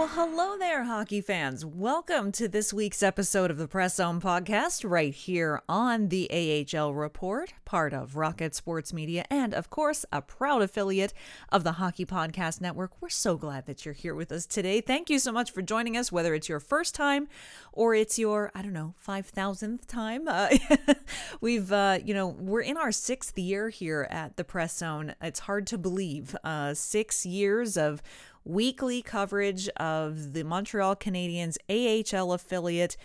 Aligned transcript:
Well, 0.00 0.08
hello 0.08 0.56
there, 0.56 0.84
hockey 0.84 1.20
fans. 1.20 1.66
Welcome 1.66 2.32
to 2.32 2.48
this 2.48 2.72
week's 2.72 3.02
episode 3.02 3.50
of 3.50 3.58
the 3.58 3.68
Press 3.68 3.96
Zone 3.96 4.18
podcast, 4.18 4.82
right 4.88 5.12
here 5.12 5.60
on 5.68 6.08
the 6.08 6.26
AHL 6.74 6.94
Report, 6.94 7.52
part 7.66 7.92
of 7.92 8.16
Rocket 8.16 8.54
Sports 8.54 8.94
Media, 8.94 9.26
and 9.28 9.52
of 9.52 9.68
course, 9.68 10.06
a 10.10 10.22
proud 10.22 10.62
affiliate 10.62 11.12
of 11.50 11.64
the 11.64 11.72
Hockey 11.72 12.06
Podcast 12.06 12.62
Network. 12.62 12.92
We're 13.02 13.10
so 13.10 13.36
glad 13.36 13.66
that 13.66 13.84
you're 13.84 13.92
here 13.92 14.14
with 14.14 14.32
us 14.32 14.46
today. 14.46 14.80
Thank 14.80 15.10
you 15.10 15.18
so 15.18 15.32
much 15.32 15.50
for 15.50 15.60
joining 15.60 15.98
us, 15.98 16.10
whether 16.10 16.32
it's 16.32 16.48
your 16.48 16.60
first 16.60 16.94
time 16.94 17.28
or 17.72 17.94
it's 17.94 18.18
your, 18.18 18.50
I 18.54 18.62
don't 18.62 18.72
know, 18.72 18.94
5,000th 19.06 19.86
time. 19.86 20.26
Uh, 20.26 20.48
we've, 21.40 21.72
uh, 21.72 21.98
you 22.04 22.14
know, 22.14 22.28
we're 22.28 22.60
in 22.62 22.76
our 22.76 22.92
sixth 22.92 23.38
year 23.38 23.68
here 23.68 24.06
at 24.10 24.36
the 24.36 24.44
Press 24.44 24.76
Zone. 24.76 25.14
It's 25.20 25.40
hard 25.40 25.66
to 25.68 25.78
believe. 25.78 26.36
Uh, 26.42 26.74
six 26.74 27.24
years 27.24 27.76
of 27.76 28.02
weekly 28.44 29.02
coverage 29.02 29.68
of 29.76 30.32
the 30.32 30.44
Montreal 30.44 30.96
Canadiens 30.96 31.56
AHL 31.68 32.32
affiliate 32.32 32.96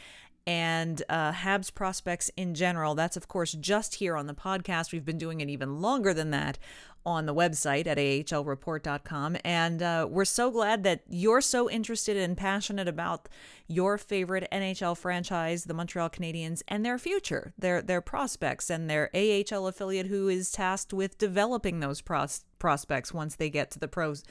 and 0.47 1.01
uh, 1.09 1.31
Habs 1.31 1.73
prospects 1.73 2.29
in 2.37 2.53
general. 2.53 2.95
That's, 2.95 3.17
of 3.17 3.27
course, 3.27 3.53
just 3.53 3.95
here 3.95 4.15
on 4.15 4.27
the 4.27 4.33
podcast. 4.33 4.91
We've 4.91 5.05
been 5.05 5.17
doing 5.17 5.41
it 5.41 5.49
even 5.49 5.81
longer 5.81 6.13
than 6.13 6.31
that 6.31 6.57
on 7.05 7.27
the 7.27 7.35
website 7.35 7.85
at 7.85 7.97
ahlreport.com. 7.97 9.37
And 9.43 9.81
uh, 9.81 10.07
we're 10.09 10.25
so 10.25 10.49
glad 10.49 10.83
that 10.83 11.03
you're 11.07 11.41
so 11.41 11.69
interested 11.69 12.17
and 12.17 12.35
passionate 12.35 12.87
about 12.87 13.29
your 13.67 13.97
favorite 13.97 14.47
NHL 14.51 14.97
franchise, 14.97 15.65
the 15.65 15.73
Montreal 15.73 16.09
Canadiens, 16.09 16.63
and 16.67 16.85
their 16.85 16.97
future, 16.97 17.53
their 17.57 17.81
their 17.81 18.01
prospects, 18.01 18.69
and 18.69 18.89
their 18.89 19.09
AHL 19.13 19.67
affiliate 19.67 20.07
who 20.07 20.27
is 20.27 20.51
tasked 20.51 20.93
with 20.93 21.17
developing 21.17 21.79
those 21.79 22.01
pros- 22.01 22.45
prospects 22.57 23.13
once 23.13 23.35
they 23.35 23.49
get 23.49 23.69
to 23.71 23.79
the 23.79 23.87
pros 23.87 24.23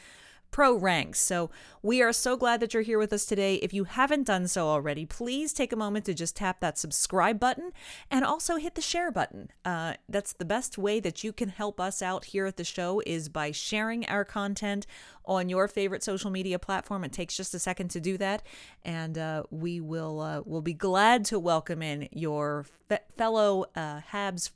pro 0.55 0.73
ranks. 0.73 1.19
So 1.19 1.51
we 1.83 2.01
are 2.01 2.13
so 2.13 2.37
glad 2.37 2.61
that 2.61 2.73
you're 2.73 2.85
here 2.85 3.01
with 3.01 3.13
us 3.13 3.25
today. 3.25 3.57
If 3.57 3.75
you 3.75 3.83
haven't 3.83 4.29
done 4.29 4.47
so 4.47 4.69
already, 4.69 5.05
please 5.05 5.53
take 5.53 5.73
a 5.73 5.77
moment 5.77 6.05
to 6.05 6.15
just 6.15 6.37
tap 6.37 6.61
that 6.61 6.79
subscribe 6.79 7.41
button 7.41 7.73
and 8.09 8.25
also 8.25 8.55
hit 8.55 8.77
the 8.77 8.81
share 8.81 9.11
button. 9.11 9.51
Uh, 9.65 9.95
that's 10.09 10.33
the 10.33 10.45
best 10.45 10.79
way 10.79 11.01
that 11.01 11.25
you 11.25 11.33
can 11.33 11.49
help 11.49 11.81
us 11.81 12.01
out 12.01 12.27
here 12.27 12.47
at 12.47 12.57
the 12.57 12.63
show 12.63 13.03
is 13.05 13.29
by 13.29 13.51
sharing 13.51 14.07
our 14.07 14.25
content 14.25 14.87
on 15.25 15.49
your 15.49 15.67
favorite 15.67 16.05
social 16.05 16.31
media 16.31 16.61
platform. 16.61 17.03
It 17.03 17.13
takes 17.13 17.37
just 17.37 17.53
a 17.55 17.59
second 17.59 17.89
to 17.89 18.01
do 18.01 18.17
that, 18.19 18.45
and 18.85 19.19
uh, 19.19 19.43
we 19.51 19.81
will 19.81 20.21
uh, 20.21 20.43
will 20.45 20.63
be 20.63 20.75
glad 20.75 21.25
to 21.25 21.41
welcome 21.41 21.83
in 21.83 22.09
your 22.13 22.65
fe- 22.89 23.01
fellow 23.17 23.65
uh, 23.75 24.03
Habs 24.13 24.53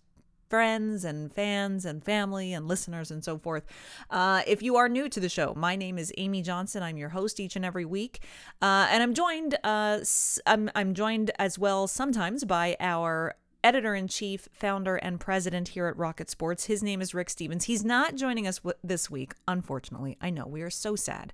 friends 0.48 1.04
and 1.04 1.32
fans 1.32 1.84
and 1.84 2.04
family 2.04 2.53
and 2.53 2.66
listeners 2.66 3.10
and 3.10 3.25
so 3.25 3.38
forth. 3.38 3.64
Uh, 4.10 4.42
if 4.47 4.62
you 4.62 4.76
are 4.76 4.88
new 4.88 5.09
to 5.09 5.20
the 5.20 5.28
show, 5.28 5.54
my 5.56 5.76
name 5.76 5.98
is 5.98 6.12
Amy 6.16 6.42
Johnson. 6.42 6.82
I'm 6.82 6.97
your 6.97 7.10
host 7.10 7.41
each 7.41 7.56
and 7.56 7.64
every 7.64 7.84
week, 7.84 8.22
uh, 8.62 8.88
and 8.91 9.03
I'm 9.03 9.14
joined. 9.14 9.56
Uh, 9.62 10.00
I'm 10.47 10.70
I'm 10.75 10.94
joined 10.94 11.31
as 11.38 11.58
well 11.58 11.87
sometimes 11.87 12.44
by 12.44 12.76
our 12.81 13.34
editor 13.64 13.94
in 13.94 14.08
chief, 14.08 14.48
founder, 14.53 14.97
and 14.97 15.20
president 15.20 15.69
here 15.69 15.87
at 15.87 15.97
Rocket 15.97 16.31
Sports. 16.31 16.64
His 16.64 16.82
name 16.82 17.00
is 17.00 17.14
Rick 17.14 17.31
Stephens. 17.31 17.64
He's 17.64 17.84
not 17.84 18.14
joining 18.14 18.47
us 18.47 18.58
w- 18.58 18.76
this 18.84 19.10
week, 19.10 19.34
unfortunately. 19.47 20.16
I 20.20 20.31
know 20.31 20.47
we 20.47 20.62
are 20.62 20.70
so 20.70 20.97
sad. 20.97 21.32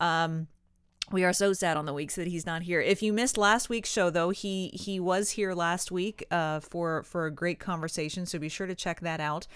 Um, 0.00 0.48
we 1.12 1.24
are 1.24 1.32
so 1.32 1.52
sad 1.52 1.76
on 1.76 1.86
the 1.86 1.92
weeks 1.92 2.14
that 2.14 2.28
he's 2.28 2.46
not 2.46 2.62
here. 2.62 2.80
If 2.80 3.02
you 3.02 3.12
missed 3.12 3.36
last 3.36 3.68
week's 3.68 3.90
show, 3.90 4.10
though, 4.10 4.30
he 4.30 4.68
he 4.68 5.00
was 5.00 5.30
here 5.30 5.54
last 5.54 5.90
week 5.90 6.24
uh, 6.30 6.60
for 6.60 7.02
for 7.02 7.26
a 7.26 7.30
great 7.30 7.58
conversation. 7.58 8.26
So 8.26 8.38
be 8.38 8.48
sure 8.48 8.66
to 8.66 8.74
check 8.74 9.00
that 9.00 9.20
out. 9.20 9.46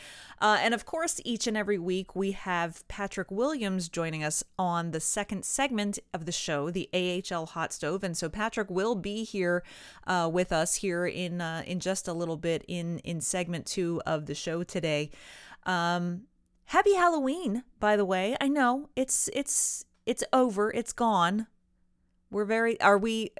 Uh, 0.40 0.58
and 0.60 0.74
of 0.74 0.84
course, 0.84 1.20
each 1.24 1.46
and 1.46 1.56
every 1.56 1.78
week 1.78 2.16
we 2.16 2.32
have 2.32 2.86
Patrick 2.88 3.30
Williams 3.30 3.88
joining 3.88 4.24
us 4.24 4.42
on 4.58 4.90
the 4.90 5.00
second 5.00 5.44
segment 5.44 5.98
of 6.12 6.26
the 6.26 6.32
show, 6.32 6.70
the 6.70 6.88
AHL 6.92 7.46
Hot 7.46 7.72
Stove. 7.72 8.02
And 8.02 8.16
so 8.16 8.28
Patrick 8.28 8.68
will 8.68 8.96
be 8.96 9.22
here 9.22 9.62
uh, 10.06 10.28
with 10.32 10.52
us 10.52 10.76
here 10.76 11.06
in 11.06 11.40
uh, 11.40 11.62
in 11.66 11.78
just 11.78 12.08
a 12.08 12.12
little 12.12 12.36
bit 12.36 12.64
in 12.66 12.98
in 13.00 13.20
segment 13.20 13.66
two 13.66 14.02
of 14.04 14.26
the 14.26 14.34
show 14.34 14.64
today. 14.64 15.10
Um, 15.66 16.22
happy 16.66 16.94
Halloween, 16.94 17.62
by 17.78 17.96
the 17.96 18.04
way. 18.04 18.36
I 18.40 18.48
know 18.48 18.88
it's 18.96 19.30
it's 19.32 19.84
it's 20.06 20.24
over 20.32 20.70
it's 20.70 20.92
gone. 20.92 21.46
We're 22.30 22.44
very 22.44 22.80
are 22.80 22.98
we 22.98 23.30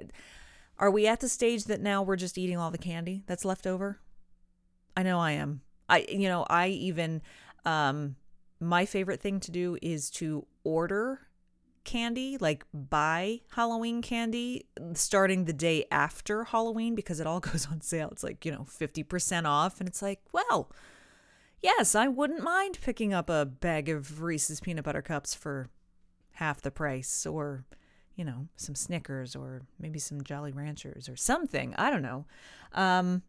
are 0.77 0.91
we 0.91 1.07
at 1.07 1.19
the 1.19 1.29
stage 1.29 1.65
that 1.65 1.81
now 1.81 2.01
we're 2.01 2.15
just 2.15 2.37
eating 2.37 2.57
all 2.57 2.71
the 2.71 2.77
candy 2.77 3.23
that's 3.27 3.45
left 3.45 3.67
over? 3.67 3.99
I 4.97 5.03
know 5.03 5.19
i 5.19 5.31
am. 5.31 5.61
I 5.89 6.05
you 6.09 6.27
know 6.27 6.45
i 6.49 6.67
even 6.67 7.21
um 7.65 8.15
my 8.59 8.85
favorite 8.85 9.21
thing 9.21 9.39
to 9.41 9.51
do 9.51 9.77
is 9.81 10.09
to 10.11 10.45
order 10.63 11.21
candy 11.83 12.37
like 12.39 12.65
buy 12.73 13.41
halloween 13.51 14.01
candy 14.01 14.65
starting 14.93 15.45
the 15.45 15.53
day 15.53 15.85
after 15.91 16.45
halloween 16.45 16.95
because 16.95 17.19
it 17.19 17.27
all 17.27 17.39
goes 17.51 17.67
on 17.67 17.81
sale. 17.81 18.09
It's 18.11 18.23
like 18.23 18.45
you 18.45 18.51
know 18.51 18.65
50% 18.67 19.45
off 19.45 19.79
and 19.79 19.87
it's 19.87 20.01
like 20.01 20.21
well 20.31 20.71
yes 21.61 21.93
i 21.93 22.07
wouldn't 22.07 22.43
mind 22.43 22.79
picking 22.81 23.13
up 23.13 23.29
a 23.29 23.45
bag 23.45 23.89
of 23.89 24.21
reese's 24.21 24.59
peanut 24.59 24.85
butter 24.85 25.01
cups 25.01 25.35
for 25.35 25.69
half 26.35 26.61
the 26.61 26.71
price 26.71 27.25
or 27.25 27.65
you 28.15 28.23
know 28.23 28.47
some 28.55 28.75
snickers 28.75 29.35
or 29.35 29.63
maybe 29.79 29.99
some 29.99 30.23
jolly 30.23 30.51
ranchers 30.51 31.09
or 31.09 31.15
something. 31.15 31.73
I 31.77 31.89
don't 31.89 32.01
know. 32.01 32.25
Um 32.73 33.23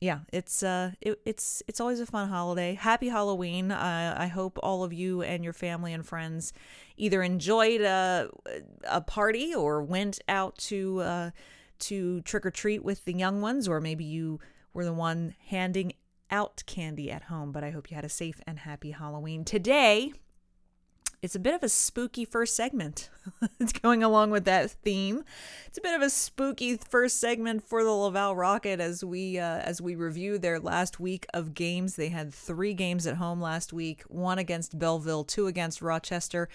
yeah 0.00 0.20
it's 0.32 0.62
uh 0.62 0.92
it, 1.00 1.20
it's 1.24 1.60
it's 1.66 1.80
always 1.80 2.00
a 2.00 2.06
fun 2.06 2.28
holiday. 2.28 2.74
Happy 2.74 3.08
halloween. 3.08 3.72
Uh, 3.72 4.14
i 4.16 4.26
hope 4.26 4.58
all 4.62 4.84
of 4.84 4.92
you 4.92 5.22
and 5.22 5.42
your 5.42 5.52
family 5.52 5.92
and 5.92 6.06
friends 6.06 6.52
either 6.96 7.22
enjoyed 7.22 7.80
a, 7.80 8.30
a 8.88 9.00
party 9.00 9.54
or 9.54 9.82
went 9.82 10.20
out 10.28 10.56
to 10.58 11.00
uh 11.00 11.30
to 11.80 12.20
trick 12.22 12.44
or 12.44 12.50
treat 12.50 12.84
with 12.84 13.04
the 13.04 13.12
young 13.12 13.40
ones 13.40 13.68
or 13.68 13.80
maybe 13.80 14.04
you 14.04 14.40
were 14.72 14.84
the 14.84 14.92
one 14.92 15.34
handing 15.46 15.92
out 16.30 16.62
candy 16.66 17.10
at 17.10 17.24
home 17.24 17.50
but 17.52 17.64
i 17.64 17.70
hope 17.70 17.90
you 17.90 17.94
had 17.94 18.04
a 18.04 18.08
safe 18.08 18.40
and 18.46 18.60
happy 18.60 18.92
halloween. 18.92 19.44
Today 19.44 20.12
it's 21.20 21.34
a 21.34 21.40
bit 21.40 21.54
of 21.54 21.62
a 21.62 21.68
spooky 21.68 22.24
first 22.24 22.54
segment. 22.54 23.10
it's 23.60 23.72
going 23.72 24.02
along 24.02 24.30
with 24.30 24.44
that 24.44 24.70
theme. 24.70 25.24
It's 25.66 25.78
a 25.78 25.80
bit 25.80 25.94
of 25.94 26.02
a 26.02 26.10
spooky 26.10 26.76
first 26.76 27.20
segment 27.20 27.64
for 27.64 27.82
the 27.82 27.90
Laval 27.90 28.36
Rocket 28.36 28.80
as 28.80 29.04
we 29.04 29.38
uh, 29.38 29.58
as 29.58 29.80
we 29.80 29.96
review 29.96 30.38
their 30.38 30.60
last 30.60 31.00
week 31.00 31.26
of 31.34 31.54
games. 31.54 31.96
They 31.96 32.08
had 32.08 32.32
three 32.32 32.74
games 32.74 33.06
at 33.06 33.16
home 33.16 33.40
last 33.40 33.72
week: 33.72 34.02
one 34.08 34.38
against 34.38 34.78
Belleville, 34.78 35.24
two 35.24 35.46
against 35.46 35.82
Rochester. 35.82 36.48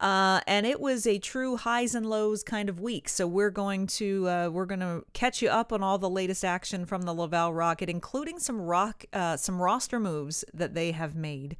Uh, 0.00 0.40
and 0.46 0.64
it 0.64 0.80
was 0.80 1.08
a 1.08 1.18
true 1.18 1.56
highs 1.56 1.94
and 1.94 2.08
lows 2.08 2.44
kind 2.44 2.68
of 2.68 2.78
week. 2.78 3.08
So 3.08 3.26
we're 3.26 3.50
going 3.50 3.88
to 3.88 4.28
uh, 4.28 4.48
we're 4.50 4.66
going 4.66 4.80
to 4.80 5.04
catch 5.12 5.42
you 5.42 5.48
up 5.48 5.72
on 5.72 5.82
all 5.82 5.98
the 5.98 6.08
latest 6.08 6.44
action 6.44 6.86
from 6.86 7.02
the 7.02 7.12
Laval 7.12 7.52
Rocket, 7.52 7.90
including 7.90 8.38
some 8.38 8.60
rock 8.60 9.04
uh, 9.12 9.36
some 9.36 9.60
roster 9.60 9.98
moves 9.98 10.44
that 10.54 10.74
they 10.74 10.92
have 10.92 11.14
made. 11.14 11.56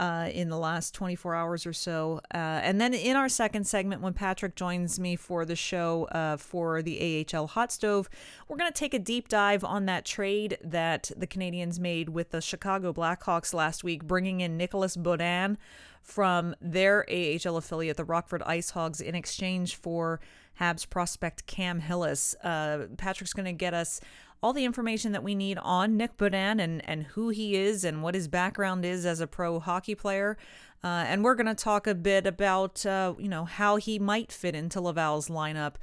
Uh, 0.00 0.30
in 0.32 0.48
the 0.48 0.56
last 0.56 0.94
24 0.94 1.34
hours 1.34 1.66
or 1.66 1.74
so. 1.74 2.22
Uh, 2.32 2.38
and 2.38 2.80
then 2.80 2.94
in 2.94 3.16
our 3.16 3.28
second 3.28 3.66
segment, 3.66 4.00
when 4.00 4.14
Patrick 4.14 4.54
joins 4.54 4.98
me 4.98 5.14
for 5.14 5.44
the 5.44 5.54
show 5.54 6.04
uh, 6.04 6.38
for 6.38 6.80
the 6.80 7.26
AHL 7.30 7.48
Hot 7.48 7.70
Stove, 7.70 8.08
we're 8.48 8.56
going 8.56 8.72
to 8.72 8.78
take 8.78 8.94
a 8.94 8.98
deep 8.98 9.28
dive 9.28 9.62
on 9.62 9.84
that 9.84 10.06
trade 10.06 10.56
that 10.64 11.10
the 11.18 11.26
Canadiens 11.26 11.78
made 11.78 12.08
with 12.08 12.30
the 12.30 12.40
Chicago 12.40 12.94
Blackhawks 12.94 13.52
last 13.52 13.84
week, 13.84 14.02
bringing 14.04 14.40
in 14.40 14.56
Nicolas 14.56 14.96
Beaudin 14.96 15.58
from 16.00 16.54
their 16.62 17.04
AHL 17.10 17.58
affiliate, 17.58 17.98
the 17.98 18.04
Rockford 18.04 18.42
Ice 18.44 18.70
Hogs, 18.70 19.02
in 19.02 19.14
exchange 19.14 19.76
for 19.76 20.18
Habs 20.60 20.88
prospect 20.88 21.46
Cam 21.46 21.80
Hillis. 21.80 22.34
Uh, 22.42 22.86
Patrick's 22.96 23.32
going 23.32 23.46
to 23.46 23.52
get 23.52 23.74
us 23.74 24.00
all 24.42 24.52
the 24.52 24.64
information 24.64 25.12
that 25.12 25.22
we 25.22 25.34
need 25.34 25.58
on 25.58 25.96
Nick 25.96 26.16
Beaudin 26.16 26.60
and, 26.60 26.86
and 26.88 27.04
who 27.04 27.28
he 27.28 27.56
is 27.56 27.84
and 27.84 28.02
what 28.02 28.14
his 28.14 28.28
background 28.28 28.84
is 28.84 29.04
as 29.04 29.20
a 29.20 29.26
pro 29.26 29.58
hockey 29.58 29.94
player. 29.94 30.36
Uh, 30.82 31.04
and 31.06 31.22
we're 31.22 31.34
going 31.34 31.46
to 31.46 31.54
talk 31.54 31.86
a 31.86 31.94
bit 31.94 32.26
about, 32.26 32.84
uh, 32.86 33.14
you 33.18 33.28
know, 33.28 33.44
how 33.44 33.76
he 33.76 33.98
might 33.98 34.32
fit 34.32 34.54
into 34.54 34.80
Laval's 34.80 35.28
lineup 35.28 35.74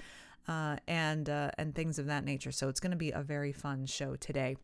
uh, 0.48 0.78
and, 0.88 1.30
uh, 1.30 1.52
and 1.58 1.76
things 1.76 2.00
of 2.00 2.08
that 2.08 2.24
nature. 2.24 2.52
So 2.52 2.68
it's 2.68 2.80
going 2.80 2.92
to 2.92 2.98
be 2.98 3.12
a 3.12 3.22
very 3.22 3.52
fun 3.52 3.86
show 3.86 4.16
today. 4.16 4.58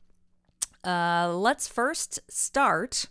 Uh, 0.83 1.31
let's 1.33 1.67
first 1.67 2.19
start 2.29 3.07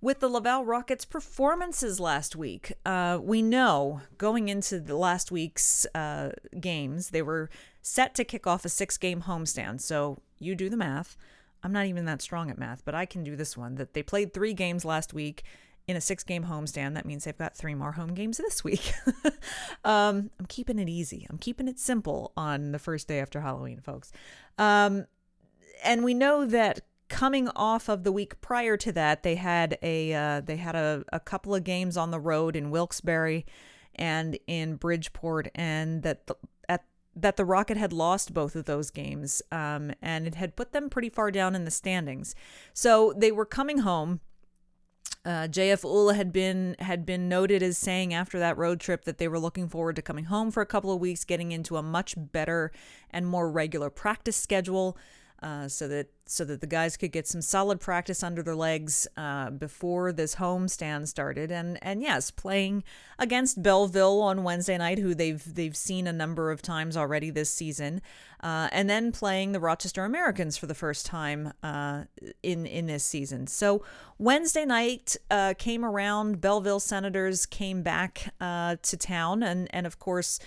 with 0.00 0.20
the 0.20 0.28
Laval 0.28 0.64
Rockets' 0.64 1.04
performances 1.04 2.00
last 2.00 2.34
week. 2.34 2.72
Uh, 2.86 3.18
we 3.20 3.42
know 3.42 4.00
going 4.18 4.48
into 4.48 4.80
the 4.80 4.96
last 4.96 5.30
week's 5.30 5.86
uh, 5.94 6.30
games, 6.58 7.10
they 7.10 7.22
were 7.22 7.50
set 7.82 8.14
to 8.14 8.24
kick 8.24 8.46
off 8.46 8.64
a 8.64 8.68
six 8.68 8.96
game 8.96 9.22
homestand. 9.22 9.80
So 9.80 10.18
you 10.38 10.54
do 10.54 10.68
the 10.68 10.76
math. 10.76 11.16
I'm 11.62 11.72
not 11.72 11.86
even 11.86 12.06
that 12.06 12.22
strong 12.22 12.50
at 12.50 12.58
math, 12.58 12.84
but 12.84 12.94
I 12.94 13.04
can 13.04 13.22
do 13.22 13.36
this 13.36 13.56
one 13.56 13.74
that 13.74 13.92
they 13.92 14.02
played 14.02 14.32
three 14.32 14.54
games 14.54 14.84
last 14.84 15.12
week 15.12 15.44
in 15.86 15.96
a 15.96 16.00
six 16.00 16.22
game 16.24 16.44
homestand. 16.44 16.94
That 16.94 17.04
means 17.04 17.24
they've 17.24 17.36
got 17.36 17.56
three 17.56 17.74
more 17.74 17.92
home 17.92 18.14
games 18.14 18.36
this 18.38 18.64
week. 18.64 18.94
um, 19.84 20.30
I'm 20.38 20.46
keeping 20.48 20.78
it 20.78 20.88
easy. 20.88 21.26
I'm 21.28 21.38
keeping 21.38 21.68
it 21.68 21.78
simple 21.78 22.32
on 22.36 22.72
the 22.72 22.78
first 22.78 23.08
day 23.08 23.20
after 23.20 23.40
Halloween, 23.40 23.80
folks. 23.80 24.12
Um, 24.56 25.06
and 25.84 26.04
we 26.04 26.14
know 26.14 26.46
that 26.46 26.80
coming 27.10 27.48
off 27.54 27.90
of 27.90 28.04
the 28.04 28.12
week 28.12 28.40
prior 28.40 28.78
to 28.78 28.92
that, 28.92 29.22
they 29.22 29.34
had 29.34 29.76
a 29.82 30.14
uh, 30.14 30.40
they 30.40 30.56
had 30.56 30.74
a, 30.74 31.04
a 31.12 31.20
couple 31.20 31.54
of 31.54 31.64
games 31.64 31.98
on 31.98 32.10
the 32.10 32.20
road 32.20 32.56
in 32.56 32.70
Wilkes-Barre 32.70 33.44
and 33.96 34.38
in 34.46 34.76
Bridgeport, 34.76 35.48
and 35.54 36.02
that 36.04 36.26
the, 36.26 36.36
at 36.68 36.84
that 37.14 37.36
the 37.36 37.44
Rocket 37.44 37.76
had 37.76 37.92
lost 37.92 38.32
both 38.32 38.56
of 38.56 38.64
those 38.64 38.90
games, 38.90 39.42
um, 39.52 39.92
and 40.00 40.26
it 40.26 40.36
had 40.36 40.56
put 40.56 40.72
them 40.72 40.88
pretty 40.88 41.10
far 41.10 41.30
down 41.30 41.54
in 41.54 41.66
the 41.66 41.70
standings. 41.70 42.34
So 42.72 43.12
they 43.14 43.32
were 43.32 43.44
coming 43.44 43.78
home. 43.78 44.20
Uh, 45.22 45.48
JF 45.48 45.82
Houle 45.82 46.14
had 46.14 46.32
been 46.32 46.76
had 46.78 47.04
been 47.04 47.28
noted 47.28 47.62
as 47.62 47.76
saying 47.76 48.14
after 48.14 48.38
that 48.38 48.56
road 48.56 48.80
trip 48.80 49.04
that 49.04 49.18
they 49.18 49.28
were 49.28 49.38
looking 49.38 49.68
forward 49.68 49.96
to 49.96 50.02
coming 50.02 50.24
home 50.26 50.50
for 50.50 50.62
a 50.62 50.66
couple 50.66 50.92
of 50.92 51.00
weeks, 51.00 51.24
getting 51.24 51.52
into 51.52 51.76
a 51.76 51.82
much 51.82 52.14
better 52.16 52.72
and 53.10 53.26
more 53.26 53.50
regular 53.50 53.90
practice 53.90 54.36
schedule 54.36 54.96
uh, 55.42 55.68
so 55.68 55.88
that 55.88 56.08
so 56.26 56.44
that 56.44 56.60
the 56.60 56.66
guys 56.66 56.96
could 56.96 57.10
get 57.10 57.26
some 57.26 57.42
solid 57.42 57.80
practice 57.80 58.22
under 58.22 58.42
their 58.42 58.54
legs 58.54 59.08
uh, 59.16 59.50
before 59.50 60.12
this 60.12 60.34
home 60.34 60.68
stand 60.68 61.08
started. 61.08 61.50
And 61.50 61.78
and 61.82 62.02
yes, 62.02 62.30
playing 62.30 62.84
against 63.18 63.62
Belleville 63.62 64.20
on 64.20 64.42
Wednesday 64.44 64.76
night, 64.78 64.98
who 64.98 65.14
they've 65.14 65.42
they've 65.54 65.76
seen 65.76 66.06
a 66.06 66.12
number 66.12 66.50
of 66.50 66.62
times 66.62 66.96
already 66.96 67.30
this 67.30 67.52
season, 67.52 68.02
uh, 68.42 68.68
and 68.70 68.88
then 68.88 69.12
playing 69.12 69.52
the 69.52 69.60
Rochester 69.60 70.04
Americans 70.04 70.56
for 70.56 70.66
the 70.66 70.74
first 70.74 71.06
time 71.06 71.52
uh, 71.62 72.04
in 72.42 72.66
in 72.66 72.86
this 72.86 73.04
season. 73.04 73.46
So 73.46 73.82
Wednesday 74.18 74.66
night 74.66 75.16
uh, 75.30 75.54
came 75.56 75.84
around. 75.84 76.40
Belleville 76.40 76.80
Senators 76.80 77.46
came 77.46 77.82
back 77.82 78.34
to 78.40 78.96
town, 78.98 79.42
and 79.42 79.68
and 79.74 79.86
of 79.86 79.98
course 79.98 80.38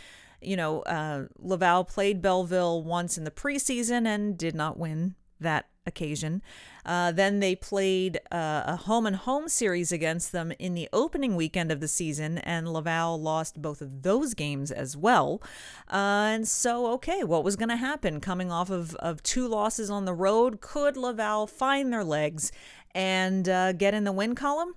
you 0.44 0.56
know, 0.56 0.82
uh, 0.82 1.26
Laval 1.40 1.84
played 1.84 2.22
Belleville 2.22 2.84
once 2.84 3.18
in 3.18 3.24
the 3.24 3.32
preseason 3.32 4.06
and 4.06 4.38
did 4.38 4.56
not 4.56 4.78
win 4.78 5.16
that 5.40 5.68
occasion. 5.86 6.42
Uh, 6.86 7.12
then 7.12 7.40
they 7.40 7.56
played 7.56 8.20
uh, 8.32 8.64
a 8.66 8.76
home 8.76 9.06
and 9.06 9.16
home 9.16 9.48
series 9.48 9.92
against 9.92 10.32
them 10.32 10.52
in 10.60 10.74
the 10.74 10.90
opening 10.92 11.36
weekend 11.36 11.72
of 11.72 11.80
the 11.80 11.88
season, 11.88 12.38
and 12.40 12.72
Laval 12.72 13.22
lost 13.22 13.62
both 13.62 13.82
of 13.82 14.02
those 14.02 14.34
games 14.34 14.72
as 14.72 14.98
well. 14.98 15.42
Uh, 15.90 16.32
and 16.34 16.48
so, 16.48 16.88
okay, 16.88 17.24
what 17.24 17.44
was 17.44 17.56
going 17.56 17.70
to 17.70 17.76
happen 17.76 18.20
coming 18.20 18.52
off 18.52 18.70
of, 18.70 18.96
of 18.96 19.24
two 19.24 19.48
losses 19.48 19.90
on 19.90 20.06
the 20.06 20.14
road? 20.14 20.62
Could 20.62 20.98
Laval 20.98 21.48
find 21.48 21.92
their 21.92 22.04
legs 22.04 22.52
and 22.94 23.48
uh, 23.48 23.74
get 23.74 23.94
in 23.94 24.04
the 24.04 24.12
win 24.12 24.36
column? 24.36 24.76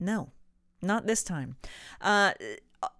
No, 0.00 0.30
not 0.82 1.06
this 1.06 1.22
time. 1.22 1.56
Uh, 2.00 2.32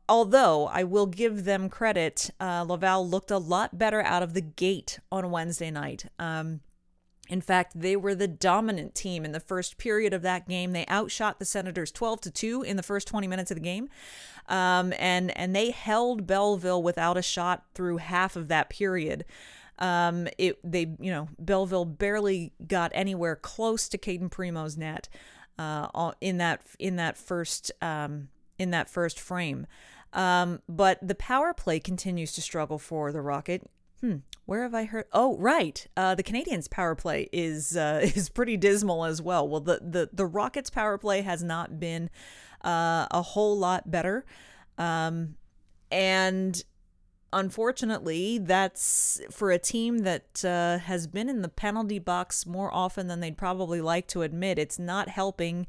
although 0.08 0.66
I 0.66 0.84
will 0.84 1.06
give 1.06 1.44
them 1.44 1.68
credit, 1.68 2.30
uh, 2.40 2.64
Laval 2.68 3.08
looked 3.08 3.30
a 3.30 3.38
lot 3.38 3.78
better 3.78 4.02
out 4.02 4.22
of 4.22 4.34
the 4.34 4.40
gate 4.40 4.98
on 5.10 5.30
Wednesday 5.30 5.70
night. 5.70 6.06
Um, 6.18 6.60
in 7.28 7.40
fact, 7.40 7.72
they 7.74 7.96
were 7.96 8.14
the 8.14 8.28
dominant 8.28 8.94
team 8.94 9.24
in 9.24 9.32
the 9.32 9.40
first 9.40 9.78
period 9.78 10.12
of 10.12 10.22
that 10.22 10.46
game. 10.46 10.72
They 10.72 10.84
outshot 10.90 11.38
the 11.38 11.46
Senators 11.46 11.90
12 11.90 12.20
to 12.22 12.30
2 12.30 12.62
in 12.62 12.76
the 12.76 12.82
first 12.82 13.08
20 13.08 13.26
minutes 13.26 13.50
of 13.50 13.56
the 13.56 13.62
game. 13.62 13.88
Um, 14.46 14.92
and 14.98 15.36
and 15.38 15.56
they 15.56 15.70
held 15.70 16.26
Belleville 16.26 16.82
without 16.82 17.16
a 17.16 17.22
shot 17.22 17.64
through 17.74 17.96
half 17.96 18.36
of 18.36 18.48
that 18.48 18.68
period. 18.68 19.24
Um, 19.78 20.28
it 20.36 20.58
they 20.62 20.94
you 21.00 21.10
know 21.10 21.28
Belleville 21.38 21.86
barely 21.86 22.52
got 22.66 22.92
anywhere 22.94 23.36
close 23.36 23.88
to 23.88 23.98
Cayden 23.98 24.28
Primeau's 24.28 24.76
net 24.76 25.08
uh, 25.58 26.12
in 26.20 26.38
that 26.38 26.60
in 26.78 26.96
that 26.96 27.16
first 27.16 27.72
um, 27.80 28.28
in 28.58 28.70
that 28.70 28.90
first 28.90 29.18
frame. 29.18 29.66
Um, 30.14 30.62
but 30.69 30.99
the 31.06 31.16
power 31.16 31.52
play 31.52 31.81
continues 31.81 32.32
to 32.32 32.40
struggle 32.40 32.78
for 32.78 33.12
the 33.12 33.20
Rocket. 33.20 33.69
Hmm, 34.00 34.19
where 34.46 34.62
have 34.62 34.75
I 34.75 34.84
heard? 34.84 35.06
Oh, 35.12 35.37
right. 35.38 35.87
Uh, 35.96 36.14
the 36.14 36.22
Canadiens' 36.22 36.70
power 36.70 36.94
play 36.94 37.28
is 37.32 37.76
uh, 37.76 38.00
is 38.14 38.28
pretty 38.28 38.56
dismal 38.56 39.05
as 39.05 39.20
well. 39.20 39.46
Well, 39.46 39.61
the 39.61 39.81
the 39.82 40.08
the 40.12 40.26
Rockets' 40.26 40.70
power 40.70 40.96
play 40.99 41.22
has 41.22 41.43
not 41.43 41.81
been 41.81 42.11
uh, 42.64 43.06
a 43.11 43.22
whole 43.22 43.58
lot 43.58 43.90
better, 43.90 44.25
um, 44.78 45.34
and 45.90 46.62
unfortunately, 47.32 48.38
that's 48.38 49.20
for 49.31 49.50
a 49.50 49.58
team 49.58 49.99
that 49.99 50.44
uh, 50.44 50.78
has 50.78 51.08
been 51.08 51.28
in 51.28 51.43
the 51.43 51.49
penalty 51.49 51.99
box 51.99 52.46
more 52.46 52.72
often 52.72 53.08
than 53.08 53.19
they'd 53.20 53.37
probably 53.37 53.81
like 53.81 54.06
to 54.08 54.22
admit. 54.22 54.58
It's 54.58 54.78
not 54.78 55.08
helping 55.08 55.67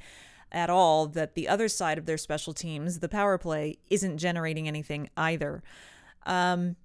at 0.55 0.69
all 0.69 1.05
that 1.05 1.35
the 1.35 1.47
other 1.47 1.67
side 1.67 1.97
of 1.97 2.05
their 2.05 2.17
special 2.17 2.53
teams, 2.53 2.99
the 2.99 3.09
power 3.09 3.37
play, 3.37 3.77
isn't 3.89 4.17
generating 4.17 4.67
anything 4.67 5.09
either. 5.17 5.61
Um, 6.25 6.77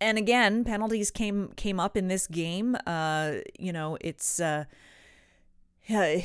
and 0.00 0.18
again, 0.18 0.62
penalties 0.62 1.10
came 1.10 1.48
came 1.56 1.80
up 1.80 1.96
in 1.96 2.06
this 2.06 2.28
game. 2.28 2.76
Uh, 2.86 3.36
you 3.58 3.72
know, 3.72 3.96
it's 4.02 4.38
uh, 4.38 4.64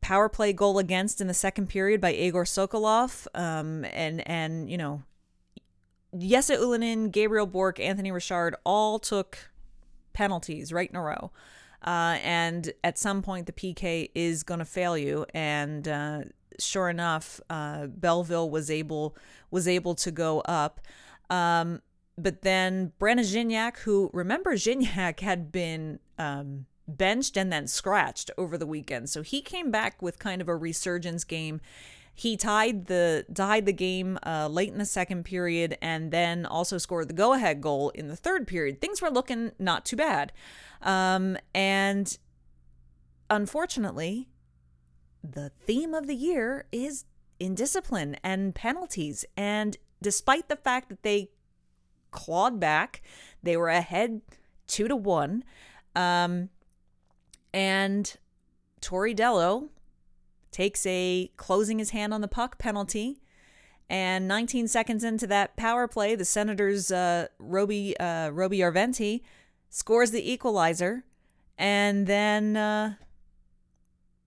power 0.00 0.28
play 0.28 0.52
goal 0.52 0.78
against 0.78 1.20
in 1.20 1.28
the 1.28 1.34
second 1.34 1.68
period 1.68 2.00
by 2.00 2.12
Igor 2.12 2.44
Sokolov, 2.44 3.26
um, 3.34 3.84
and 3.92 4.28
and 4.28 4.68
you 4.68 4.76
know, 4.76 5.02
Jesse 6.18 6.54
Ylönen, 6.54 7.10
Gabriel 7.12 7.46
Bourque, 7.46 7.80
Anthony 7.80 8.10
Richard 8.10 8.56
all 8.64 8.98
took 8.98 9.50
penalties 10.12 10.72
right 10.72 10.90
in 10.90 10.96
a 10.96 11.02
row. 11.02 11.30
Uh, 11.82 12.18
and 12.22 12.72
at 12.82 12.98
some 12.98 13.22
point, 13.22 13.46
the 13.46 13.52
PK 13.52 14.10
is 14.14 14.42
going 14.42 14.58
to 14.58 14.64
fail 14.64 14.96
you. 14.98 15.24
And 15.32 15.86
uh, 15.86 16.20
sure 16.58 16.88
enough, 16.88 17.40
uh, 17.48 17.86
Belleville 17.86 18.50
was 18.50 18.70
able 18.70 19.16
was 19.50 19.68
able 19.68 19.94
to 19.96 20.10
go 20.10 20.40
up. 20.40 20.80
Um, 21.30 21.82
but 22.16 22.42
then 22.42 22.92
Brandon 22.98 23.24
Gignac, 23.24 23.78
who 23.78 24.10
remember 24.12 24.54
Gignac 24.54 25.20
had 25.20 25.52
been 25.52 26.00
um, 26.18 26.66
benched 26.86 27.36
and 27.36 27.52
then 27.52 27.66
scratched 27.66 28.30
over 28.36 28.58
the 28.58 28.66
weekend, 28.66 29.08
so 29.08 29.22
he 29.22 29.40
came 29.40 29.70
back 29.70 30.02
with 30.02 30.18
kind 30.18 30.40
of 30.40 30.48
a 30.48 30.56
resurgence 30.56 31.24
game. 31.24 31.60
He 32.12 32.36
tied 32.36 32.86
the 32.86 33.24
tied 33.32 33.64
the 33.66 33.72
game 33.72 34.18
uh, 34.26 34.48
late 34.48 34.72
in 34.72 34.78
the 34.78 34.84
second 34.84 35.24
period, 35.24 35.78
and 35.80 36.10
then 36.10 36.44
also 36.44 36.76
scored 36.76 37.06
the 37.06 37.14
go 37.14 37.34
ahead 37.34 37.60
goal 37.60 37.90
in 37.90 38.08
the 38.08 38.16
third 38.16 38.48
period. 38.48 38.80
Things 38.80 39.00
were 39.00 39.10
looking 39.10 39.52
not 39.60 39.84
too 39.86 39.96
bad. 39.96 40.32
Um, 40.82 41.36
and 41.54 42.16
unfortunately, 43.30 44.28
the 45.22 45.50
theme 45.66 45.94
of 45.94 46.06
the 46.06 46.14
year 46.14 46.66
is 46.72 47.04
indiscipline 47.40 48.16
and 48.22 48.54
penalties. 48.54 49.24
And 49.36 49.76
despite 50.02 50.48
the 50.48 50.56
fact 50.56 50.88
that 50.88 51.02
they 51.02 51.30
clawed 52.10 52.58
back, 52.58 53.02
they 53.42 53.56
were 53.56 53.68
ahead 53.68 54.22
two 54.66 54.88
to 54.88 54.96
one. 54.96 55.44
Um, 55.94 56.50
and 57.52 58.16
Tory 58.80 59.14
Dello 59.14 59.70
takes 60.50 60.84
a 60.86 61.30
closing 61.36 61.78
his 61.78 61.90
hand 61.90 62.14
on 62.14 62.20
the 62.20 62.28
puck 62.28 62.58
penalty. 62.58 63.20
And 63.90 64.28
19 64.28 64.68
seconds 64.68 65.02
into 65.02 65.26
that 65.28 65.56
power 65.56 65.88
play, 65.88 66.14
the 66.14 66.24
Senators' 66.26 66.90
uh, 66.90 67.28
Roby 67.38 67.98
uh, 67.98 68.28
Roby 68.30 68.58
Järventie 68.58 69.22
scores 69.70 70.10
the 70.10 70.30
equalizer, 70.32 71.04
and 71.56 72.06
then 72.06 72.56
uh, 72.56 72.94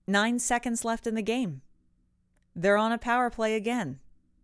nine 0.08 0.40
seconds 0.40 0.84
left 0.86 1.08
in 1.08 1.16
the 1.16 1.22
game. 1.22 1.62
they're 2.56 2.78
on 2.78 2.92
a 2.92 2.98
power 2.98 3.30
play 3.30 3.56
again, 3.56 4.00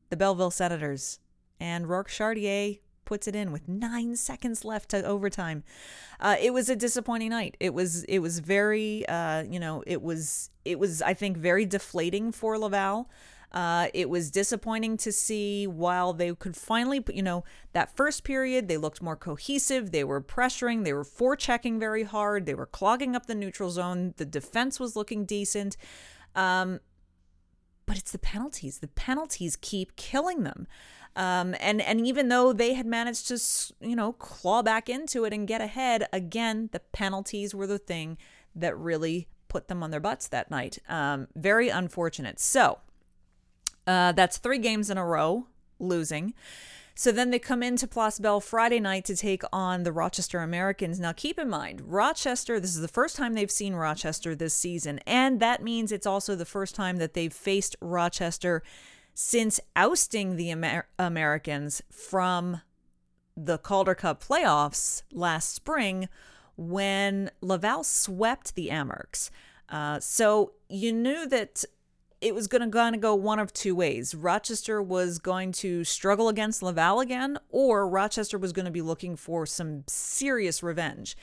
the 0.09 0.17
Belleville 0.17 0.51
Senators. 0.51 1.19
And 1.59 1.89
Rourke 1.89 2.09
Chartier 2.09 2.75
puts 3.03 3.27
it 3.27 3.35
in 3.35 3.51
with 3.51 3.67
nine 3.67 4.15
seconds 4.15 4.63
left 4.63 4.89
to 4.89 5.03
overtime. 5.03 5.63
Uh, 6.19 6.35
it 6.39 6.53
was 6.53 6.69
a 6.69 6.75
disappointing 6.75 7.29
night. 7.29 7.57
It 7.59 7.73
was 7.73 8.03
it 8.03 8.19
was 8.19 8.39
very 8.39 9.07
uh, 9.07 9.43
you 9.43 9.59
know 9.59 9.83
it 9.87 10.01
was 10.01 10.49
it 10.65 10.77
was 10.77 11.01
I 11.01 11.13
think 11.13 11.37
very 11.37 11.65
deflating 11.65 12.31
for 12.31 12.57
Laval. 12.57 13.09
Uh, 13.51 13.87
it 13.93 14.09
was 14.09 14.29
disappointing 14.29 14.97
to 14.97 15.11
see 15.11 15.65
while 15.65 16.13
they 16.13 16.33
could 16.35 16.55
finally, 16.55 17.03
you 17.13 17.23
know, 17.23 17.43
that 17.73 17.95
first 17.95 18.23
period, 18.23 18.67
they 18.67 18.77
looked 18.77 19.01
more 19.01 19.15
cohesive. 19.15 19.91
They 19.91 20.03
were 20.03 20.21
pressuring, 20.21 20.83
they 20.83 20.93
were 20.93 21.05
forechecking 21.05 21.79
very 21.79 22.03
hard, 22.03 22.45
they 22.45 22.55
were 22.55 22.65
clogging 22.65 23.15
up 23.15 23.25
the 23.25 23.35
neutral 23.35 23.69
zone. 23.71 24.13
The 24.17 24.25
defense 24.25 24.79
was 24.79 24.95
looking 24.95 25.25
decent. 25.25 25.77
Um, 26.35 26.81
but 27.85 27.97
it's 27.97 28.11
the 28.11 28.19
penalties. 28.19 28.79
The 28.79 28.89
penalties 28.89 29.55
keep 29.55 29.95
killing 29.95 30.43
them. 30.43 30.67
Um, 31.15 31.55
and 31.59 31.81
and 31.81 32.05
even 32.05 32.29
though 32.29 32.53
they 32.53 32.73
had 32.73 32.85
managed 32.85 33.27
to 33.29 33.39
you 33.81 33.95
know 33.95 34.13
claw 34.13 34.61
back 34.61 34.87
into 34.87 35.25
it 35.25 35.33
and 35.33 35.47
get 35.47 35.61
ahead 35.61 36.07
again, 36.13 36.69
the 36.73 36.79
penalties 36.79 37.55
were 37.55 37.65
the 37.65 37.79
thing 37.79 38.19
that 38.55 38.77
really 38.77 39.27
put 39.47 39.67
them 39.67 39.81
on 39.81 39.89
their 39.89 39.99
butts 39.99 40.27
that 40.27 40.51
night. 40.51 40.77
Um, 40.87 41.27
very 41.35 41.69
unfortunate. 41.69 42.39
So 42.39 42.79
uh, 43.87 44.11
that's 44.11 44.37
three 44.37 44.59
games 44.59 44.89
in 44.89 44.97
a 44.97 45.05
row 45.05 45.47
losing. 45.79 46.33
So 46.93 47.11
then 47.11 47.29
they 47.29 47.37
come 47.37 47.61
into 47.61 47.87
Place 47.87 48.17
Bell 48.17 48.39
Friday 48.39 48.79
night 48.79 49.05
to 49.05 49.15
take 49.15 49.43
on 49.53 49.83
the 49.83 49.91
Rochester 49.91 50.39
Americans. 50.39 50.99
Now, 50.99 51.13
keep 51.13 51.37
in 51.37 51.47
mind, 51.47 51.81
Rochester, 51.85 52.59
this 52.59 52.75
is 52.75 52.81
the 52.81 52.87
first 52.87 53.15
time 53.15 53.33
they've 53.35 53.51
seen 53.51 53.75
Rochester 53.75 54.33
this 54.33 54.55
season, 54.55 54.99
and 55.05 55.39
that 55.39 55.61
means 55.61 55.91
it's 55.91 56.07
also 56.07 56.35
the 56.35 56.43
first 56.43 56.73
time 56.73 56.97
that 56.97 57.13
they've 57.13 57.31
faced 57.31 57.75
Rochester 57.81 58.63
since 59.13 59.59
ousting 59.75 60.37
the 60.37 60.49
Amer- 60.49 60.87
Americans 60.97 61.83
from 61.91 62.61
the 63.35 63.59
Calder 63.59 63.93
Cup 63.93 64.23
playoffs 64.23 65.03
last 65.11 65.53
spring 65.53 66.09
when 66.55 67.29
Laval 67.41 67.83
swept 67.83 68.55
the 68.55 68.69
Amerks. 68.69 69.29
Uh, 69.69 69.99
so 69.99 70.53
you 70.67 70.91
knew 70.91 71.27
that 71.27 71.63
it 72.19 72.33
was 72.33 72.47
going 72.47 72.69
to 72.69 72.95
of 72.95 73.01
go 73.01 73.13
one 73.15 73.39
of 73.39 73.53
two 73.53 73.75
ways. 73.75 74.15
Rochester 74.15 74.81
was 74.81 75.19
going 75.19 75.51
to 75.53 75.83
struggle 75.83 76.29
against 76.29 76.63
Laval 76.63 76.99
again, 76.99 77.37
or 77.49 77.87
Rochester 77.87 78.37
was 78.37 78.53
going 78.53 78.65
to 78.65 78.71
be 78.71 78.81
looking 78.81 79.15
for 79.15 79.45
some 79.45 79.83
serious 79.87 80.63
revenge. 80.63 81.15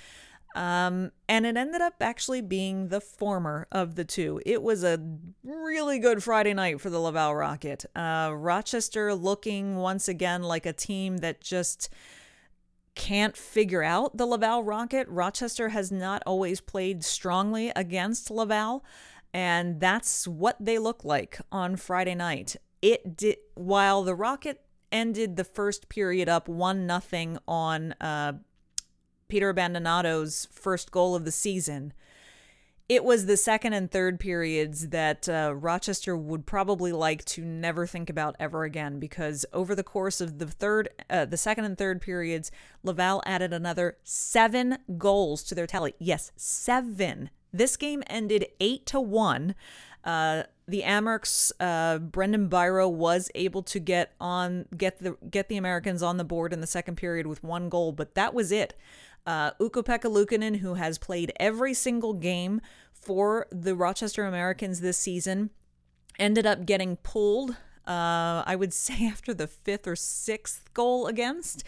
Um, 0.55 1.11
and 1.29 1.47
it 1.47 1.57
ended 1.57 1.81
up 1.81 1.95
actually 2.01 2.41
being 2.41 2.89
the 2.89 3.01
former 3.01 3.67
of 3.73 3.97
the 3.97 4.05
two. 4.05 4.41
It 4.47 4.63
was 4.63 4.85
a 4.85 5.01
really 5.43 5.99
good 5.99 6.23
Friday 6.23 6.55
night 6.55 6.81
for 6.81 6.91
the 6.91 7.01
Laval 7.01 7.35
Rocket. 7.35 7.85
Uh, 7.97 8.31
Rochester 8.33 9.15
looking 9.15 9.77
once 9.77 10.07
again 10.07 10.45
like 10.45 10.65
a 10.65 10.73
team 10.73 11.19
that 11.19 11.41
just 11.41 11.89
can't 12.95 13.37
figure 13.37 13.83
out 13.83 14.17
the 14.17 14.27
Laval 14.27 14.63
Rocket. 14.63 15.09
Rochester 15.09 15.71
has 15.71 15.91
not 15.91 16.23
always 16.25 16.61
played 16.61 17.05
strongly 17.05 17.73
against 17.75 18.31
Laval, 18.31 18.85
and 19.35 19.81
that's 19.81 20.29
what 20.29 20.57
they 20.61 20.79
look 20.79 21.05
like 21.05 21.41
on 21.51 21.75
Friday 21.75 22.15
night. 22.15 22.55
It 22.81 23.17
did 23.17 23.39
while 23.55 24.05
the 24.05 24.15
Rocket 24.15 24.61
ended 24.93 25.37
the 25.37 25.45
first 25.45 25.89
period 25.89 26.29
up 26.29 26.49
one 26.49 26.87
nothing 26.87 27.39
on 27.49 27.93
uh, 28.01 28.35
Peter 29.27 29.53
Abbandonato's 29.53 30.47
first 30.53 30.93
goal 30.93 31.17
of 31.17 31.25
the 31.25 31.33
season, 31.33 31.93
it 32.89 33.03
was 33.03 33.27
the 33.27 33.37
second 33.37 33.73
and 33.73 33.91
third 33.91 34.21
periods 34.21 34.91
that 34.91 35.29
uh, 35.29 35.53
Rochester 35.57 36.17
would 36.17 36.47
probably 36.47 36.93
like 36.93 37.25
to 37.25 37.43
never 37.43 37.87
think 37.87 38.09
about 38.09 38.37
ever 38.39 38.63
again 38.63 39.01
because 39.01 39.45
over 39.53 39.75
the 39.75 39.83
course 39.83 40.21
of 40.21 40.39
the 40.39 40.47
third, 40.47 40.91
uh, 41.11 41.25
the 41.25 41.39
second 41.39 41.65
and 41.65 41.77
third 41.77 42.01
periods, 42.01 42.53
Laval 42.85 43.23
added 43.27 43.53
another 43.53 43.97
seven 44.05 44.79
goals 44.97 45.43
to 45.45 45.55
their 45.57 45.67
tally. 45.67 45.95
Yes, 45.99 46.31
seven. 46.37 47.31
This 47.55 47.77
game 47.77 48.03
ended 48.09 48.47
eight 48.61 48.85
to 48.87 49.01
one. 49.01 49.55
Uh, 50.03 50.43
the 50.67 50.83
Amerks, 50.83 51.53
uh, 51.61 51.99
Brandon 51.99 52.49
Biro 52.49 52.91
was 52.91 53.31
able 53.35 53.63
to 53.63 53.79
get 53.79 54.13
on 54.21 54.67
get 54.77 54.99
the 54.99 55.17
get 55.31 55.49
the 55.49 55.57
Americans 55.57 56.03
on 56.03 56.17
the 56.17 56.25
board 56.25 56.53
in 56.53 56.61
the 56.61 56.67
second 56.67 56.97
period 56.97 57.27
with 57.27 57.45
one 57.45 57.69
goal, 57.69 57.93
but 57.93 58.15
that 58.17 58.35
was 58.35 58.51
it. 58.51 58.75
Uh, 59.27 59.53
Ukko-Pekka 59.61 60.59
who 60.59 60.75
has 60.75 60.99
played 60.99 61.33
every 61.41 61.73
single 61.73 62.13
game 62.13 62.61
for 62.93 63.47
the 63.51 63.75
Rochester 63.75 64.25
Americans 64.25 64.81
this 64.81 64.99
season, 64.99 65.51
ended 66.19 66.47
up 66.47 66.67
getting 66.67 66.97
pulled. 66.97 67.53
Uh, 67.87 68.43
I 68.47 68.57
would 68.59 68.73
say 68.75 69.07
after 69.07 69.33
the 69.33 69.47
fifth 69.47 69.87
or 69.87 69.97
sixth 69.97 70.73
goal 70.75 71.07
against. 71.07 71.63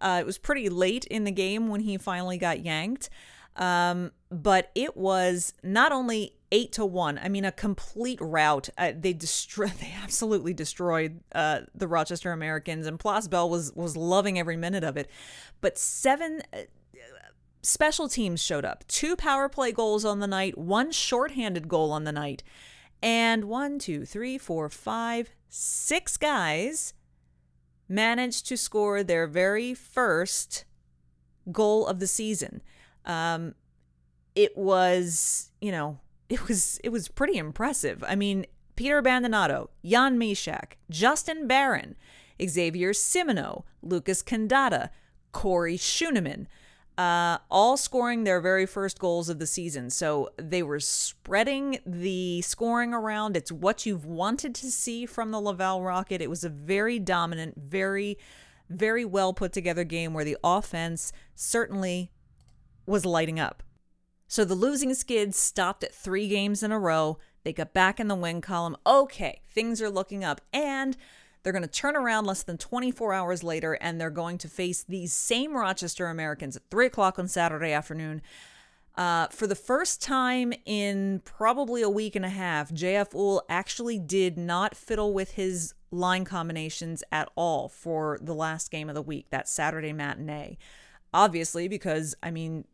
Uh, 0.00 0.18
it 0.20 0.26
was 0.26 0.38
pretty 0.38 0.68
late 0.68 1.04
in 1.06 1.24
the 1.24 1.30
game 1.30 1.68
when 1.68 1.80
he 1.80 1.96
finally 1.96 2.38
got 2.38 2.64
yanked. 2.64 3.08
Um, 3.56 4.12
but 4.30 4.70
it 4.74 4.96
was 4.96 5.52
not 5.62 5.92
only 5.92 6.34
eight 6.52 6.72
to 6.72 6.84
one. 6.84 7.18
I 7.22 7.28
mean, 7.28 7.44
a 7.44 7.52
complete 7.52 8.18
rout. 8.20 8.68
Uh, 8.76 8.92
they 8.96 9.12
destroy. 9.12 9.66
They 9.80 9.94
absolutely 10.02 10.52
destroyed 10.52 11.20
uh, 11.34 11.60
the 11.74 11.88
Rochester 11.88 12.32
Americans, 12.32 12.86
and 12.86 12.98
Place 12.98 13.28
Bell 13.28 13.48
was 13.48 13.72
was 13.74 13.96
loving 13.96 14.38
every 14.38 14.56
minute 14.56 14.84
of 14.84 14.96
it. 14.96 15.10
But 15.60 15.78
seven 15.78 16.42
uh, 16.52 16.58
special 17.62 18.08
teams 18.08 18.42
showed 18.42 18.64
up. 18.64 18.86
Two 18.88 19.16
power 19.16 19.48
play 19.48 19.72
goals 19.72 20.04
on 20.04 20.20
the 20.20 20.26
night, 20.26 20.56
one 20.56 20.90
shorthanded 20.90 21.68
goal 21.68 21.92
on 21.92 22.04
the 22.04 22.12
night, 22.12 22.42
and 23.02 23.44
one, 23.44 23.78
two, 23.78 24.04
three, 24.04 24.38
four, 24.38 24.68
five, 24.68 25.30
six 25.48 26.16
guys 26.16 26.94
managed 27.88 28.46
to 28.46 28.56
score 28.56 29.02
their 29.02 29.26
very 29.26 29.74
first 29.74 30.64
goal 31.50 31.86
of 31.86 31.98
the 31.98 32.06
season. 32.06 32.62
Um, 33.06 33.54
it 34.34 34.56
was, 34.56 35.50
you 35.60 35.72
know, 35.72 35.98
it 36.28 36.46
was 36.48 36.80
it 36.84 36.90
was 36.90 37.08
pretty 37.08 37.38
impressive. 37.38 38.04
I 38.06 38.14
mean, 38.14 38.46
Peter 38.76 39.02
Abbandonato, 39.02 39.68
Jan 39.84 40.18
Mysak, 40.18 40.72
Justin 40.88 41.46
Barron, 41.46 41.96
Xavier 42.42 42.92
Simoneau, 42.92 43.64
Lucas 43.82 44.22
Condotta, 44.22 44.90
Corey 45.32 45.76
Schueneman, 45.76 46.46
uh, 46.96 47.38
all 47.50 47.76
scoring 47.76 48.24
their 48.24 48.40
very 48.40 48.66
first 48.66 48.98
goals 48.98 49.28
of 49.28 49.38
the 49.38 49.46
season. 49.46 49.90
So 49.90 50.30
they 50.36 50.62
were 50.62 50.80
spreading 50.80 51.78
the 51.86 52.42
scoring 52.42 52.92
around. 52.92 53.36
It's 53.36 53.52
what 53.52 53.86
you've 53.86 54.04
wanted 54.04 54.54
to 54.56 54.70
see 54.70 55.06
from 55.06 55.30
the 55.30 55.40
Laval 55.40 55.82
Rocket. 55.82 56.20
It 56.20 56.30
was 56.30 56.44
a 56.44 56.48
very 56.48 56.98
dominant, 56.98 57.54
very, 57.56 58.18
very 58.68 59.04
well 59.04 59.32
put 59.32 59.52
together 59.52 59.84
game 59.84 60.12
where 60.12 60.24
the 60.24 60.36
offense 60.44 61.12
certainly 61.34 62.10
was 62.90 63.06
lighting 63.06 63.40
up. 63.40 63.62
So 64.28 64.44
the 64.44 64.54
losing 64.54 64.94
skids 64.94 65.36
stopped 65.36 65.82
at 65.82 65.94
three 65.94 66.28
games 66.28 66.62
in 66.62 66.72
a 66.72 66.78
row. 66.78 67.18
They 67.42 67.52
got 67.52 67.72
back 67.72 67.98
in 67.98 68.08
the 68.08 68.14
win 68.14 68.40
column. 68.40 68.76
Okay, 68.86 69.42
things 69.48 69.80
are 69.80 69.90
looking 69.90 70.22
up. 70.22 70.40
And 70.52 70.96
they're 71.42 71.52
going 71.52 71.62
to 71.62 71.68
turn 71.68 71.96
around 71.96 72.26
less 72.26 72.42
than 72.42 72.58
24 72.58 73.14
hours 73.14 73.42
later 73.42 73.74
and 73.80 74.00
they're 74.00 74.10
going 74.10 74.38
to 74.38 74.48
face 74.48 74.82
these 74.82 75.12
same 75.12 75.56
Rochester 75.56 76.06
Americans 76.06 76.56
at 76.56 76.62
3 76.70 76.86
o'clock 76.86 77.18
on 77.18 77.28
Saturday 77.28 77.72
afternoon. 77.72 78.22
Uh, 78.96 79.28
for 79.28 79.46
the 79.46 79.54
first 79.54 80.02
time 80.02 80.52
in 80.66 81.22
probably 81.24 81.80
a 81.80 81.88
week 81.88 82.14
and 82.14 82.24
a 82.24 82.30
half, 82.30 82.70
JF 82.70 83.12
Houle 83.12 83.42
actually 83.48 83.98
did 83.98 84.36
not 84.36 84.76
fiddle 84.76 85.14
with 85.14 85.32
his 85.32 85.74
line 85.90 86.24
combinations 86.24 87.02
at 87.10 87.30
all 87.34 87.68
for 87.68 88.18
the 88.20 88.34
last 88.34 88.70
game 88.70 88.88
of 88.88 88.94
the 88.94 89.02
week, 89.02 89.26
that 89.30 89.48
Saturday 89.48 89.92
matinee. 89.92 90.58
Obviously, 91.14 91.66
because, 91.66 92.14
I 92.22 92.30
mean, 92.30 92.64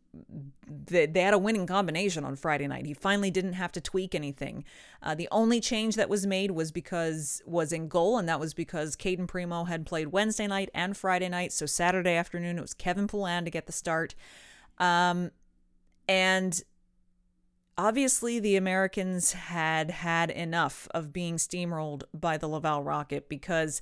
they, 0.67 1.05
they 1.05 1.21
had 1.21 1.33
a 1.33 1.37
winning 1.37 1.67
combination 1.67 2.23
on 2.23 2.35
Friday 2.35 2.67
night. 2.67 2.85
He 2.85 2.93
finally 2.93 3.31
didn't 3.31 3.53
have 3.53 3.71
to 3.73 3.81
tweak 3.81 4.13
anything. 4.13 4.63
Uh, 5.01 5.15
the 5.15 5.27
only 5.31 5.59
change 5.59 5.95
that 5.95 6.09
was 6.09 6.25
made 6.25 6.51
was 6.51 6.71
because 6.71 7.41
was 7.45 7.71
in 7.71 7.87
goal, 7.87 8.17
and 8.17 8.27
that 8.27 8.39
was 8.39 8.53
because 8.53 8.95
Cayden 8.95 9.27
Primeau 9.27 9.65
had 9.65 9.85
played 9.85 10.07
Wednesday 10.07 10.47
night 10.47 10.69
and 10.73 10.95
Friday 10.95 11.29
night. 11.29 11.53
So 11.53 11.65
Saturday 11.65 12.15
afternoon, 12.15 12.57
it 12.57 12.61
was 12.61 12.73
Kevin 12.73 13.07
Poulin 13.07 13.45
to 13.45 13.51
get 13.51 13.65
the 13.65 13.71
start. 13.71 14.15
Um, 14.77 15.31
and 16.07 16.61
obviously, 17.77 18.39
the 18.39 18.55
Americans 18.55 19.33
had 19.33 19.91
had 19.91 20.29
enough 20.29 20.87
of 20.91 21.13
being 21.13 21.35
steamrolled 21.37 22.03
by 22.13 22.37
the 22.37 22.47
Laval 22.47 22.83
Rocket 22.83 23.29
because 23.29 23.81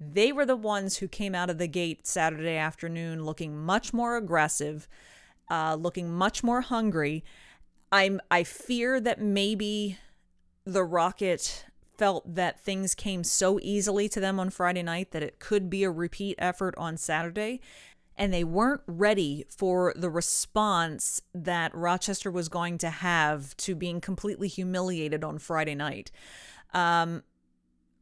they 0.00 0.32
were 0.32 0.46
the 0.46 0.56
ones 0.56 0.98
who 0.98 1.08
came 1.08 1.34
out 1.34 1.50
of 1.50 1.58
the 1.58 1.68
gate 1.68 2.06
Saturday 2.06 2.56
afternoon 2.56 3.24
looking 3.24 3.56
much 3.56 3.92
more 3.92 4.16
aggressive 4.16 4.88
uh, 5.50 5.76
looking 5.78 6.12
much 6.12 6.42
more 6.42 6.62
hungry. 6.62 7.24
I'm 7.92 8.20
I 8.30 8.44
fear 8.44 9.00
that 9.00 9.20
maybe 9.20 9.98
the 10.64 10.84
Rocket 10.84 11.66
felt 11.96 12.34
that 12.34 12.60
things 12.60 12.94
came 12.94 13.22
so 13.22 13.58
easily 13.62 14.08
to 14.08 14.20
them 14.20 14.40
on 14.40 14.50
Friday 14.50 14.82
night 14.82 15.12
that 15.12 15.22
it 15.22 15.38
could 15.38 15.70
be 15.70 15.84
a 15.84 15.90
repeat 15.90 16.34
effort 16.38 16.74
on 16.76 16.96
Saturday. 16.96 17.60
And 18.16 18.32
they 18.32 18.44
weren't 18.44 18.82
ready 18.86 19.44
for 19.48 19.92
the 19.96 20.10
response 20.10 21.20
that 21.34 21.74
Rochester 21.74 22.30
was 22.30 22.48
going 22.48 22.78
to 22.78 22.90
have 22.90 23.56
to 23.58 23.74
being 23.74 24.00
completely 24.00 24.46
humiliated 24.46 25.24
on 25.24 25.38
Friday 25.38 25.74
night. 25.74 26.12
Um, 26.72 27.24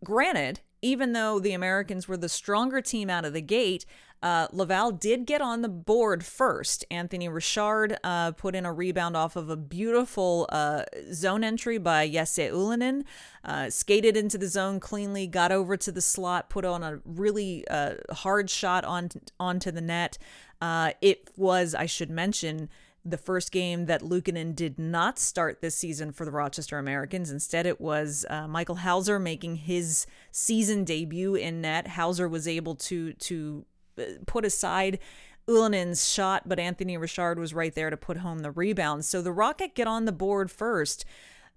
granted, 0.05 0.61
even 0.83 1.13
though 1.13 1.39
the 1.39 1.53
Americans 1.53 2.09
were 2.09 2.17
the 2.17 2.29
stronger 2.29 2.81
team 2.81 3.09
out 3.09 3.25
of 3.25 3.33
the 3.33 3.41
gate, 3.41 3.87
uh, 4.23 4.47
Laval 4.53 4.93
did 4.93 5.27
get 5.27 5.41
on 5.41 5.63
the 5.63 5.69
board 5.69 6.25
first. 6.25 6.85
Anthony 6.91 7.29
Richard 7.29 7.97
uh, 8.05 8.33
put 8.33 8.55
in 8.55 8.65
a 8.65 8.73
rebound 8.73 9.17
off 9.17 9.35
of 9.35 9.49
a 9.49 9.57
beautiful 9.57 10.47
uh, 10.51 10.85
zone 11.13 11.43
entry 11.43 11.79
by 11.79 12.09
Jesse 12.09 12.49
Ylönen, 12.49 13.05
uh, 13.45 13.69
skated 13.69 14.17
into 14.17 14.39
the 14.39 14.47
zone 14.47 14.79
cleanly, 14.79 15.27
got 15.27 15.51
over 15.51 15.77
to 15.77 15.91
the 15.91 16.01
slot, 16.01 16.51
put 16.51 16.65
on 16.65 16.83
a 16.83 17.01
really 17.05 17.67
uh, 17.69 17.95
hard 18.13 18.49
shot 18.49 18.85
on 18.85 19.09
onto 19.41 19.71
the 19.73 19.81
net. 19.81 20.19
Uh, 20.61 20.93
it 21.01 21.31
was, 21.37 21.75
I 21.75 21.87
should 21.87 22.11
mention, 22.11 22.69
the 23.05 23.19
first 23.19 23.51
game 23.51 23.87
that 23.87 24.03
Luukkonen 24.03 24.55
did 24.55 24.79
not 24.79 25.19
start 25.19 25.61
this 25.61 25.77
season 25.77 26.13
for 26.13 26.25
the 26.25 26.31
Rochester 26.31 26.79
Americans. 26.79 27.31
Instead, 27.31 27.67
it 27.67 27.81
was 27.81 28.25
uh, 28.31 28.47
Michael 28.47 28.77
Houser 28.77 29.19
making 29.19 29.57
his 29.57 30.07
season 30.31 30.85
debut 30.85 31.35
in 31.35 31.61
net. 31.61 31.89
Houser 31.89 32.29
was 32.29 32.47
able 32.47 32.77
to 32.77 33.13
to 33.15 33.65
uh, 33.99 34.03
put 34.27 34.45
aside 34.45 35.01
Ylönen's 35.49 36.09
shot, 36.09 36.49
but 36.49 36.61
Anthony 36.61 36.97
Richard 36.97 37.39
was 37.39 37.53
right 37.53 37.75
there 37.75 37.91
to 37.91 37.97
put 37.97 38.19
home 38.19 38.41
the 38.41 38.53
rebound. 38.53 39.05
So 39.05 39.21
the 39.21 39.33
Rocket 39.33 39.75
get 39.75 39.89
on 39.89 40.05
the 40.05 40.13
board 40.13 40.51
first. 40.51 41.05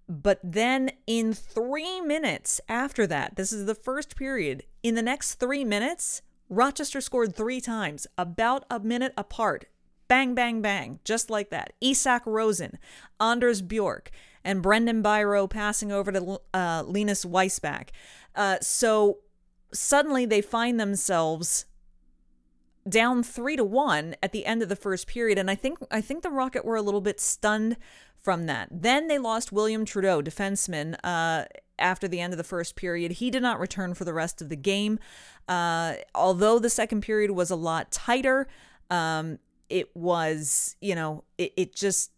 But 0.07 0.39
then 0.43 0.91
in 1.07 1.33
three 1.33 1.99
minutes 2.01 2.61
after 2.69 3.07
that, 3.07 3.35
this 3.35 3.51
is 3.51 3.65
the 3.65 3.73
first 3.75 4.15
period, 4.15 4.63
in 4.83 4.93
the 4.93 5.01
next 5.01 5.35
three 5.35 5.63
minutes, 5.63 6.21
Rochester 6.47 7.01
scored 7.01 7.35
three 7.35 7.59
times, 7.59 8.05
about 8.17 8.65
a 8.69 8.79
minute 8.79 9.13
apart. 9.17 9.65
Bang, 10.07 10.35
bang, 10.35 10.61
bang, 10.61 10.99
just 11.03 11.29
like 11.29 11.49
that. 11.49 11.73
Isak 11.81 12.23
Rosen, 12.25 12.77
Anders 13.19 13.61
Bjork, 13.61 14.11
and 14.43 14.61
Brandon 14.61 15.01
Biro 15.01 15.49
passing 15.49 15.91
over 15.91 16.11
to 16.11 16.41
uh, 16.53 16.83
Linus 16.85 17.25
Weissbach. 17.25 17.89
Uh, 18.35 18.57
so 18.61 19.19
suddenly 19.73 20.25
they 20.25 20.41
find 20.41 20.79
themselves 20.79 21.65
down 22.87 23.23
three 23.23 23.55
to 23.55 23.63
one 23.63 24.15
at 24.21 24.31
the 24.31 24.45
end 24.45 24.61
of 24.61 24.69
the 24.69 24.75
first 24.75 25.07
period, 25.07 25.37
and 25.37 25.49
I 25.49 25.55
think 25.55 25.79
I 25.89 26.01
think 26.01 26.21
the 26.21 26.29
Rocket 26.29 26.63
were 26.63 26.75
a 26.75 26.81
little 26.81 27.01
bit 27.01 27.19
stunned 27.19 27.77
from 28.21 28.45
that. 28.45 28.67
Then 28.71 29.07
they 29.07 29.17
lost 29.17 29.51
William 29.51 29.85
Trudeau, 29.85 30.21
defenseman, 30.21 30.95
uh, 31.03 31.45
after 31.77 32.07
the 32.07 32.19
end 32.19 32.33
of 32.33 32.37
the 32.37 32.43
first 32.43 32.75
period. 32.75 33.13
He 33.13 33.29
did 33.29 33.41
not 33.41 33.59
return 33.59 33.93
for 33.93 34.05
the 34.05 34.13
rest 34.13 34.41
of 34.41 34.49
the 34.49 34.55
game. 34.55 34.99
Uh, 35.47 35.95
although 36.13 36.57
the 36.57 36.69
second 36.69 37.01
period 37.01 37.31
was 37.31 37.51
a 37.51 37.55
lot 37.55 37.91
tighter, 37.91 38.47
um, 38.89 39.39
it 39.69 39.95
was 39.95 40.75
you 40.81 40.95
know 40.95 41.23
it, 41.37 41.53
it 41.57 41.75
just 41.75 42.11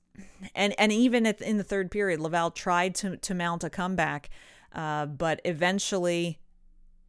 and 0.55 0.73
and 0.79 0.91
even 0.91 1.25
at, 1.25 1.41
in 1.41 1.57
the 1.57 1.63
third 1.63 1.91
period, 1.91 2.19
Laval 2.19 2.51
tried 2.51 2.95
to 2.95 3.17
to 3.17 3.33
mount 3.33 3.63
a 3.63 3.69
comeback, 3.69 4.29
uh, 4.73 5.05
but 5.05 5.41
eventually 5.45 6.39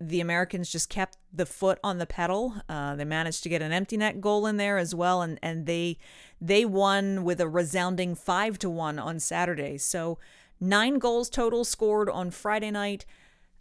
the 0.01 0.21
Americans 0.21 0.71
just 0.71 0.89
kept 0.89 1.17
the 1.33 1.47
foot 1.47 1.79
on 1.83 1.99
the 1.99 2.07
pedal. 2.07 2.55
Uh, 2.69 2.95
they 2.95 3.05
managed 3.05 3.43
to 3.43 3.49
get 3.49 3.63
an 3.63 3.73
empty 3.73 3.97
net 3.97 4.21
goal 4.21 4.47
in 4.47 4.57
there 4.57 4.79
as 4.79 4.95
well, 4.95 5.23
and 5.23 5.39
and 5.43 5.67
they 5.67 5.99
they 6.41 6.65
won 6.65 7.25
with 7.25 7.41
a 7.41 7.49
resounding 7.49 8.15
five 8.15 8.59
to 8.59 8.71
one 8.71 8.99
on 8.99 9.19
Saturday. 9.19 9.79
So 9.79 10.19
nine 10.61 10.99
goals 10.99 11.29
total 11.29 11.65
scored 11.65 12.09
on 12.09 12.31
Friday 12.31 12.71
night. 12.71 13.05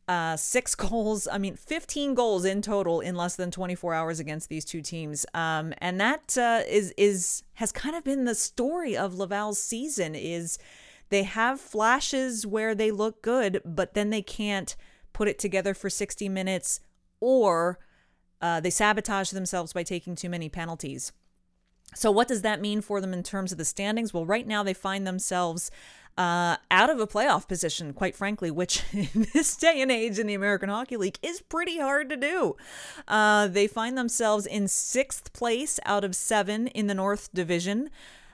Uh, 0.08 0.38
six 0.38 0.74
goals, 0.76 1.28
I 1.32 1.38
mean, 1.38 1.56
15 1.56 2.14
goals 2.14 2.46
in 2.46 2.62
total 2.62 3.02
in 3.02 3.16
less 3.16 3.36
than 3.36 3.52
24 3.52 3.94
hours 3.94 4.20
against 4.20 4.50
these 4.50 4.66
two 4.66 4.82
teams. 4.82 5.26
Um, 5.34 5.74
and 5.80 6.00
that 6.00 6.38
uh, 6.38 6.62
is 6.68 6.94
is 6.98 7.44
has 7.56 7.72
kind 7.72 7.96
of 7.96 8.04
been 8.04 8.26
the 8.26 8.36
story 8.36 8.96
of 8.96 9.16
Laval's 9.16 9.60
season 9.60 10.16
is 10.16 10.58
they 11.10 11.24
have 11.24 11.60
flashes 11.60 12.46
where 12.46 12.76
they 12.76 12.92
look 12.92 13.22
good, 13.22 13.62
but 13.64 13.94
then 13.94 14.10
they 14.10 14.22
can't 14.22 14.76
put 15.14 15.28
it 15.28 15.40
together 15.40 15.74
for 15.74 15.90
60 15.90 16.30
minutes, 16.30 16.80
or 17.20 17.80
uh, 18.42 18.60
they 18.60 18.70
sabotage 18.70 19.32
themselves 19.32 19.74
by 19.74 19.84
taking 19.84 20.16
too 20.16 20.30
many 20.30 20.50
penalties. 20.50 21.12
So, 21.96 22.12
what 22.12 22.28
does 22.28 22.42
that 22.42 22.62
mean 22.62 22.82
for 22.82 23.00
them 23.00 23.14
in 23.14 23.24
terms 23.24 23.52
of 23.52 23.58
the 23.58 23.66
standings? 23.66 24.14
Well, 24.14 24.26
right 24.26 24.46
now 24.46 24.62
they 24.64 24.74
find 24.74 25.08
themselves 25.08 25.72
uh, 26.17 26.58
out 26.71 26.89
of 26.89 26.99
a 26.99 27.08
playoff 27.08 27.47
position, 27.47 27.93
quite 27.93 28.15
frankly, 28.15 28.49
which 28.49 28.84
in 28.91 29.27
this 29.34 29.56
day 29.56 29.82
and 29.82 29.91
age 29.91 30.19
in 30.19 30.27
the 30.27 30.34
American 30.34 30.69
Hockey 30.69 30.97
League 30.97 31.19
is 31.21 31.41
pretty 31.41 31.80
hard 31.80 32.10
to 32.10 32.17
do. 32.17 32.56
Uh, 33.08 33.47
they 33.47 33.67
find 33.67 33.97
themselves 33.97 34.45
in 34.45 34.67
sixth 34.67 35.32
place 35.34 35.80
out 35.86 36.03
of 36.03 36.15
seven 36.15 36.67
in 36.67 36.88
the 36.88 36.95
North 36.95 37.30
Division. 37.34 37.89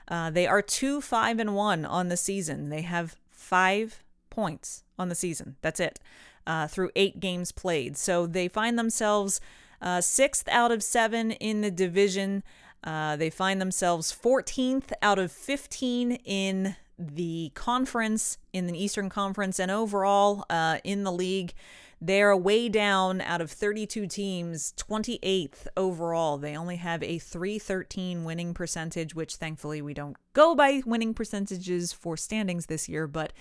Uh, 0.08 0.30
they 0.30 0.46
are 0.46 0.62
two, 0.62 1.00
five, 1.00 1.38
and 1.38 1.54
one 1.54 1.84
on 1.84 2.08
the 2.08 2.16
season. 2.16 2.68
They 2.68 2.82
have 2.82 3.16
five 3.30 4.02
points 4.30 4.82
on 4.98 5.08
the 5.08 5.14
season. 5.14 5.56
That's 5.62 5.80
it 5.80 6.00
uh, 6.46 6.66
through 6.66 6.90
eight 6.96 7.20
games 7.20 7.52
played. 7.52 7.96
So 7.96 8.26
they 8.26 8.48
find 8.48 8.78
themselves 8.78 9.40
uh, 9.80 10.00
sixth 10.00 10.48
out 10.48 10.72
of 10.72 10.82
seven 10.82 11.32
in 11.32 11.60
the 11.60 11.70
division. 11.70 12.42
Uh, 12.82 13.16
they 13.16 13.30
find 13.30 13.60
themselves 13.60 14.14
14th 14.14 14.92
out 15.00 15.18
of 15.18 15.32
15 15.32 16.12
in 16.24 16.76
the 16.98 17.50
conference, 17.54 18.38
in 18.52 18.66
the 18.66 18.82
Eastern 18.82 19.08
Conference, 19.08 19.58
and 19.58 19.70
overall 19.70 20.44
uh, 20.50 20.78
in 20.84 21.04
the 21.04 21.12
league. 21.12 21.54
They're 22.00 22.36
way 22.36 22.68
down 22.68 23.22
out 23.22 23.40
of 23.40 23.50
32 23.50 24.06
teams, 24.08 24.74
28th 24.76 25.68
overall. 25.74 26.36
They 26.36 26.54
only 26.54 26.76
have 26.76 27.02
a 27.02 27.18
313 27.18 28.24
winning 28.24 28.52
percentage, 28.52 29.14
which 29.14 29.36
thankfully 29.36 29.80
we 29.80 29.94
don't 29.94 30.16
go 30.34 30.54
by 30.54 30.82
winning 30.84 31.14
percentages 31.14 31.94
for 31.94 32.18
standings 32.18 32.66
this 32.66 32.90
year, 32.90 33.06
but 33.06 33.32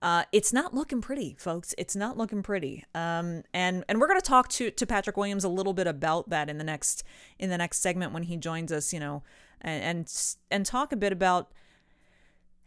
uh, 0.00 0.22
it's 0.32 0.52
not 0.52 0.72
looking 0.72 1.00
pretty, 1.00 1.36
folks. 1.38 1.74
It's 1.76 1.96
not 1.96 2.16
looking 2.16 2.42
pretty. 2.42 2.84
Um, 2.94 3.42
and 3.52 3.84
and 3.88 4.00
we're 4.00 4.06
going 4.06 4.20
to 4.20 4.26
talk 4.26 4.48
to 4.50 4.70
to 4.70 4.86
Patrick 4.86 5.16
Williams 5.16 5.44
a 5.44 5.48
little 5.48 5.72
bit 5.72 5.86
about 5.86 6.30
that 6.30 6.48
in 6.48 6.58
the 6.58 6.64
next 6.64 7.02
in 7.38 7.50
the 7.50 7.58
next 7.58 7.80
segment 7.82 8.12
when 8.12 8.22
he 8.22 8.36
joins 8.36 8.70
us. 8.70 8.92
You 8.92 9.00
know, 9.00 9.22
and 9.60 9.82
and, 9.82 10.12
and 10.50 10.64
talk 10.64 10.92
a 10.92 10.96
bit 10.96 11.12
about 11.12 11.50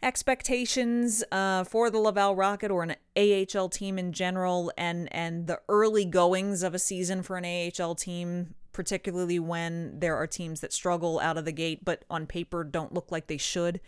expectations 0.03 1.23
uh, 1.31 1.63
for 1.63 1.89
the 1.89 1.99
Laval 1.99 2.35
Rocket 2.35 2.71
or 2.71 2.83
an 2.83 2.95
AHL 3.15 3.69
team 3.69 3.97
in 3.99 4.13
general, 4.13 4.71
and 4.77 5.13
and 5.13 5.47
the 5.47 5.61
early 5.69 6.05
goings 6.05 6.63
of 6.63 6.73
a 6.73 6.79
season 6.79 7.21
for 7.21 7.37
an 7.37 7.45
AHL 7.45 7.95
team, 7.95 8.55
particularly 8.73 9.39
when 9.39 9.99
there 9.99 10.15
are 10.15 10.27
teams 10.27 10.61
that 10.61 10.73
struggle 10.73 11.19
out 11.19 11.37
of 11.37 11.45
the 11.45 11.51
gate, 11.51 11.85
but 11.85 12.05
on 12.09 12.25
paper 12.25 12.63
don't 12.63 12.93
look 12.93 13.11
like 13.11 13.27
they 13.27 13.37
should. 13.37 13.79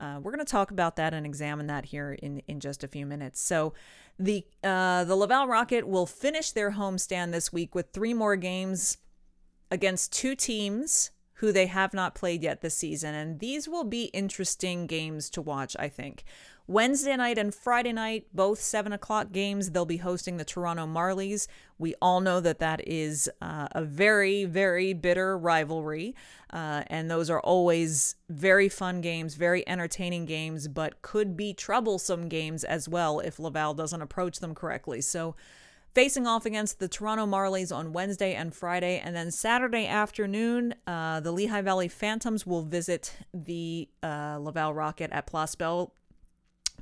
Uh, 0.00 0.18
we're 0.22 0.32
going 0.32 0.44
to 0.44 0.50
talk 0.50 0.70
about 0.70 0.96
that 0.96 1.12
and 1.12 1.26
examine 1.26 1.66
that 1.66 1.84
here 1.86 2.14
in, 2.22 2.42
in 2.48 2.58
just 2.58 2.82
a 2.82 2.88
few 2.88 3.04
minutes. 3.04 3.38
So, 3.38 3.74
the 4.18 4.44
uh, 4.64 5.04
the 5.04 5.16
Laval 5.16 5.46
Rocket 5.46 5.86
will 5.86 6.06
finish 6.06 6.52
their 6.52 6.72
homestand 6.72 7.32
this 7.32 7.52
week 7.52 7.74
with 7.74 7.92
three 7.92 8.14
more 8.14 8.36
games 8.36 8.98
against 9.70 10.12
two 10.12 10.34
teams 10.34 11.10
who 11.40 11.52
they 11.52 11.66
have 11.66 11.92
not 11.92 12.14
played 12.14 12.42
yet 12.42 12.60
this 12.60 12.76
season, 12.76 13.14
and 13.14 13.40
these 13.40 13.68
will 13.68 13.84
be 13.84 14.04
interesting 14.04 14.86
games 14.86 15.28
to 15.30 15.42
watch. 15.42 15.76
I 15.78 15.88
think. 15.88 16.24
Wednesday 16.70 17.16
night 17.16 17.36
and 17.36 17.52
Friday 17.52 17.92
night, 17.92 18.26
both 18.32 18.60
7 18.60 18.92
o'clock 18.92 19.32
games, 19.32 19.72
they'll 19.72 19.84
be 19.84 19.96
hosting 19.96 20.36
the 20.36 20.44
Toronto 20.44 20.86
Marlies. 20.86 21.48
We 21.78 21.96
all 22.00 22.20
know 22.20 22.38
that 22.38 22.60
that 22.60 22.86
is 22.86 23.28
uh, 23.42 23.66
a 23.72 23.82
very, 23.82 24.44
very 24.44 24.92
bitter 24.92 25.36
rivalry. 25.36 26.14
Uh, 26.52 26.84
and 26.86 27.10
those 27.10 27.28
are 27.28 27.40
always 27.40 28.14
very 28.28 28.68
fun 28.68 29.00
games, 29.00 29.34
very 29.34 29.68
entertaining 29.68 30.26
games, 30.26 30.68
but 30.68 31.02
could 31.02 31.36
be 31.36 31.52
troublesome 31.52 32.28
games 32.28 32.62
as 32.62 32.88
well 32.88 33.18
if 33.18 33.40
Laval 33.40 33.74
doesn't 33.74 34.00
approach 34.00 34.38
them 34.38 34.54
correctly. 34.54 35.00
So, 35.00 35.34
facing 35.94 36.26
off 36.26 36.46
against 36.46 36.78
the 36.78 36.88
Toronto 36.88 37.26
Marlies 37.26 37.74
on 37.74 37.92
Wednesday 37.92 38.34
and 38.34 38.54
Friday. 38.54 39.00
And 39.02 39.14
then 39.14 39.30
Saturday 39.30 39.86
afternoon, 39.86 40.74
uh, 40.86 41.20
the 41.20 41.32
Lehigh 41.32 41.62
Valley 41.62 41.88
Phantoms 41.88 42.46
will 42.46 42.62
visit 42.62 43.14
the 43.34 43.88
uh, 44.02 44.38
Laval 44.40 44.74
Rocket 44.74 45.10
at 45.12 45.26
Place 45.26 45.54
Bell 45.54 45.94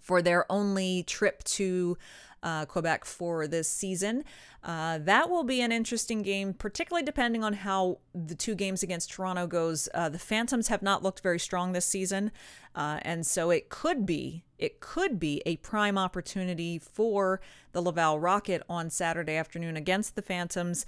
for 0.00 0.22
their 0.22 0.50
only 0.50 1.02
trip 1.02 1.42
to 1.44 1.96
uh, 2.42 2.66
Quebec 2.66 3.04
for 3.04 3.46
this 3.46 3.68
season. 3.68 4.24
Uh, 4.62 4.98
that 4.98 5.30
will 5.30 5.44
be 5.44 5.60
an 5.60 5.70
interesting 5.72 6.22
game, 6.22 6.52
particularly 6.52 7.04
depending 7.04 7.44
on 7.44 7.52
how 7.52 7.98
the 8.14 8.34
two 8.34 8.54
games 8.54 8.82
against 8.82 9.10
Toronto 9.10 9.46
goes. 9.46 9.88
Uh, 9.94 10.08
the 10.08 10.18
Phantoms 10.18 10.68
have 10.68 10.82
not 10.82 11.02
looked 11.02 11.20
very 11.20 11.38
strong 11.38 11.72
this 11.72 11.86
season, 11.86 12.32
uh, 12.74 12.98
and 13.02 13.26
so 13.26 13.50
it 13.50 13.68
could 13.68 14.04
be 14.04 14.44
it 14.58 14.80
could 14.80 15.20
be 15.20 15.40
a 15.46 15.56
prime 15.58 15.96
opportunity 15.96 16.78
for 16.78 17.40
the 17.72 17.80
Laval 17.80 18.18
Rocket 18.18 18.62
on 18.68 18.90
Saturday 18.90 19.36
afternoon 19.36 19.76
against 19.76 20.16
the 20.16 20.22
Phantoms, 20.22 20.84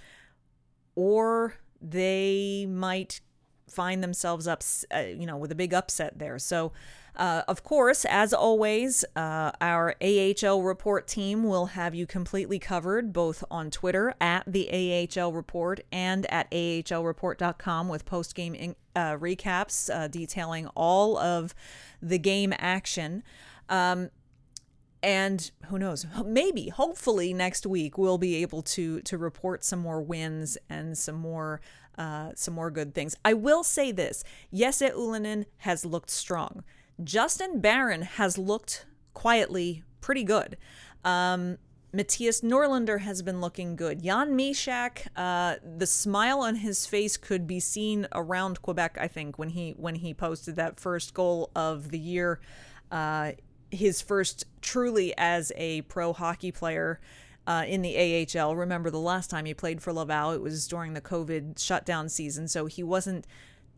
or 0.97 1.55
they 1.81 2.67
might 2.69 3.21
find 3.69 4.03
themselves 4.03 4.49
up, 4.49 4.63
uh, 4.93 4.99
you 4.99 5.25
know, 5.25 5.37
with 5.37 5.53
a 5.53 5.55
big 5.55 5.73
upset 5.73 6.19
there. 6.19 6.39
So 6.39 6.73
uh, 7.20 7.42
of 7.48 7.62
course, 7.62 8.06
as 8.06 8.33
always, 8.33 9.04
uh, 9.14 9.52
our 9.61 9.94
AHL 10.00 10.62
report 10.62 11.06
team 11.06 11.44
will 11.44 11.66
have 11.66 11.94
you 11.94 12.06
completely 12.06 12.59
covered 12.59 13.12
both 13.12 13.44
on 13.50 13.70
Twitter 13.70 14.14
at 14.22 14.42
the 14.46 15.06
AHL 15.20 15.30
report 15.35 15.80
and 15.92 16.24
at 16.33 16.50
ahlreport.com 16.50 17.88
with 17.90 18.06
post 18.06 18.35
game 18.35 18.74
uh, 18.96 19.16
recaps 19.16 19.94
uh, 19.94 20.09
detailing 20.09 20.66
all 20.68 21.18
of 21.18 21.54
the 22.00 22.18
game 22.18 22.54
action. 22.59 23.22
Um, 23.68 24.09
and 25.02 25.50
who 25.66 25.78
knows 25.78 26.06
maybe 26.26 26.68
hopefully 26.68 27.33
next 27.33 27.66
week 27.66 27.96
we'll 27.96 28.18
be 28.18 28.37
able 28.37 28.61
to 28.61 29.00
to 29.00 29.16
report 29.16 29.64
some 29.64 29.78
more 29.78 30.02
wins 30.02 30.59
and 30.68 30.98
some 30.98 31.14
more 31.14 31.62
uh, 31.96 32.33
some 32.35 32.52
more 32.52 32.70
good 32.70 32.94
things 32.94 33.16
i 33.24 33.33
will 33.33 33.64
say 33.64 33.90
this 33.90 34.22
Jesse 34.52 34.90
Ylönen 34.90 35.46
has 35.59 35.87
looked 35.87 36.11
strong 36.11 36.64
justin 37.05 37.61
barron 37.61 38.03
has 38.03 38.37
looked 38.39 38.87
quietly 39.15 39.83
pretty 40.01 40.25
good 40.25 40.57
um, 41.05 41.57
Mattias 41.93 42.43
Norlinder 42.43 43.01
has 43.01 43.21
been 43.21 43.41
looking 43.41 43.75
good. 43.75 44.03
Jan 44.03 44.31
Mysak, 44.37 45.09
uh, 45.17 45.57
the 45.77 45.87
smile 45.87 46.41
on 46.41 46.57
his 46.57 46.87
face 46.87 47.17
could 47.17 47.49
be 47.49 47.59
seen 47.59 48.07
around 48.13 48.63
Quebec. 48.63 48.97
I 49.01 49.09
think 49.09 49.39
when 49.39 49.49
he 49.49 49.75
when 49.77 49.97
he 49.97 50.15
posted 50.15 50.55
that 50.57 50.79
first 50.79 51.15
goal 51.15 51.51
of 51.57 51.91
the 51.91 51.99
year, 51.99 52.41
uh, 52.93 53.33
his 53.73 54.01
first 54.01 54.45
truly 54.61 55.15
as 55.19 55.51
a 55.57 55.83
pro 55.83 56.13
hockey 56.13 56.53
player 56.53 57.01
uh, 57.47 57.65
in 57.67 57.83
the 57.83 58.29
AHL. 58.39 58.55
Remember 58.55 58.91
the 58.91 58.99
last 59.01 59.29
time 59.29 59.45
he 59.45 59.55
played 59.55 59.83
for 59.83 59.93
Laval, 59.93 60.31
it 60.33 60.41
was 60.41 60.69
during 60.69 60.95
the 60.95 61.01
COVID 61.01 61.59
shutdown 61.59 62.09
season, 62.09 62.47
so 62.47 62.67
he 62.67 62.85
wasn't 62.85 63.27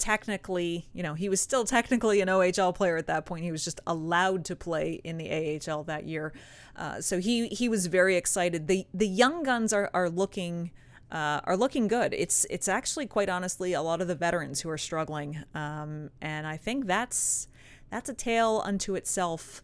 technically, 0.02 0.88
you 0.92 1.00
know, 1.00 1.14
he 1.14 1.28
was 1.28 1.40
still 1.40 1.64
technically 1.64 2.20
an 2.20 2.28
OHL 2.28 2.74
player 2.74 2.96
at 2.96 3.06
that 3.06 3.24
point. 3.24 3.44
He 3.44 3.52
was 3.52 3.64
just 3.64 3.80
allowed 3.86 4.44
to 4.46 4.56
play 4.56 5.00
in 5.04 5.16
the 5.16 5.30
AHL 5.30 5.84
that 5.84 6.08
year. 6.08 6.32
Uh, 6.74 7.00
so 7.00 7.20
he 7.20 7.46
he 7.48 7.68
was 7.68 7.86
very 7.86 8.16
excited. 8.16 8.66
The 8.66 8.84
the 8.92 9.06
young 9.06 9.44
guns 9.44 9.72
are 9.72 9.90
are 9.94 10.10
looking 10.10 10.72
uh, 11.12 11.40
are 11.44 11.56
looking 11.56 11.86
good. 11.86 12.12
It's 12.14 12.44
it's 12.50 12.66
actually 12.66 13.06
quite 13.06 13.28
honestly 13.28 13.74
a 13.74 13.82
lot 13.82 14.00
of 14.00 14.08
the 14.08 14.16
veterans 14.16 14.60
who 14.60 14.70
are 14.70 14.78
struggling, 14.78 15.44
um, 15.54 16.10
and 16.20 16.48
I 16.48 16.56
think 16.56 16.86
that's 16.86 17.46
that's 17.88 18.08
a 18.08 18.14
tale 18.14 18.60
unto 18.64 18.96
itself 18.96 19.62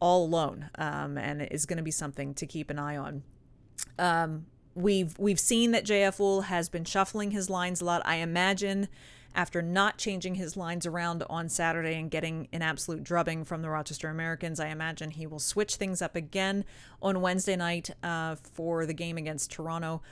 all 0.00 0.24
alone, 0.24 0.70
um, 0.76 1.18
and 1.18 1.42
it 1.42 1.52
is 1.52 1.66
going 1.66 1.76
to 1.76 1.82
be 1.82 1.90
something 1.90 2.32
to 2.34 2.46
keep 2.46 2.70
an 2.70 2.78
eye 2.78 2.96
on. 2.96 3.22
Um, 3.98 4.46
we've 4.74 5.18
we've 5.18 5.40
seen 5.40 5.72
that 5.72 5.84
JF 5.84 6.16
Houle 6.16 6.42
has 6.42 6.70
been 6.70 6.84
shuffling 6.84 7.32
his 7.32 7.50
lines 7.50 7.82
a 7.82 7.84
lot. 7.84 8.00
I 8.06 8.16
imagine 8.16 8.88
after 9.34 9.60
not 9.60 9.98
changing 9.98 10.36
his 10.36 10.56
lines 10.56 10.86
around 10.86 11.24
on 11.28 11.48
Saturday 11.48 11.94
and 11.94 12.10
getting 12.10 12.48
an 12.52 12.62
absolute 12.62 13.02
drubbing 13.02 13.44
from 13.44 13.62
the 13.62 13.70
Rochester 13.70 14.08
Americans, 14.08 14.60
I 14.60 14.68
imagine 14.68 15.10
he 15.10 15.26
will 15.26 15.38
switch 15.38 15.76
things 15.76 16.00
up 16.00 16.14
again 16.14 16.64
on 17.02 17.20
Wednesday 17.20 17.56
night 17.56 17.90
uh, 18.02 18.36
for 18.36 18.86
the 18.86 18.94
game 18.94 19.18
against 19.18 19.50
Toronto. 19.50 20.02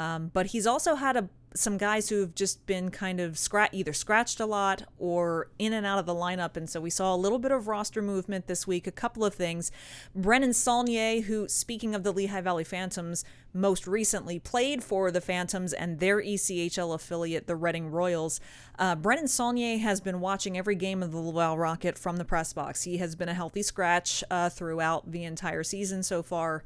Um, 0.00 0.30
but 0.32 0.46
he's 0.46 0.66
also 0.66 0.94
had 0.94 1.18
a 1.18 1.28
some 1.52 1.76
guys 1.76 2.08
who 2.08 2.20
have 2.20 2.34
just 2.34 2.64
been 2.64 2.90
kind 2.90 3.18
of 3.18 3.36
scratch 3.36 3.70
either 3.72 3.92
scratched 3.92 4.38
a 4.38 4.46
lot 4.46 4.84
or 4.98 5.48
in 5.58 5.72
and 5.72 5.84
out 5.84 5.98
of 5.98 6.06
the 6.06 6.14
lineup. 6.14 6.56
And 6.56 6.70
so 6.70 6.80
we 6.80 6.90
saw 6.90 7.12
a 7.12 7.16
little 7.16 7.40
bit 7.40 7.50
of 7.50 7.66
roster 7.66 8.00
movement 8.00 8.46
this 8.46 8.68
week 8.68 8.86
a 8.86 8.92
couple 8.92 9.24
of 9.24 9.34
things. 9.34 9.72
Brennan 10.14 10.52
saulnier 10.52 11.22
who 11.22 11.48
speaking 11.48 11.94
of 11.94 12.04
the 12.04 12.12
lehigh 12.12 12.40
valley 12.40 12.62
phantoms 12.62 13.24
most 13.52 13.86
recently 13.88 14.38
played 14.38 14.84
for 14.84 15.10
the 15.10 15.20
phantoms 15.20 15.72
and 15.72 15.98
their 15.98 16.22
echl 16.22 16.94
affiliate 16.94 17.48
the 17.48 17.56
reading 17.56 17.90
royals 17.90 18.40
uh, 18.78 18.94
brennan 18.94 19.26
saulnier 19.26 19.76
has 19.76 20.00
been 20.00 20.20
watching 20.20 20.56
every 20.56 20.76
game 20.76 21.02
of 21.02 21.10
the 21.10 21.18
laval 21.18 21.58
rocket 21.58 21.98
from 21.98 22.16
the 22.16 22.24
press 22.24 22.52
box. 22.52 22.84
He 22.84 22.98
has 22.98 23.16
been 23.16 23.28
a 23.28 23.34
healthy 23.34 23.64
scratch 23.64 24.22
uh, 24.30 24.50
throughout 24.50 25.10
the 25.10 25.24
entire 25.24 25.64
season 25.64 26.04
so 26.04 26.22
far 26.22 26.62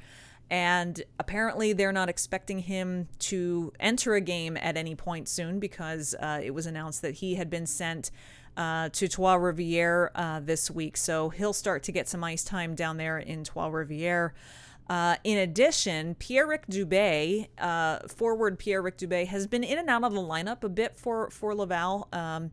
and 0.51 1.03
apparently, 1.19 1.73
they're 1.73 1.93
not 1.93 2.09
expecting 2.09 2.61
him 2.61 3.09
to 3.21 3.73
enter 3.81 4.15
a 4.15 4.21
game 4.21 4.57
at 4.57 4.77
any 4.77 4.95
point 4.95 5.29
soon 5.29 5.59
because 5.59 6.15
uh, 6.21 6.41
it 6.43 6.53
was 6.53 6.67
announced 6.67 7.03
that 7.03 7.15
he 7.15 7.35
had 7.37 7.51
been 7.51 7.67
sent 7.67 8.11
uh, 8.57 8.89
to 8.91 9.09
Trois 9.09 9.37
Rivières 9.37 10.11
uh, 10.15 10.41
this 10.41 10.71
week. 10.71 10.97
So 10.97 11.31
he'll 11.31 11.53
start 11.53 11.83
to 11.85 11.93
get 11.93 12.09
some 12.09 12.23
ice 12.23 12.45
time 12.45 12.75
down 12.75 12.97
there 12.97 13.19
in 13.19 13.45
Trois 13.45 13.69
Rivières. 13.69 14.31
Uh, 14.89 15.17
in 15.25 15.39
addition, 15.39 16.15
Pierrick 16.17 16.67
Dubé, 16.71 17.49
uh, 17.59 18.07
forward 18.07 18.59
Pierrick 18.59 18.99
Dubé, 18.99 19.27
has 19.27 19.47
been 19.47 19.65
in 19.65 19.79
and 19.79 19.89
out 19.89 20.05
of 20.05 20.13
the 20.13 20.21
lineup 20.21 20.63
a 20.63 20.69
bit 20.69 20.95
for 20.97 21.31
for 21.31 21.55
Laval. 21.55 22.09
Um, 22.13 22.51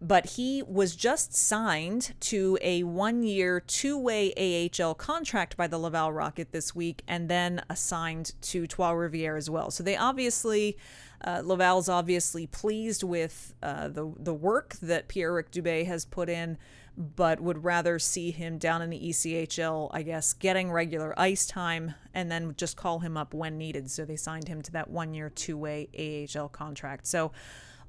but 0.00 0.26
he 0.26 0.62
was 0.66 0.96
just 0.96 1.34
signed 1.34 2.14
to 2.20 2.56
a 2.62 2.82
one 2.84 3.22
year, 3.22 3.60
two 3.60 3.98
way 3.98 4.32
AHL 4.80 4.94
contract 4.94 5.56
by 5.56 5.66
the 5.66 5.78
Laval 5.78 6.12
Rocket 6.12 6.52
this 6.52 6.74
week 6.74 7.02
and 7.06 7.28
then 7.28 7.62
assigned 7.68 8.32
to 8.42 8.66
Trois 8.66 8.92
Rivières 8.92 9.36
as 9.36 9.50
well. 9.50 9.70
So 9.70 9.82
they 9.82 9.96
obviously, 9.96 10.78
uh, 11.22 11.42
Laval's 11.44 11.88
obviously 11.88 12.46
pleased 12.46 13.02
with 13.02 13.54
uh, 13.62 13.88
the, 13.88 14.10
the 14.18 14.32
work 14.32 14.74
that 14.80 15.08
Pierrick 15.08 15.50
Dubé 15.50 15.84
has 15.86 16.06
put 16.06 16.30
in, 16.30 16.56
but 16.96 17.40
would 17.40 17.62
rather 17.62 17.98
see 17.98 18.30
him 18.30 18.56
down 18.56 18.80
in 18.80 18.88
the 18.88 18.98
ECHL, 18.98 19.90
I 19.92 20.02
guess, 20.02 20.32
getting 20.32 20.72
regular 20.72 21.18
ice 21.18 21.44
time 21.46 21.94
and 22.14 22.30
then 22.30 22.54
just 22.56 22.76
call 22.76 23.00
him 23.00 23.18
up 23.18 23.34
when 23.34 23.58
needed. 23.58 23.90
So 23.90 24.06
they 24.06 24.16
signed 24.16 24.48
him 24.48 24.62
to 24.62 24.72
that 24.72 24.88
one 24.88 25.12
year, 25.12 25.28
two 25.28 25.58
way 25.58 25.88
AHL 26.34 26.48
contract. 26.48 27.06
So, 27.06 27.32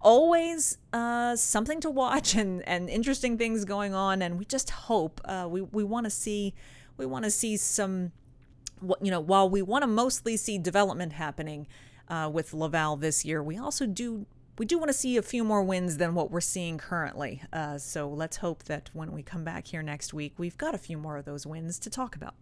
always 0.01 0.77
uh, 0.93 1.35
something 1.35 1.79
to 1.81 1.89
watch 1.89 2.35
and, 2.41 2.67
and 2.67 2.89
interesting 2.89 3.37
things 3.37 3.65
going 3.65 3.93
on. 3.93 4.21
And 4.21 4.37
we 4.37 4.45
just 4.45 4.69
hope 4.69 5.21
uh, 5.25 5.47
we, 5.49 5.61
we 5.61 5.83
want 5.83 6.05
to 6.05 6.11
see 6.11 6.53
we 6.97 7.05
want 7.05 7.25
to 7.25 7.31
see 7.31 7.57
some 7.57 8.11
you 9.01 9.09
know 9.11 9.19
while 9.19 9.49
we 9.49 9.61
want 9.61 9.83
to 9.83 9.87
mostly 9.87 10.37
see 10.37 10.57
development 10.57 11.13
happening 11.13 11.67
uh, 12.11 12.29
with 12.31 12.53
Laval 12.53 12.97
this 12.97 13.23
year, 13.23 13.41
we 13.41 13.57
also 13.57 13.85
do 13.85 14.25
we 14.57 14.65
do 14.65 14.77
want 14.77 14.89
to 14.89 14.93
see 14.93 15.17
a 15.17 15.21
few 15.21 15.43
more 15.43 15.63
wins 15.63 15.97
than 15.97 16.13
what 16.13 16.29
we're 16.29 16.41
seeing 16.41 16.77
currently. 16.77 17.41
Uh, 17.53 17.77
so 17.77 18.09
let's 18.09 18.37
hope 18.37 18.65
that 18.65 18.89
when 18.93 19.11
we 19.11 19.23
come 19.23 19.43
back 19.43 19.67
here 19.67 19.81
next 19.81 20.13
week, 20.13 20.33
we've 20.37 20.57
got 20.57 20.75
a 20.75 20.77
few 20.77 20.97
more 20.97 21.17
of 21.17 21.25
those 21.25 21.47
wins 21.47 21.79
to 21.79 21.89
talk 21.89 22.15
about. 22.15 22.35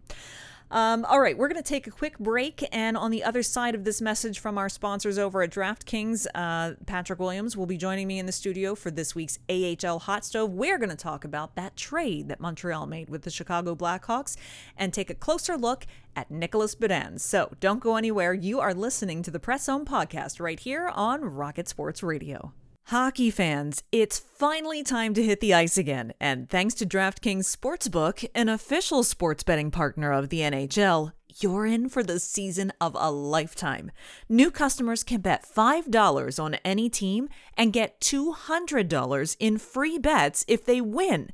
Um, 0.70 1.04
all 1.06 1.20
right, 1.20 1.36
we're 1.36 1.48
going 1.48 1.62
to 1.62 1.68
take 1.68 1.86
a 1.86 1.90
quick 1.90 2.18
break. 2.18 2.66
And 2.72 2.96
on 2.96 3.10
the 3.10 3.24
other 3.24 3.42
side 3.42 3.74
of 3.74 3.84
this 3.84 4.00
message 4.00 4.38
from 4.38 4.56
our 4.56 4.68
sponsors 4.68 5.18
over 5.18 5.42
at 5.42 5.50
DraftKings, 5.50 6.26
uh, 6.34 6.72
Patrick 6.86 7.18
Williams 7.18 7.56
will 7.56 7.66
be 7.66 7.76
joining 7.76 8.06
me 8.06 8.18
in 8.18 8.26
the 8.26 8.32
studio 8.32 8.74
for 8.74 8.90
this 8.90 9.14
week's 9.14 9.38
AHL 9.48 10.00
Hot 10.00 10.24
Stove. 10.24 10.52
We're 10.52 10.78
going 10.78 10.90
to 10.90 10.96
talk 10.96 11.24
about 11.24 11.56
that 11.56 11.76
trade 11.76 12.28
that 12.28 12.40
Montreal 12.40 12.86
made 12.86 13.08
with 13.08 13.22
the 13.22 13.30
Chicago 13.30 13.74
Blackhawks 13.74 14.36
and 14.76 14.92
take 14.92 15.10
a 15.10 15.14
closer 15.14 15.56
look 15.56 15.86
at 16.14 16.30
Nicolas 16.30 16.74
Beaudin. 16.74 17.18
So 17.18 17.52
don't 17.60 17.80
go 17.80 17.96
anywhere. 17.96 18.32
You 18.32 18.60
are 18.60 18.74
listening 18.74 19.22
to 19.22 19.30
the 19.30 19.40
Press 19.40 19.64
Zone 19.64 19.84
podcast 19.84 20.40
right 20.40 20.60
here 20.60 20.88
on 20.88 21.22
Rocket 21.24 21.68
Sports 21.68 22.02
Radio. 22.02 22.52
Hockey 22.90 23.30
fans, 23.30 23.84
it's 23.92 24.18
finally 24.18 24.82
time 24.82 25.14
to 25.14 25.22
hit 25.22 25.38
the 25.38 25.54
ice 25.54 25.78
again, 25.78 26.12
and 26.18 26.50
thanks 26.50 26.74
to 26.74 26.84
DraftKings 26.84 27.44
Sportsbook, 27.44 28.28
an 28.34 28.48
official 28.48 29.04
sports 29.04 29.44
betting 29.44 29.70
partner 29.70 30.10
of 30.10 30.28
the 30.28 30.40
NHL, 30.40 31.12
you're 31.38 31.66
in 31.66 31.88
for 31.88 32.02
the 32.02 32.18
season 32.18 32.72
of 32.80 32.96
a 32.98 33.12
lifetime. 33.12 33.92
New 34.28 34.50
customers 34.50 35.04
can 35.04 35.20
bet 35.20 35.46
$5 35.46 36.42
on 36.42 36.54
any 36.64 36.90
team 36.90 37.28
and 37.56 37.72
get 37.72 38.00
$200 38.00 39.36
in 39.38 39.58
free 39.58 39.96
bets 39.96 40.44
if 40.48 40.64
they 40.64 40.80
win. 40.80 41.30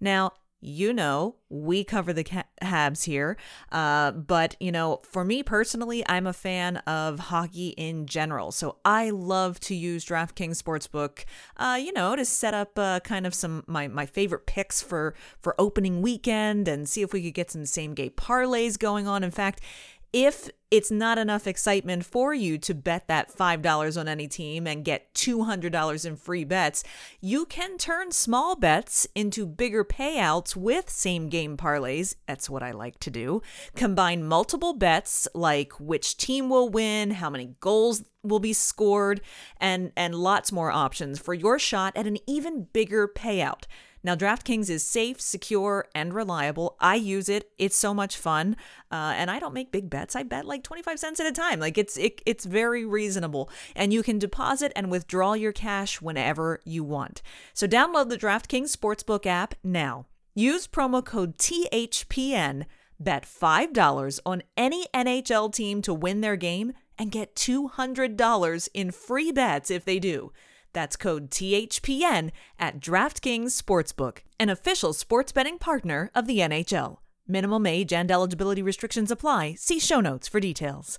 Now, 0.00 0.34
you 0.60 0.92
know, 0.92 1.36
we 1.48 1.84
cover 1.84 2.12
the 2.12 2.24
Habs 2.62 3.04
here. 3.04 3.36
Uh, 3.72 4.10
but, 4.12 4.56
you 4.60 4.70
know, 4.70 5.00
for 5.02 5.24
me 5.24 5.42
personally, 5.42 6.04
I'm 6.06 6.26
a 6.26 6.32
fan 6.32 6.78
of 6.78 7.18
hockey 7.18 7.70
in 7.70 8.06
general. 8.06 8.52
So 8.52 8.76
I 8.84 9.10
love 9.10 9.58
to 9.60 9.74
use 9.74 10.04
DraftKings 10.04 10.62
Sportsbook, 10.62 11.24
uh, 11.56 11.78
you 11.80 11.92
know, 11.92 12.14
to 12.14 12.24
set 12.24 12.54
up 12.54 12.78
uh, 12.78 13.00
kind 13.00 13.26
of 13.26 13.34
some 13.34 13.64
my, 13.66 13.88
my 13.88 14.06
favorite 14.06 14.46
picks 14.46 14.82
for, 14.82 15.14
for 15.40 15.54
opening 15.58 16.02
weekend 16.02 16.68
and 16.68 16.88
see 16.88 17.02
if 17.02 17.12
we 17.12 17.22
could 17.22 17.34
get 17.34 17.50
some 17.50 17.66
same 17.66 17.94
game 17.94 18.10
parlays 18.10 18.78
going 18.78 19.06
on. 19.06 19.24
In 19.24 19.30
fact, 19.30 19.60
if 20.12 20.50
it's 20.70 20.90
not 20.90 21.18
enough 21.18 21.46
excitement 21.46 22.04
for 22.04 22.32
you 22.32 22.56
to 22.58 22.74
bet 22.74 23.08
that 23.08 23.32
$5 23.32 24.00
on 24.00 24.08
any 24.08 24.28
team 24.28 24.66
and 24.66 24.84
get 24.84 25.12
$200 25.14 26.06
in 26.06 26.16
free 26.16 26.44
bets, 26.44 26.84
you 27.20 27.44
can 27.44 27.76
turn 27.76 28.12
small 28.12 28.54
bets 28.54 29.06
into 29.14 29.46
bigger 29.46 29.84
payouts 29.84 30.54
with 30.54 30.88
same 30.88 31.28
game 31.28 31.56
parlays. 31.56 32.14
That's 32.26 32.48
what 32.48 32.62
I 32.62 32.70
like 32.70 33.00
to 33.00 33.10
do. 33.10 33.42
Combine 33.74 34.24
multiple 34.24 34.74
bets 34.74 35.26
like 35.34 35.72
which 35.80 36.16
team 36.16 36.48
will 36.48 36.68
win, 36.68 37.12
how 37.12 37.30
many 37.30 37.56
goals 37.60 38.04
will 38.22 38.40
be 38.40 38.52
scored, 38.52 39.20
and, 39.60 39.92
and 39.96 40.14
lots 40.14 40.52
more 40.52 40.70
options 40.70 41.18
for 41.18 41.34
your 41.34 41.58
shot 41.58 41.96
at 41.96 42.06
an 42.06 42.18
even 42.26 42.68
bigger 42.72 43.08
payout. 43.08 43.64
Now, 44.02 44.14
DraftKings 44.14 44.70
is 44.70 44.82
safe, 44.82 45.20
secure, 45.20 45.86
and 45.94 46.14
reliable. 46.14 46.76
I 46.80 46.94
use 46.94 47.28
it. 47.28 47.50
It's 47.58 47.76
so 47.76 47.92
much 47.92 48.16
fun. 48.16 48.56
Uh, 48.90 49.12
and 49.16 49.30
I 49.30 49.38
don't 49.38 49.54
make 49.54 49.72
big 49.72 49.90
bets. 49.90 50.16
I 50.16 50.22
bet 50.22 50.46
like 50.46 50.62
25 50.62 50.98
cents 50.98 51.20
at 51.20 51.26
a 51.26 51.32
time. 51.32 51.60
Like 51.60 51.76
it's 51.76 51.96
it, 51.96 52.22
it's 52.24 52.44
very 52.44 52.84
reasonable. 52.84 53.50
And 53.76 53.92
you 53.92 54.02
can 54.02 54.18
deposit 54.18 54.72
and 54.74 54.90
withdraw 54.90 55.34
your 55.34 55.52
cash 55.52 56.00
whenever 56.00 56.60
you 56.64 56.82
want. 56.82 57.22
So 57.52 57.66
download 57.66 58.08
the 58.08 58.18
DraftKings 58.18 58.74
Sportsbook 58.74 59.26
app 59.26 59.54
now. 59.62 60.06
Use 60.34 60.66
promo 60.66 61.04
code 61.04 61.36
THPN. 61.38 62.66
Bet 62.98 63.24
$5 63.24 64.20
on 64.26 64.42
any 64.58 64.86
NHL 64.92 65.52
team 65.52 65.80
to 65.82 65.94
win 65.94 66.20
their 66.20 66.36
game 66.36 66.74
and 66.98 67.10
get 67.10 67.34
$200 67.34 68.68
in 68.74 68.90
free 68.90 69.32
bets 69.32 69.70
if 69.70 69.86
they 69.86 69.98
do. 69.98 70.32
That's 70.72 70.96
code 70.96 71.30
THPN 71.30 72.30
at 72.58 72.80
DraftKings 72.80 73.60
Sportsbook, 73.60 74.18
an 74.38 74.48
official 74.48 74.92
sports 74.92 75.32
betting 75.32 75.58
partner 75.58 76.10
of 76.14 76.26
the 76.26 76.38
NHL. 76.38 76.98
Minimum 77.26 77.66
age 77.66 77.92
and 77.92 78.10
eligibility 78.10 78.62
restrictions 78.62 79.10
apply. 79.10 79.54
See 79.58 79.78
show 79.78 80.00
notes 80.00 80.28
for 80.28 80.40
details. 80.40 80.98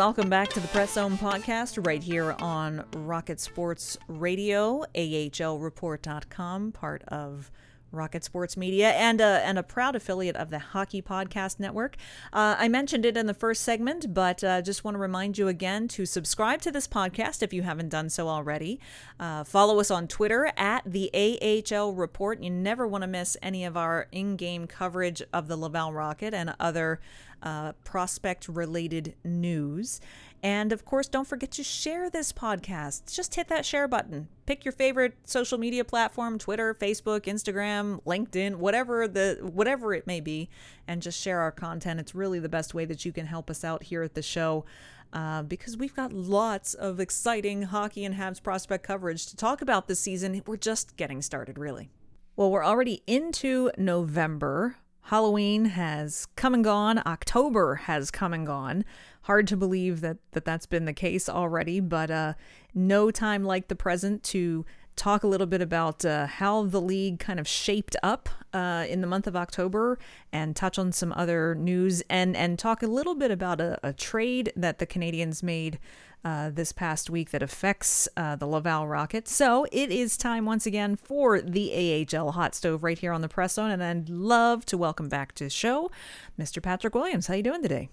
Welcome 0.00 0.30
back 0.30 0.48
to 0.48 0.60
the 0.60 0.68
Press 0.68 0.94
Zone 0.94 1.18
podcast 1.18 1.86
right 1.86 2.02
here 2.02 2.34
on 2.40 2.82
Rocket 2.96 3.38
Sports 3.38 3.98
Radio, 4.08 4.82
AHLReport.com, 4.94 6.72
part 6.72 7.02
of 7.08 7.50
Rocket 7.92 8.24
Sports 8.24 8.56
Media, 8.56 8.90
and 8.90 9.20
a, 9.20 9.42
and 9.44 9.58
a 9.58 9.62
proud 9.62 9.96
affiliate 9.96 10.36
of 10.36 10.50
the 10.50 10.58
Hockey 10.58 11.02
Podcast 11.02 11.58
Network. 11.58 11.96
Uh, 12.32 12.56
I 12.58 12.68
mentioned 12.68 13.04
it 13.04 13.16
in 13.16 13.26
the 13.26 13.34
first 13.34 13.62
segment, 13.62 14.14
but 14.14 14.42
uh, 14.44 14.62
just 14.62 14.84
want 14.84 14.94
to 14.94 14.98
remind 14.98 15.38
you 15.38 15.48
again 15.48 15.88
to 15.88 16.06
subscribe 16.06 16.60
to 16.62 16.70
this 16.70 16.86
podcast 16.86 17.42
if 17.42 17.52
you 17.52 17.62
haven't 17.62 17.88
done 17.88 18.10
so 18.10 18.28
already. 18.28 18.80
Uh, 19.18 19.44
follow 19.44 19.80
us 19.80 19.90
on 19.90 20.08
Twitter 20.08 20.52
at 20.56 20.82
the 20.86 21.10
AHL 21.14 21.92
Report. 21.94 22.42
You 22.42 22.50
never 22.50 22.86
want 22.86 23.02
to 23.02 23.08
miss 23.08 23.36
any 23.42 23.64
of 23.64 23.76
our 23.76 24.08
in 24.12 24.36
game 24.36 24.66
coverage 24.66 25.22
of 25.32 25.48
the 25.48 25.56
Laval 25.56 25.92
Rocket 25.92 26.34
and 26.34 26.54
other 26.60 27.00
uh, 27.42 27.72
prospect 27.84 28.48
related 28.48 29.14
news. 29.24 30.00
And 30.42 30.72
of 30.72 30.84
course, 30.84 31.06
don't 31.06 31.26
forget 31.26 31.50
to 31.52 31.62
share 31.62 32.08
this 32.08 32.32
podcast. 32.32 33.14
Just 33.14 33.34
hit 33.34 33.48
that 33.48 33.66
share 33.66 33.86
button. 33.86 34.28
Pick 34.46 34.64
your 34.64 34.72
favorite 34.72 35.14
social 35.24 35.58
media 35.58 35.84
platform, 35.84 36.38
Twitter, 36.38 36.74
Facebook, 36.74 37.22
Instagram, 37.22 38.02
LinkedIn, 38.04 38.56
whatever 38.56 39.06
the 39.06 39.38
whatever 39.42 39.92
it 39.92 40.06
may 40.06 40.20
be, 40.20 40.48
and 40.88 41.02
just 41.02 41.20
share 41.20 41.40
our 41.40 41.52
content. 41.52 42.00
It's 42.00 42.14
really 42.14 42.38
the 42.38 42.48
best 42.48 42.72
way 42.72 42.86
that 42.86 43.04
you 43.04 43.12
can 43.12 43.26
help 43.26 43.50
us 43.50 43.64
out 43.64 43.84
here 43.84 44.02
at 44.02 44.14
the 44.14 44.22
show. 44.22 44.64
Uh, 45.12 45.42
because 45.42 45.76
we've 45.76 45.94
got 45.94 46.12
lots 46.12 46.72
of 46.72 47.00
exciting 47.00 47.62
hockey 47.62 48.04
and 48.04 48.14
Habs 48.14 48.40
prospect 48.40 48.84
coverage 48.84 49.26
to 49.26 49.36
talk 49.36 49.60
about 49.60 49.88
this 49.88 49.98
season. 49.98 50.40
We're 50.46 50.56
just 50.56 50.96
getting 50.96 51.20
started, 51.20 51.58
really. 51.58 51.90
Well, 52.36 52.50
we're 52.50 52.64
already 52.64 53.02
into 53.06 53.72
November. 53.76 54.76
Halloween 55.10 55.64
has 55.64 56.28
come 56.36 56.54
and 56.54 56.62
gone. 56.62 57.02
October 57.04 57.74
has 57.74 58.12
come 58.12 58.32
and 58.32 58.46
gone. 58.46 58.84
Hard 59.22 59.48
to 59.48 59.56
believe 59.56 60.02
that, 60.02 60.18
that 60.30 60.44
that's 60.44 60.66
been 60.66 60.84
the 60.84 60.92
case 60.92 61.28
already, 61.28 61.80
but 61.80 62.12
uh, 62.12 62.34
no 62.74 63.10
time 63.10 63.42
like 63.42 63.66
the 63.66 63.74
present 63.74 64.22
to 64.22 64.64
talk 64.94 65.24
a 65.24 65.26
little 65.26 65.48
bit 65.48 65.60
about 65.60 66.04
uh, 66.04 66.28
how 66.28 66.62
the 66.62 66.80
league 66.80 67.18
kind 67.18 67.40
of 67.40 67.48
shaped 67.48 67.96
up 68.04 68.28
uh, 68.52 68.86
in 68.88 69.00
the 69.00 69.06
month 69.08 69.26
of 69.26 69.34
October 69.34 69.98
and 70.32 70.54
touch 70.54 70.78
on 70.78 70.92
some 70.92 71.12
other 71.16 71.56
news 71.56 72.04
and, 72.08 72.36
and 72.36 72.56
talk 72.56 72.80
a 72.80 72.86
little 72.86 73.16
bit 73.16 73.32
about 73.32 73.60
a, 73.60 73.80
a 73.82 73.92
trade 73.92 74.52
that 74.54 74.78
the 74.78 74.86
Canadiens 74.86 75.42
made 75.42 75.80
uh, 76.24 76.50
this 76.50 76.72
past 76.72 77.08
week 77.10 77.30
that 77.30 77.42
affects 77.42 78.08
uh, 78.16 78.36
the 78.36 78.46
Laval 78.46 78.86
Rocket. 78.86 79.28
So 79.28 79.66
it 79.72 79.90
is 79.90 80.16
time 80.16 80.44
once 80.44 80.66
again 80.66 80.96
for 80.96 81.40
the 81.40 82.06
AHL 82.12 82.32
Hot 82.32 82.54
Stove 82.54 82.84
right 82.84 82.98
here 82.98 83.12
on 83.12 83.20
the 83.20 83.28
Press 83.28 83.54
Zone, 83.54 83.70
and 83.70 83.82
I'd 83.82 84.08
love 84.08 84.66
to 84.66 84.78
welcome 84.78 85.08
back 85.08 85.34
to 85.36 85.44
the 85.44 85.50
show 85.50 85.90
Mr. 86.38 86.62
Patrick 86.62 86.94
Williams. 86.94 87.26
How 87.26 87.34
you 87.34 87.42
doing 87.42 87.62
today? 87.62 87.88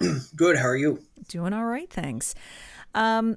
Good. 0.36 0.56
How 0.56 0.66
are 0.66 0.76
you? 0.76 1.02
Doing 1.28 1.52
all 1.52 1.64
right, 1.64 1.90
thanks. 1.90 2.34
Um, 2.94 3.36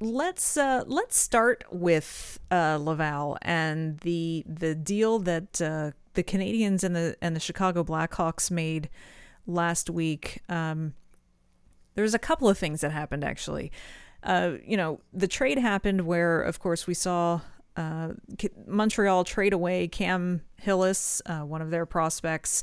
let's 0.00 0.56
uh, 0.56 0.84
let's 0.86 1.16
start 1.16 1.64
with 1.70 2.38
uh, 2.50 2.78
Laval 2.80 3.38
and 3.42 3.98
the 3.98 4.44
the 4.46 4.74
deal 4.74 5.18
that 5.20 5.60
uh, 5.60 5.92
the 6.14 6.22
Canadiens 6.22 6.84
and 6.84 6.94
the 6.94 7.16
and 7.22 7.34
the 7.34 7.40
Chicago 7.40 7.84
Blackhawks 7.84 8.50
made 8.50 8.88
last 9.46 9.88
week. 9.90 10.42
Um, 10.48 10.94
there's 11.96 12.14
a 12.14 12.18
couple 12.18 12.48
of 12.48 12.56
things 12.56 12.82
that 12.82 12.92
happened 12.92 13.24
actually. 13.24 13.72
Uh, 14.22 14.52
you 14.64 14.76
know, 14.76 15.00
the 15.12 15.28
trade 15.28 15.58
happened 15.58 16.02
where, 16.06 16.40
of 16.42 16.58
course, 16.58 16.86
we 16.86 16.94
saw 16.94 17.40
uh, 17.76 18.08
Montreal 18.66 19.24
trade 19.24 19.52
away 19.52 19.88
Cam 19.88 20.42
Hillis, 20.56 21.22
uh, 21.26 21.40
one 21.40 21.62
of 21.62 21.70
their 21.70 21.86
prospects, 21.86 22.62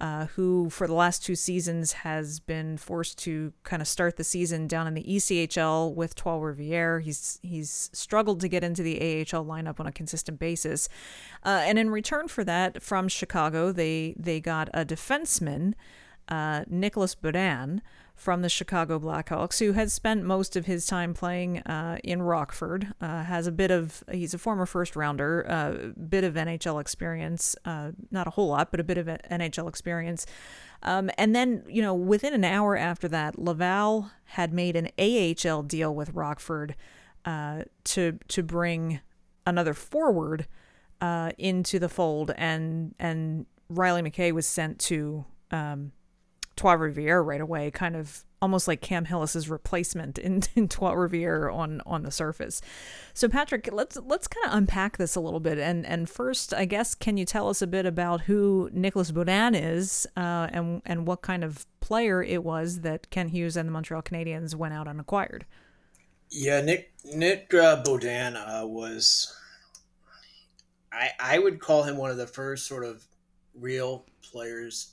uh, 0.00 0.26
who 0.26 0.70
for 0.70 0.86
the 0.86 0.94
last 0.94 1.24
two 1.24 1.34
seasons 1.34 1.92
has 1.92 2.40
been 2.40 2.76
forced 2.76 3.18
to 3.18 3.52
kind 3.62 3.82
of 3.82 3.88
start 3.88 4.16
the 4.16 4.24
season 4.24 4.66
down 4.66 4.86
in 4.86 4.94
the 4.94 5.04
ECHL 5.04 5.94
with 5.94 6.14
Trois 6.14 6.38
Rivières. 6.38 7.02
He's 7.02 7.38
he's 7.42 7.90
struggled 7.92 8.40
to 8.40 8.48
get 8.48 8.64
into 8.64 8.82
the 8.82 8.98
AHL 8.98 9.44
lineup 9.44 9.78
on 9.78 9.86
a 9.86 9.92
consistent 9.92 10.38
basis, 10.38 10.88
uh, 11.44 11.62
and 11.64 11.78
in 11.78 11.90
return 11.90 12.28
for 12.28 12.42
that, 12.44 12.82
from 12.82 13.08
Chicago, 13.08 13.70
they 13.70 14.14
they 14.18 14.40
got 14.40 14.68
a 14.72 14.84
defenseman, 14.84 15.74
uh, 16.28 16.64
Nicolas 16.68 17.14
Beaudin 17.14 17.80
from 18.14 18.42
the 18.42 18.48
Chicago 18.48 18.98
Blackhawks, 18.98 19.58
who 19.58 19.72
has 19.72 19.92
spent 19.92 20.24
most 20.24 20.54
of 20.54 20.66
his 20.66 20.86
time 20.86 21.14
playing 21.14 21.58
uh, 21.60 21.98
in 22.04 22.22
Rockford. 22.22 22.94
Uh, 23.00 23.24
has 23.24 23.46
a 23.46 23.52
bit 23.52 23.70
of 23.70 24.04
he's 24.12 24.34
a 24.34 24.38
former 24.38 24.66
first 24.66 24.94
rounder, 24.94 25.42
a 25.42 25.52
uh, 25.52 25.88
bit 26.08 26.24
of 26.24 26.34
NHL 26.34 26.80
experience, 26.80 27.56
uh, 27.64 27.90
not 28.10 28.26
a 28.26 28.30
whole 28.30 28.48
lot, 28.48 28.70
but 28.70 28.80
a 28.80 28.84
bit 28.84 28.98
of 28.98 29.06
NHL 29.06 29.68
experience. 29.68 30.26
Um, 30.82 31.10
and 31.16 31.34
then 31.34 31.64
you 31.68 31.82
know 31.82 31.94
within 31.94 32.34
an 32.34 32.44
hour 32.44 32.76
after 32.76 33.08
that, 33.08 33.38
Laval 33.38 34.10
had 34.24 34.52
made 34.52 34.76
an 34.76 34.88
AHL 34.98 35.62
deal 35.62 35.94
with 35.94 36.10
Rockford 36.10 36.76
uh, 37.24 37.62
to 37.84 38.18
to 38.28 38.42
bring 38.42 39.00
another 39.46 39.74
forward 39.74 40.46
uh, 41.00 41.32
into 41.38 41.78
the 41.78 41.88
fold, 41.88 42.32
and 42.36 42.94
and 42.98 43.46
Riley 43.68 44.02
McKay 44.02 44.32
was 44.32 44.46
sent 44.46 44.78
to. 44.80 45.24
Um, 45.50 45.92
Trois 46.56 46.76
Rivières 46.76 47.24
right 47.24 47.40
away, 47.40 47.70
kind 47.70 47.96
of 47.96 48.24
almost 48.42 48.66
like 48.66 48.80
Cam 48.80 49.04
Hillis's 49.04 49.48
replacement 49.48 50.18
in, 50.18 50.42
in 50.54 50.68
Trois 50.68 50.92
Rivières 50.92 51.54
on 51.54 51.80
on 51.86 52.02
the 52.02 52.10
surface. 52.10 52.60
So 53.14 53.28
Patrick, 53.28 53.68
let's 53.72 53.96
let's 53.96 54.26
kind 54.26 54.46
of 54.46 54.58
unpack 54.58 54.98
this 54.98 55.14
a 55.14 55.20
little 55.20 55.40
bit. 55.40 55.58
And 55.58 55.86
and 55.86 56.10
first, 56.10 56.52
I 56.52 56.64
guess, 56.64 56.94
can 56.94 57.16
you 57.16 57.24
tell 57.24 57.48
us 57.48 57.62
a 57.62 57.66
bit 57.66 57.86
about 57.86 58.22
who 58.22 58.68
Nicolas 58.72 59.12
Beaudin 59.12 59.54
is 59.54 60.06
uh, 60.16 60.48
and 60.52 60.82
and 60.84 61.06
what 61.06 61.22
kind 61.22 61.44
of 61.44 61.66
player 61.80 62.22
it 62.22 62.44
was 62.44 62.80
that 62.80 63.08
Kent 63.10 63.30
Hughes 63.30 63.56
and 63.56 63.68
the 63.68 63.72
Montreal 63.72 64.02
Canadiens 64.02 64.54
went 64.54 64.74
out 64.74 64.88
and 64.88 65.00
acquired? 65.00 65.46
Yeah, 66.30 66.60
Nick 66.60 66.92
Nick 67.04 67.54
uh, 67.54 67.82
Beaudin 67.82 68.36
uh, 68.36 68.66
was. 68.66 69.34
I 70.92 71.10
I 71.18 71.38
would 71.38 71.60
call 71.60 71.84
him 71.84 71.96
one 71.96 72.10
of 72.10 72.16
the 72.16 72.26
first 72.26 72.66
sort 72.66 72.84
of 72.84 73.04
real 73.54 74.06
players 74.22 74.91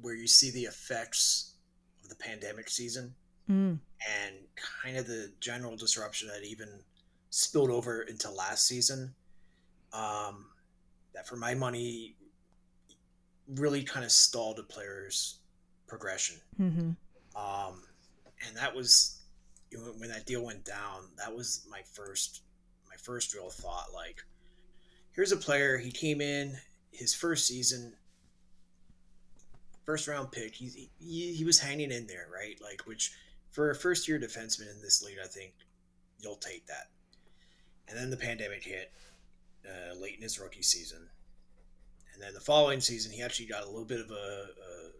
where 0.00 0.14
you 0.14 0.26
see 0.26 0.50
the 0.50 0.64
effects 0.64 1.54
of 2.02 2.08
the 2.08 2.16
pandemic 2.16 2.68
season 2.68 3.14
mm. 3.50 3.78
and 4.24 4.34
kind 4.82 4.96
of 4.96 5.06
the 5.06 5.32
general 5.40 5.76
disruption 5.76 6.28
that 6.28 6.44
even 6.46 6.68
spilled 7.30 7.70
over 7.70 8.02
into 8.02 8.30
last 8.30 8.66
season. 8.66 9.14
Um, 9.92 10.46
that, 11.14 11.26
for 11.26 11.36
my 11.36 11.54
money, 11.54 12.16
really 13.54 13.82
kind 13.82 14.04
of 14.04 14.12
stalled 14.12 14.58
a 14.58 14.62
player's 14.62 15.38
progression. 15.86 16.36
Mm-hmm. 16.60 16.90
Um, 17.40 17.82
and 18.46 18.56
that 18.56 18.74
was 18.74 19.20
when 19.98 20.08
that 20.10 20.26
deal 20.26 20.44
went 20.44 20.64
down. 20.64 21.08
That 21.16 21.34
was 21.34 21.66
my 21.70 21.80
first, 21.92 22.42
my 22.88 22.96
first 22.96 23.34
real 23.34 23.50
thought. 23.50 23.86
Like, 23.94 24.22
here's 25.12 25.32
a 25.32 25.36
player. 25.36 25.78
He 25.78 25.90
came 25.90 26.20
in 26.20 26.56
his 26.90 27.14
first 27.14 27.46
season 27.46 27.94
first 29.86 30.06
round 30.08 30.32
pick. 30.32 30.54
He, 30.54 30.90
he 30.98 31.32
he 31.32 31.44
was 31.44 31.58
hanging 31.58 31.90
in 31.90 32.06
there, 32.06 32.26
right? 32.32 32.58
Like 32.62 32.82
which 32.86 33.12
for 33.50 33.70
a 33.70 33.74
first 33.74 34.06
year 34.06 34.18
defenseman 34.18 34.70
in 34.70 34.82
this 34.82 35.02
league, 35.02 35.18
I 35.22 35.26
think 35.26 35.52
you'll 36.18 36.36
take 36.36 36.66
that. 36.66 36.90
And 37.88 37.96
then 37.96 38.10
the 38.10 38.16
pandemic 38.16 38.64
hit 38.64 38.92
uh, 39.64 39.98
late 39.98 40.16
in 40.16 40.22
his 40.22 40.38
rookie 40.38 40.62
season, 40.62 41.08
and 42.12 42.22
then 42.22 42.34
the 42.34 42.40
following 42.40 42.80
season, 42.80 43.12
he 43.12 43.22
actually 43.22 43.46
got 43.46 43.62
a 43.62 43.66
little 43.66 43.84
bit 43.84 44.00
of 44.00 44.10
a, 44.10 44.14
a 44.14 44.90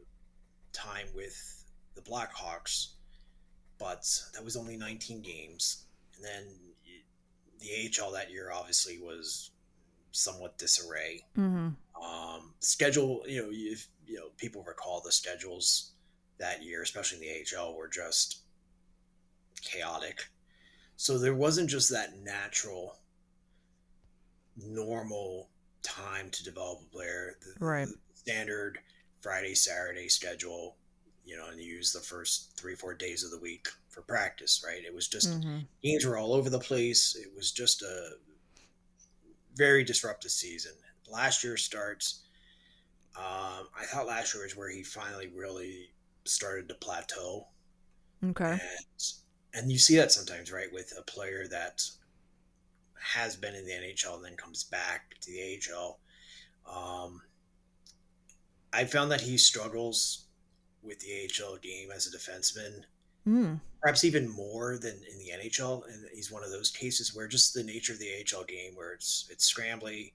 time 0.72 1.06
with 1.14 1.64
the 1.94 2.02
Blackhawks, 2.02 2.88
but 3.78 4.06
that 4.34 4.44
was 4.44 4.56
only 4.56 4.76
19 4.76 5.22
games. 5.22 5.86
And 6.14 6.24
then 6.24 6.44
the 7.58 7.90
AHL 8.00 8.12
that 8.12 8.30
year 8.30 8.50
obviously 8.52 8.98
was 8.98 9.50
somewhat 10.12 10.58
disarray. 10.58 11.24
Mm-hmm. 11.38 11.68
Um, 12.04 12.52
schedule, 12.60 13.22
you 13.26 13.42
know, 13.42 13.48
if 13.50 13.88
you 14.06 14.16
know 14.16 14.28
people 14.36 14.62
recall 14.66 15.00
the 15.00 15.12
schedules 15.12 15.92
that 16.38 16.62
year, 16.62 16.82
especially 16.82 17.18
in 17.18 17.44
the 17.54 17.58
AHL, 17.58 17.74
were 17.74 17.88
just 17.88 18.40
chaotic. 19.62 20.24
So 20.96 21.18
there 21.18 21.34
wasn't 21.34 21.70
just 21.70 21.90
that 21.90 22.18
natural, 22.22 22.98
normal 24.56 25.48
time 25.82 26.30
to 26.30 26.44
develop 26.44 26.80
a 26.82 26.94
player. 26.94 27.36
The, 27.40 27.64
right. 27.64 27.86
The 27.86 27.94
standard 28.14 28.78
Friday, 29.20 29.54
Saturday 29.54 30.08
schedule, 30.08 30.76
you 31.24 31.36
know, 31.36 31.48
and 31.50 31.60
you 31.60 31.66
use 31.66 31.92
the 31.92 32.00
first 32.00 32.56
three, 32.56 32.74
four 32.74 32.94
days 32.94 33.24
of 33.24 33.30
the 33.30 33.38
week 33.38 33.66
for 33.88 34.02
practice, 34.02 34.64
right? 34.66 34.84
It 34.84 34.94
was 34.94 35.08
just 35.08 35.28
mm-hmm. 35.28 35.58
games 35.82 36.04
were 36.04 36.18
all 36.18 36.32
over 36.32 36.50
the 36.50 36.58
place. 36.58 37.16
It 37.20 37.34
was 37.34 37.52
just 37.52 37.82
a 37.82 38.10
very 39.54 39.84
disruptive 39.84 40.30
season. 40.30 40.72
Last 41.10 41.42
year 41.42 41.56
starts. 41.56 42.25
Um, 43.18 43.68
I 43.78 43.84
thought 43.86 44.06
last 44.06 44.34
year 44.34 44.42
was 44.44 44.56
where 44.56 44.68
he 44.70 44.82
finally 44.82 45.28
really 45.34 45.90
started 46.24 46.68
to 46.68 46.74
plateau. 46.74 47.46
Okay. 48.24 48.52
And, 48.52 48.60
and 49.54 49.72
you 49.72 49.78
see 49.78 49.96
that 49.96 50.12
sometimes, 50.12 50.52
right, 50.52 50.72
with 50.72 50.92
a 50.98 51.02
player 51.02 51.46
that 51.48 51.82
has 53.00 53.36
been 53.36 53.54
in 53.54 53.64
the 53.64 53.72
NHL 53.72 54.16
and 54.16 54.24
then 54.24 54.36
comes 54.36 54.64
back 54.64 55.14
to 55.20 55.30
the 55.30 55.58
AHL. 55.72 55.98
Um, 56.68 57.22
I 58.72 58.84
found 58.84 59.10
that 59.12 59.20
he 59.20 59.38
struggles 59.38 60.24
with 60.82 60.98
the 61.00 61.12
AHL 61.30 61.56
game 61.56 61.90
as 61.94 62.06
a 62.06 62.16
defenseman, 62.16 62.82
Mm. 63.26 63.60
perhaps 63.80 64.04
even 64.04 64.28
more 64.28 64.78
than 64.78 64.94
in 65.10 65.18
the 65.18 65.30
NHL. 65.32 65.82
And 65.88 66.06
he's 66.14 66.30
one 66.30 66.44
of 66.44 66.50
those 66.50 66.70
cases 66.70 67.12
where 67.14 67.26
just 67.26 67.54
the 67.54 67.62
nature 67.64 67.92
of 67.92 67.98
the 67.98 68.08
AHL 68.08 68.44
game, 68.44 68.76
where 68.76 68.92
it's 68.92 69.26
it's 69.30 69.52
scrambly, 69.52 70.12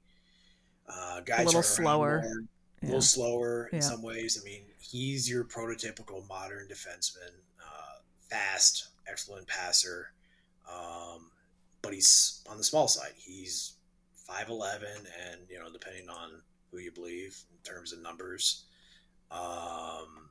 uh, 0.88 1.20
guys 1.22 1.46
little 1.46 1.60
are 1.60 1.64
slower. 1.64 2.22
more, 2.24 2.44
a 2.82 2.86
little 2.86 3.02
slower 3.02 3.70
in 3.72 3.82
some 3.82 4.02
ways. 4.02 4.40
I 4.42 4.46
mean, 4.46 4.62
he's 4.80 5.30
your 5.30 5.44
prototypical 5.44 6.28
modern 6.28 6.68
defenseman, 6.68 7.32
uh, 7.60 8.00
fast, 8.30 8.90
excellent 9.08 9.48
passer, 9.48 10.12
um, 10.70 11.30
but 11.82 11.94
he's 11.94 12.42
on 12.50 12.58
the 12.58 12.64
small 12.64 12.88
side. 12.88 13.14
He's 13.16 13.74
five 14.16 14.50
eleven, 14.50 15.06
and 15.30 15.42
you 15.50 15.60
know, 15.60 15.72
depending 15.72 16.10
on 16.10 16.42
who 16.72 16.80
you 16.80 16.92
believe 16.92 17.38
in 17.52 17.58
terms 17.70 17.92
of 17.94 18.02
numbers, 18.02 18.64
um, 19.30 20.30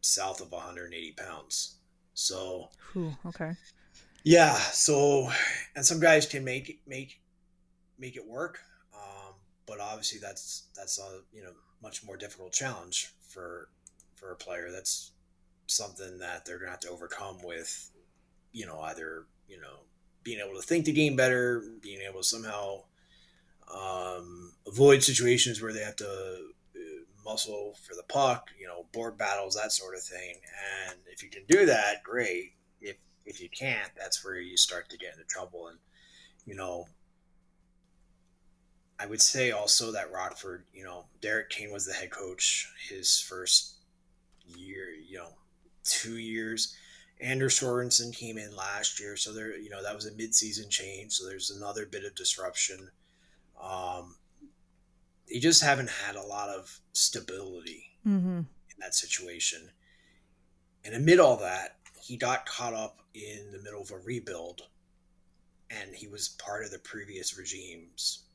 south 0.00 0.40
of 0.40 0.50
180 0.50 1.12
pounds. 1.12 1.76
So 2.14 2.70
Whew, 2.92 3.14
okay. 3.26 3.52
yeah, 4.24 4.54
so 4.54 5.28
and 5.74 5.84
some 5.84 6.00
guys 6.00 6.26
can 6.26 6.44
make 6.44 6.70
it 6.70 6.76
make 6.86 7.20
make 7.98 8.16
it 8.16 8.26
work, 8.26 8.60
but 9.66 9.80
obviously 9.80 10.18
that's 10.20 10.64
that's 10.76 10.98
a 10.98 11.20
you 11.32 11.42
know 11.42 11.52
much 11.82 12.04
more 12.04 12.16
difficult 12.16 12.52
challenge 12.52 13.12
for 13.28 13.68
for 14.14 14.32
a 14.32 14.36
player. 14.36 14.70
That's 14.72 15.12
something 15.66 16.18
that 16.18 16.44
they're 16.44 16.58
gonna 16.58 16.70
have 16.70 16.80
to 16.80 16.90
overcome 16.90 17.38
with, 17.42 17.90
you 18.52 18.66
know, 18.66 18.80
either 18.80 19.26
you 19.48 19.60
know 19.60 19.80
being 20.22 20.40
able 20.44 20.60
to 20.60 20.66
think 20.66 20.84
the 20.84 20.92
game 20.92 21.16
better, 21.16 21.62
being 21.80 22.00
able 22.00 22.20
to 22.20 22.26
somehow 22.26 22.82
um, 23.72 24.52
avoid 24.66 25.02
situations 25.02 25.60
where 25.60 25.72
they 25.72 25.82
have 25.82 25.96
to 25.96 26.06
uh, 26.06 26.78
muscle 27.24 27.76
for 27.86 27.94
the 27.94 28.02
puck, 28.08 28.50
you 28.58 28.66
know, 28.66 28.86
board 28.92 29.18
battles, 29.18 29.54
that 29.54 29.72
sort 29.72 29.94
of 29.94 30.02
thing. 30.02 30.36
And 30.88 30.98
if 31.06 31.22
you 31.22 31.28
can 31.28 31.42
do 31.48 31.66
that, 31.66 32.02
great. 32.02 32.54
If 32.80 32.96
if 33.24 33.40
you 33.40 33.48
can't, 33.48 33.90
that's 33.96 34.24
where 34.24 34.40
you 34.40 34.56
start 34.56 34.88
to 34.90 34.98
get 34.98 35.12
into 35.12 35.24
trouble. 35.24 35.68
And 35.68 35.78
you 36.44 36.54
know, 36.54 36.86
I 38.98 39.06
would 39.06 39.20
say 39.20 39.50
also 39.50 39.92
that 39.92 40.10
Rockford, 40.10 40.64
you 40.72 40.84
know, 40.84 41.04
Derek 41.20 41.50
Kane 41.50 41.70
was 41.72 41.84
the 41.84 41.92
head 41.92 42.10
coach 42.10 42.68
his 42.88 43.20
first 43.20 43.74
year, 44.46 44.88
you 44.90 45.18
know, 45.18 45.28
two 45.84 46.16
years. 46.16 46.74
Anders 47.20 47.58
Sorensen 47.58 48.14
came 48.14 48.38
in 48.38 48.54
last 48.56 49.00
year, 49.00 49.16
so 49.16 49.32
there, 49.32 49.56
you 49.56 49.70
know, 49.70 49.82
that 49.82 49.94
was 49.94 50.06
a 50.06 50.14
mid-season 50.14 50.68
change. 50.70 51.12
So 51.12 51.26
there's 51.26 51.50
another 51.50 51.86
bit 51.86 52.04
of 52.04 52.14
disruption. 52.14 52.90
Um, 53.62 54.16
they 55.28 55.38
just 55.38 55.62
haven't 55.62 55.90
had 55.90 56.16
a 56.16 56.22
lot 56.22 56.48
of 56.48 56.80
stability 56.92 57.84
Mm-hmm. 58.06 58.38
in 58.38 58.46
that 58.78 58.94
situation. 58.94 59.68
And 60.84 60.94
amid 60.94 61.18
all 61.18 61.38
that, 61.38 61.78
he 62.00 62.16
got 62.16 62.46
caught 62.46 62.72
up 62.72 63.00
in 63.14 63.50
the 63.50 63.58
middle 63.58 63.82
of 63.82 63.90
a 63.90 63.98
rebuild, 63.98 64.62
and 65.70 65.92
he 65.92 66.06
was 66.06 66.28
part 66.28 66.64
of 66.64 66.70
the 66.70 66.78
previous 66.78 67.36
regime's 67.36 68.25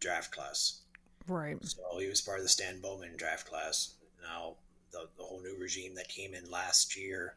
draft 0.00 0.32
class. 0.32 0.80
Right. 1.28 1.56
So 1.64 1.98
he 1.98 2.08
was 2.08 2.20
part 2.20 2.38
of 2.38 2.44
the 2.44 2.48
Stan 2.48 2.80
Bowman 2.80 3.16
draft 3.16 3.46
class. 3.46 3.94
Now 4.22 4.56
the, 4.92 5.08
the 5.16 5.22
whole 5.22 5.40
new 5.40 5.56
regime 5.58 5.94
that 5.94 6.08
came 6.08 6.34
in 6.34 6.50
last 6.50 6.96
year, 6.96 7.36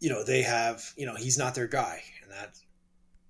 you 0.00 0.08
know, 0.08 0.22
they 0.24 0.42
have, 0.42 0.92
you 0.96 1.06
know, 1.06 1.16
he's 1.16 1.38
not 1.38 1.54
their 1.54 1.66
guy, 1.66 2.02
and 2.22 2.30
that 2.30 2.56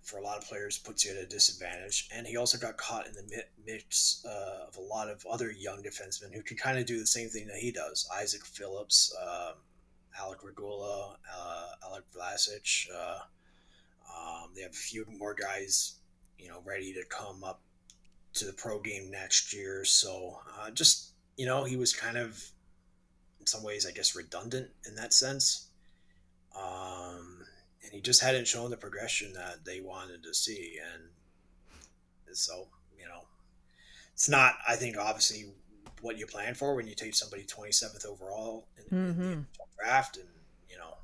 for 0.02 0.18
a 0.18 0.22
lot 0.22 0.38
of 0.38 0.48
players 0.48 0.78
puts 0.78 1.04
you 1.04 1.12
at 1.12 1.22
a 1.22 1.26
disadvantage. 1.26 2.08
And 2.14 2.26
he 2.26 2.36
also 2.36 2.58
got 2.58 2.76
caught 2.78 3.06
in 3.06 3.12
the 3.12 3.44
mix 3.66 4.24
uh, 4.26 4.66
of 4.66 4.76
a 4.76 4.80
lot 4.80 5.08
of 5.08 5.24
other 5.30 5.50
young 5.50 5.82
defensemen 5.82 6.34
who 6.34 6.42
can 6.42 6.56
kind 6.56 6.78
of 6.78 6.86
do 6.86 6.98
the 6.98 7.06
same 7.06 7.28
thing 7.28 7.46
that 7.46 7.56
he 7.56 7.70
does. 7.70 8.08
Isaac 8.14 8.44
Phillips, 8.44 9.14
um, 9.22 9.54
Alec 10.18 10.44
Regula, 10.44 11.16
uh, 11.30 11.68
Alex 11.84 12.06
Vlasic. 12.16 12.86
Uh, 12.94 13.18
um, 14.18 14.50
they 14.54 14.62
have 14.62 14.72
a 14.72 14.74
few 14.74 15.04
more 15.18 15.34
guys, 15.34 15.97
you 16.38 16.48
know, 16.48 16.60
ready 16.64 16.92
to 16.94 17.04
come 17.04 17.42
up 17.44 17.60
to 18.34 18.44
the 18.44 18.52
pro 18.52 18.78
game 18.80 19.10
next 19.10 19.52
year. 19.52 19.84
So 19.84 20.38
uh, 20.60 20.70
just 20.70 21.12
you 21.36 21.46
know, 21.46 21.64
he 21.64 21.76
was 21.76 21.92
kind 21.94 22.16
of 22.16 22.42
in 23.40 23.46
some 23.46 23.62
ways, 23.62 23.86
I 23.86 23.92
guess, 23.92 24.16
redundant 24.16 24.70
in 24.86 24.94
that 24.96 25.12
sense. 25.12 25.68
Um, 26.56 27.44
and 27.84 27.92
he 27.92 28.00
just 28.00 28.20
hadn't 28.22 28.48
shown 28.48 28.70
the 28.70 28.76
progression 28.76 29.32
that 29.34 29.64
they 29.64 29.80
wanted 29.80 30.22
to 30.24 30.34
see, 30.34 30.78
and 30.94 32.36
so 32.36 32.66
you 32.98 33.04
know, 33.06 33.22
it's 34.12 34.28
not. 34.28 34.54
I 34.66 34.74
think 34.76 34.96
obviously 34.98 35.52
what 36.00 36.18
you 36.18 36.26
plan 36.26 36.54
for 36.54 36.74
when 36.74 36.86
you 36.86 36.94
take 36.94 37.14
somebody 37.14 37.44
27th 37.44 38.06
overall 38.06 38.66
in, 38.76 38.96
in 38.96 39.06
the 39.16 39.22
Mhm. 39.24 39.44
NHL 39.46 39.68
draft, 39.78 40.16
and 40.16 40.28
you 40.68 40.76
know, 40.78 40.96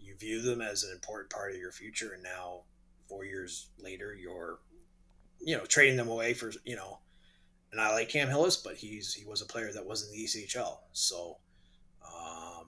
you 0.00 0.14
view 0.16 0.40
them 0.42 0.60
as 0.60 0.84
an 0.84 0.92
important 0.92 1.30
part 1.30 1.52
of 1.52 1.58
your 1.58 1.72
future, 1.72 2.12
and 2.12 2.22
now 2.22 2.62
four 3.12 3.24
years 3.26 3.68
later, 3.78 4.14
you're 4.14 4.60
you 5.44 5.56
know 5.56 5.66
trading 5.66 5.96
them 5.96 6.08
away 6.08 6.32
for 6.32 6.52
you 6.64 6.76
know 6.76 6.98
and 7.72 7.80
I 7.80 7.92
like 7.92 8.10
Cam 8.10 8.28
Hillis, 8.28 8.58
but 8.58 8.76
he's 8.76 9.14
he 9.14 9.24
was 9.24 9.40
a 9.40 9.46
player 9.46 9.72
that 9.72 9.84
was 9.84 10.06
in 10.06 10.12
the 10.12 10.24
ECHL, 10.24 10.78
so 10.92 11.38
um, 12.06 12.66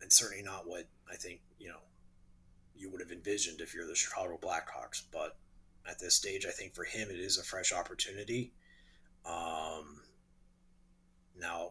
and 0.00 0.12
certainly 0.12 0.42
not 0.42 0.66
what 0.66 0.86
I 1.10 1.14
think 1.14 1.40
you 1.58 1.68
know 1.68 1.80
you 2.76 2.90
would 2.90 3.00
have 3.00 3.12
envisioned 3.12 3.60
if 3.60 3.72
you're 3.72 3.86
the 3.86 3.94
Chicago 3.94 4.38
Blackhawks. 4.40 5.02
But 5.12 5.36
at 5.88 6.00
this 6.00 6.14
stage, 6.14 6.44
I 6.44 6.50
think 6.50 6.74
for 6.74 6.84
him 6.84 7.08
it 7.08 7.20
is 7.20 7.38
a 7.38 7.44
fresh 7.44 7.72
opportunity. 7.72 8.52
Um, 9.24 10.00
now, 11.38 11.70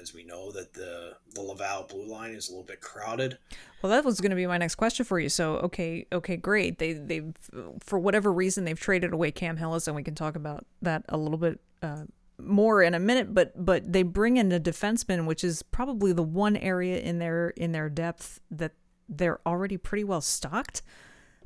as 0.00 0.14
we 0.14 0.24
know, 0.24 0.50
that 0.52 0.72
the 0.74 1.16
the 1.34 1.42
Laval 1.42 1.84
blue 1.84 2.06
line 2.06 2.32
is 2.32 2.48
a 2.48 2.52
little 2.52 2.64
bit 2.64 2.80
crowded. 2.80 3.38
Well, 3.82 3.90
that 3.90 4.04
was 4.04 4.20
going 4.20 4.30
to 4.30 4.36
be 4.36 4.46
my 4.46 4.58
next 4.58 4.74
question 4.74 5.04
for 5.04 5.20
you. 5.20 5.28
So, 5.28 5.56
okay, 5.56 6.06
okay, 6.12 6.36
great. 6.36 6.78
They 6.78 6.92
they 6.94 7.22
for 7.80 7.98
whatever 7.98 8.32
reason 8.32 8.64
they've 8.64 8.78
traded 8.78 9.12
away 9.12 9.30
Cam 9.30 9.56
Hillis, 9.56 9.86
and 9.86 9.96
we 9.96 10.02
can 10.02 10.14
talk 10.14 10.36
about 10.36 10.66
that 10.82 11.04
a 11.08 11.16
little 11.16 11.38
bit 11.38 11.60
uh, 11.82 12.04
more 12.38 12.82
in 12.82 12.94
a 12.94 13.00
minute. 13.00 13.34
But 13.34 13.52
but 13.64 13.92
they 13.92 14.02
bring 14.02 14.36
in 14.36 14.50
a 14.52 14.60
defenseman, 14.60 15.26
which 15.26 15.44
is 15.44 15.62
probably 15.62 16.12
the 16.12 16.22
one 16.22 16.56
area 16.56 16.98
in 17.00 17.18
their 17.18 17.50
in 17.50 17.72
their 17.72 17.88
depth 17.88 18.40
that 18.50 18.72
they're 19.08 19.40
already 19.46 19.76
pretty 19.76 20.04
well 20.04 20.20
stocked. 20.20 20.82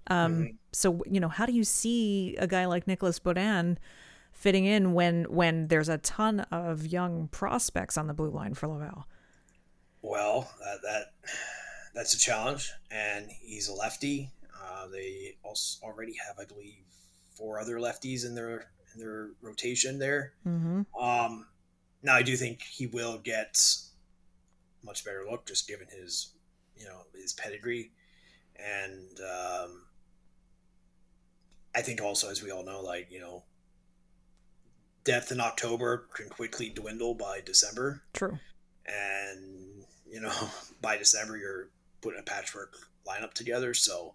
Um, 0.08 0.58
So 0.72 1.02
you 1.08 1.20
know, 1.20 1.28
how 1.28 1.46
do 1.46 1.52
you 1.52 1.64
see 1.64 2.36
a 2.36 2.46
guy 2.46 2.66
like 2.66 2.86
Nicolas 2.86 3.20
Beaudin 3.20 3.76
fitting 4.42 4.64
in 4.64 4.92
when 4.92 5.24
when 5.24 5.68
there's 5.68 5.88
a 5.88 5.98
ton 5.98 6.40
of 6.50 6.85
young 6.85 7.28
prospects 7.28 7.96
on 7.96 8.09
the 8.09 8.14
blue 8.14 8.31
line 8.31 8.55
for 8.55 8.66
Laval? 8.66 9.07
Well, 10.02 10.50
that, 10.59 10.83
that 10.83 11.12
that's 11.94 12.12
a 12.12 12.18
challenge, 12.18 12.72
and 12.90 13.31
he's 13.31 13.68
a 13.68 13.72
lefty. 13.72 14.31
Uh, 14.61 14.88
they 14.88 15.37
also 15.44 15.87
already 15.87 16.14
have, 16.26 16.40
I 16.40 16.44
believe, 16.44 16.83
four 17.37 17.61
other 17.61 17.76
lefties 17.76 18.26
in 18.26 18.35
their 18.35 18.66
in 18.92 19.00
their 19.00 19.31
rotation 19.40 20.00
there. 20.00 20.33
Mm-hmm. 20.44 20.83
Um, 21.00 21.46
now, 22.02 22.16
I 22.16 22.22
do 22.22 22.37
think 22.37 22.62
he 22.62 22.88
will 22.88 23.18
get 23.18 23.64
much 24.85 25.05
better 25.05 25.24
look, 25.31 25.46
just 25.46 25.68
given 25.68 25.87
his 25.87 26.33
you 26.76 26.85
know 26.85 27.02
his 27.14 27.33
pedigree, 27.33 27.92
and 28.57 29.20
um, 29.20 29.83
I 31.76 31.83
think 31.83 32.02
also, 32.02 32.28
as 32.28 32.42
we 32.42 32.50
all 32.50 32.64
know, 32.64 32.81
like 32.81 33.07
you 33.09 33.20
know, 33.20 33.44
depth 35.04 35.32
in 35.32 35.40
October 35.40 36.06
can 36.14 36.28
quickly 36.28 36.68
dwindle 36.70 37.14
by 37.14 37.40
December 37.44 38.03
True. 38.12 38.38
and 38.86 39.84
you 40.11 40.20
know 40.20 40.32
by 40.82 40.96
december 40.96 41.36
you're 41.38 41.68
putting 42.00 42.20
a 42.20 42.22
patchwork 42.22 42.74
lineup 43.09 43.32
together 43.32 43.72
so 43.72 44.14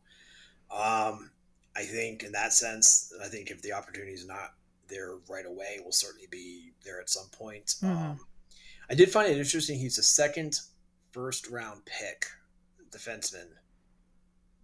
um 0.72 1.32
i 1.76 1.82
think 1.84 2.24
in 2.24 2.32
that 2.34 2.54
sense 2.54 3.12
i 3.24 3.28
think 3.28 3.50
if 3.50 3.62
the 3.62 3.72
opportunity 3.74 4.12
is 4.14 4.28
not 4.28 4.54
there 4.90 5.16
right 5.30 5.46
away 5.46 5.80
will 5.84 5.92
certainly 5.92 6.28
be 6.30 6.72
there 6.86 7.00
at 7.02 7.10
some 7.10 7.28
point 7.32 7.76
Mhm. 7.82 7.90
um 7.90 8.20
i 8.90 8.94
did 8.94 9.10
find 9.10 9.32
it 9.32 9.38
interesting 9.38 9.80
he's 9.80 9.98
a 9.98 10.04
second 10.04 10.60
first 11.12 11.50
round 11.50 11.84
pick 11.86 12.26
defenseman 12.92 13.48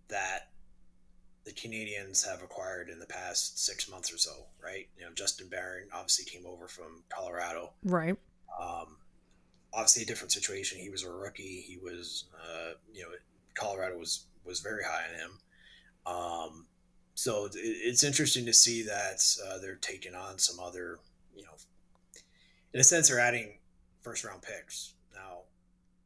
that 0.09 0.49
the 1.45 1.51
Canadiens 1.51 2.25
have 2.27 2.41
acquired 2.41 2.89
in 2.89 2.99
the 2.99 3.05
past 3.05 3.63
six 3.63 3.89
months 3.89 4.13
or 4.13 4.17
so, 4.17 4.31
right? 4.63 4.87
You 4.97 5.05
know, 5.05 5.11
Justin 5.13 5.49
Barron 5.49 5.87
obviously 5.93 6.25
came 6.25 6.45
over 6.45 6.67
from 6.67 7.03
Colorado. 7.09 7.73
Right. 7.83 8.15
Um, 8.59 8.97
obviously, 9.73 10.03
a 10.03 10.05
different 10.05 10.31
situation. 10.31 10.79
He 10.79 10.89
was 10.89 11.03
a 11.03 11.11
rookie. 11.11 11.63
He 11.67 11.77
was, 11.77 12.25
uh, 12.33 12.73
you 12.93 13.03
know, 13.03 13.09
Colorado 13.55 13.97
was 13.97 14.25
was 14.45 14.59
very 14.59 14.83
high 14.83 15.03
on 15.11 15.19
him. 15.19 15.31
Um, 16.05 16.65
so 17.15 17.49
it's 17.53 18.03
interesting 18.03 18.45
to 18.45 18.53
see 18.53 18.83
that 18.83 19.23
uh, 19.47 19.59
they're 19.59 19.75
taking 19.75 20.15
on 20.15 20.39
some 20.39 20.59
other, 20.59 20.99
you 21.35 21.43
know, 21.43 21.51
in 22.73 22.79
a 22.79 22.83
sense, 22.83 23.09
they're 23.09 23.19
adding 23.19 23.59
first 24.01 24.23
round 24.23 24.41
picks 24.41 24.93
now. 25.13 25.41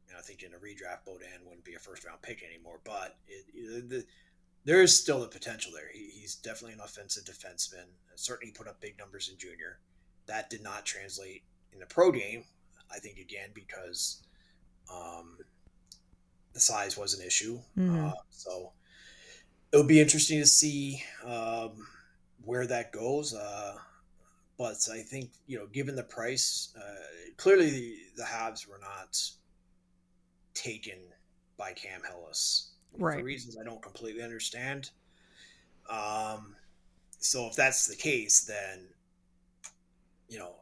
You 0.06 0.12
know, 0.12 0.18
I 0.18 0.22
think 0.22 0.42
in 0.42 0.52
a 0.52 0.56
redraft, 0.56 1.06
Beaudin 1.06 1.44
wouldn't 1.44 1.64
be 1.64 1.74
a 1.74 1.78
first 1.78 2.04
round 2.04 2.22
pick 2.22 2.42
anymore, 2.42 2.80
but 2.84 3.16
it, 3.26 3.88
the, 3.88 4.04
there 4.68 4.82
is 4.82 4.94
still 4.94 5.20
the 5.20 5.26
potential 5.26 5.72
there. 5.74 5.88
He, 5.94 6.10
he's 6.20 6.34
definitely 6.34 6.74
an 6.74 6.82
offensive 6.84 7.24
defenseman. 7.24 7.86
Certainly 8.16 8.52
put 8.52 8.68
up 8.68 8.78
big 8.82 8.98
numbers 8.98 9.30
in 9.32 9.38
junior. 9.38 9.78
That 10.26 10.50
did 10.50 10.62
not 10.62 10.84
translate 10.84 11.42
in 11.72 11.78
the 11.78 11.86
pro 11.86 12.12
game. 12.12 12.44
I 12.92 12.98
think 12.98 13.16
again 13.16 13.48
because 13.54 14.22
um, 14.92 15.38
the 16.52 16.60
size 16.60 16.98
was 16.98 17.18
an 17.18 17.26
issue. 17.26 17.58
Mm-hmm. 17.78 18.08
Uh, 18.08 18.12
so 18.28 18.72
it'll 19.72 19.86
be 19.86 20.02
interesting 20.02 20.38
to 20.38 20.46
see 20.46 21.02
um, 21.24 21.86
where 22.44 22.66
that 22.66 22.92
goes. 22.92 23.34
Uh, 23.34 23.76
but 24.58 24.86
I 24.92 24.98
think 24.98 25.30
you 25.46 25.58
know, 25.58 25.66
given 25.66 25.96
the 25.96 26.02
price, 26.02 26.74
uh, 26.76 27.32
clearly 27.38 27.70
the, 27.70 27.96
the 28.18 28.24
Habs 28.24 28.68
were 28.68 28.80
not 28.80 29.18
taken 30.52 30.98
by 31.56 31.72
Cam 31.72 32.02
Hillis 32.06 32.72
right. 32.96 33.18
for 33.18 33.24
reasons 33.24 33.56
I 33.60 33.64
don't 33.64 33.82
completely 33.82 34.22
understand. 34.22 34.90
Um, 35.88 36.54
so 37.18 37.46
if 37.46 37.56
that's 37.56 37.86
the 37.86 37.96
case, 37.96 38.40
then 38.40 38.86
you 40.28 40.38
know, 40.38 40.56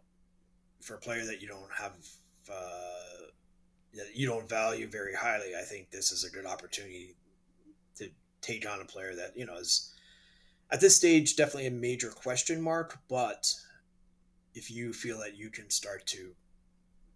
for 0.81 0.95
a 0.95 0.99
player 0.99 1.24
that 1.24 1.43
you 1.43 1.49
don't 1.49 1.72
have 1.77 1.93
uh, 2.51 3.27
that 3.95 4.14
you 4.14 4.27
don't 4.27 4.49
value 4.49 4.87
very 4.87 5.14
highly, 5.14 5.55
I 5.59 5.62
think 5.62 5.91
this 5.91 6.12
is 6.12 6.24
a 6.24 6.31
good 6.31 6.47
opportunity 6.47 7.16
to 7.97 8.09
take 8.41 8.68
on 8.68 8.81
a 8.81 8.85
player 8.85 9.14
that 9.16 9.37
you 9.37 9.47
know 9.47 9.57
is 9.57 9.93
at 10.70 10.81
this 10.81 10.97
stage 10.97 11.37
definitely 11.37 11.66
a 11.66 11.72
major 11.72 12.11
question 12.11 12.61
mark. 12.61 12.99
But 13.09 13.53
if 14.55 14.70
you 14.70 14.93
feel 14.93 15.18
that 15.18 15.37
you 15.37 15.51
can 15.51 15.68
start 15.70 16.07
to 16.07 16.33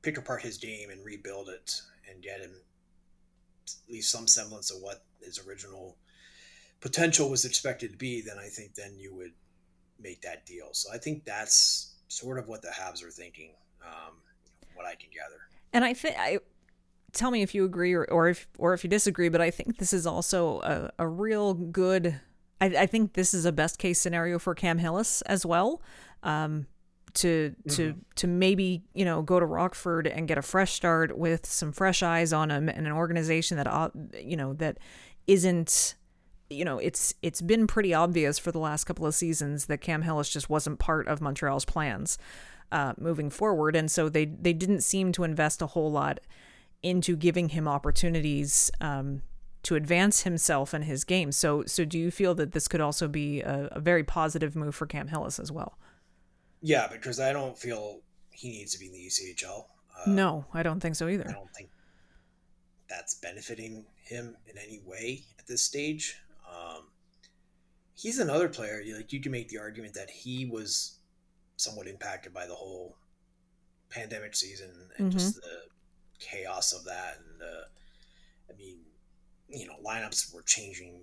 pick 0.02 0.18
apart 0.18 0.42
his 0.42 0.58
game 0.58 0.90
and 0.90 1.04
rebuild 1.04 1.48
it 1.48 1.80
and 2.10 2.22
get 2.22 2.40
him 2.40 2.52
at 3.86 3.92
least 3.92 4.10
some 4.10 4.26
semblance 4.26 4.70
of 4.70 4.80
what 4.80 5.04
his 5.22 5.44
original 5.46 5.96
potential 6.80 7.28
was 7.28 7.44
expected 7.44 7.92
to 7.92 7.98
be, 7.98 8.22
then 8.22 8.38
I 8.38 8.48
think 8.48 8.74
then 8.74 8.96
you 8.96 9.14
would 9.14 9.32
make 9.98 10.22
that 10.22 10.46
deal. 10.46 10.68
So 10.72 10.90
I 10.92 10.98
think 10.98 11.24
that's 11.24 11.94
sort 12.08 12.38
of 12.38 12.48
what 12.48 12.62
the 12.62 12.68
Habs 12.68 13.04
are 13.04 13.10
thinking, 13.10 13.50
um, 13.84 14.14
what 14.74 14.86
I 14.86 14.94
can 14.94 15.10
gather. 15.12 15.40
And 15.72 15.84
I 15.84 15.94
think 15.94 16.16
I 16.18 16.38
tell 17.12 17.30
me 17.30 17.42
if 17.42 17.54
you 17.54 17.64
agree 17.64 17.92
or, 17.92 18.04
or 18.04 18.28
if 18.28 18.48
or 18.58 18.74
if 18.74 18.82
you 18.82 18.90
disagree, 18.90 19.28
but 19.28 19.40
I 19.40 19.50
think 19.50 19.78
this 19.78 19.92
is 19.92 20.06
also 20.06 20.60
a, 20.60 20.90
a 20.98 21.06
real 21.06 21.54
good. 21.54 22.20
I, 22.60 22.66
I 22.66 22.86
think 22.86 23.12
this 23.12 23.34
is 23.34 23.44
a 23.44 23.52
best 23.52 23.78
case 23.78 24.00
scenario 24.00 24.38
for 24.38 24.54
Cam 24.54 24.78
Hillis 24.78 25.22
as 25.22 25.46
well. 25.46 25.82
Um, 26.22 26.66
to 27.14 27.54
to 27.68 27.90
mm-hmm. 27.90 28.00
to 28.16 28.26
maybe 28.26 28.82
you 28.94 29.04
know 29.04 29.22
go 29.22 29.40
to 29.40 29.46
Rockford 29.46 30.06
and 30.06 30.28
get 30.28 30.38
a 30.38 30.42
fresh 30.42 30.72
start 30.72 31.16
with 31.16 31.46
some 31.46 31.72
fresh 31.72 32.02
eyes 32.02 32.32
on 32.32 32.50
him 32.50 32.68
and 32.68 32.86
an 32.86 32.92
organization 32.92 33.56
that 33.56 33.66
uh, 33.66 33.90
you 34.18 34.36
know 34.36 34.54
that 34.54 34.78
isn't 35.26 35.94
you 36.48 36.64
know 36.64 36.78
it's 36.78 37.14
it's 37.22 37.40
been 37.40 37.66
pretty 37.66 37.94
obvious 37.94 38.38
for 38.38 38.52
the 38.52 38.58
last 38.58 38.84
couple 38.84 39.06
of 39.06 39.14
seasons 39.14 39.66
that 39.66 39.80
Cam 39.80 40.02
Hillis 40.02 40.28
just 40.28 40.50
wasn't 40.50 40.78
part 40.78 41.08
of 41.08 41.20
Montreal's 41.20 41.64
plans 41.64 42.18
uh, 42.72 42.94
moving 42.98 43.30
forward. 43.30 43.76
And 43.76 43.90
so 43.90 44.08
they 44.08 44.24
they 44.26 44.52
didn't 44.52 44.80
seem 44.82 45.12
to 45.12 45.24
invest 45.24 45.62
a 45.62 45.66
whole 45.66 45.90
lot 45.90 46.20
into 46.82 47.16
giving 47.16 47.50
him 47.50 47.68
opportunities 47.68 48.70
um, 48.80 49.22
to 49.62 49.74
advance 49.74 50.22
himself 50.22 50.72
and 50.72 50.84
his 50.84 51.04
game. 51.04 51.32
So 51.32 51.64
so 51.66 51.84
do 51.84 51.98
you 51.98 52.10
feel 52.10 52.34
that 52.36 52.52
this 52.52 52.68
could 52.68 52.80
also 52.80 53.08
be 53.08 53.40
a, 53.40 53.68
a 53.72 53.80
very 53.80 54.04
positive 54.04 54.56
move 54.56 54.74
for 54.74 54.86
Cam 54.86 55.08
Hillis 55.08 55.38
as 55.38 55.52
well 55.52 55.78
yeah, 56.62 56.86
because 56.90 57.20
I 57.20 57.32
don't 57.32 57.58
feel 57.58 58.00
he 58.30 58.48
needs 58.48 58.72
to 58.72 58.78
be 58.78 58.86
in 58.86 58.92
the 58.92 59.06
ECHL. 59.06 59.64
Uh, 59.98 60.10
no, 60.10 60.44
I 60.52 60.62
don't 60.62 60.80
think 60.80 60.96
so 60.96 61.08
either. 61.08 61.26
I 61.28 61.32
don't 61.32 61.50
think 61.54 61.70
that's 62.88 63.14
benefiting 63.14 63.84
him 64.02 64.36
in 64.46 64.58
any 64.58 64.80
way 64.84 65.24
at 65.38 65.46
this 65.46 65.62
stage. 65.62 66.16
Um, 66.48 66.84
he's 67.94 68.18
another 68.18 68.48
player. 68.48 68.82
Like 68.96 69.12
you 69.12 69.20
can 69.20 69.32
make 69.32 69.48
the 69.48 69.58
argument 69.58 69.94
that 69.94 70.10
he 70.10 70.46
was 70.46 70.98
somewhat 71.56 71.86
impacted 71.86 72.32
by 72.32 72.46
the 72.46 72.54
whole 72.54 72.96
pandemic 73.90 74.34
season 74.34 74.70
and 74.96 75.08
mm-hmm. 75.08 75.18
just 75.18 75.36
the 75.36 75.62
chaos 76.18 76.72
of 76.72 76.84
that. 76.84 77.18
And 77.18 77.42
uh, 77.42 78.52
I 78.52 78.56
mean, 78.56 78.78
you 79.48 79.66
know, 79.66 79.76
lineups 79.84 80.34
were 80.34 80.42
changing 80.42 81.00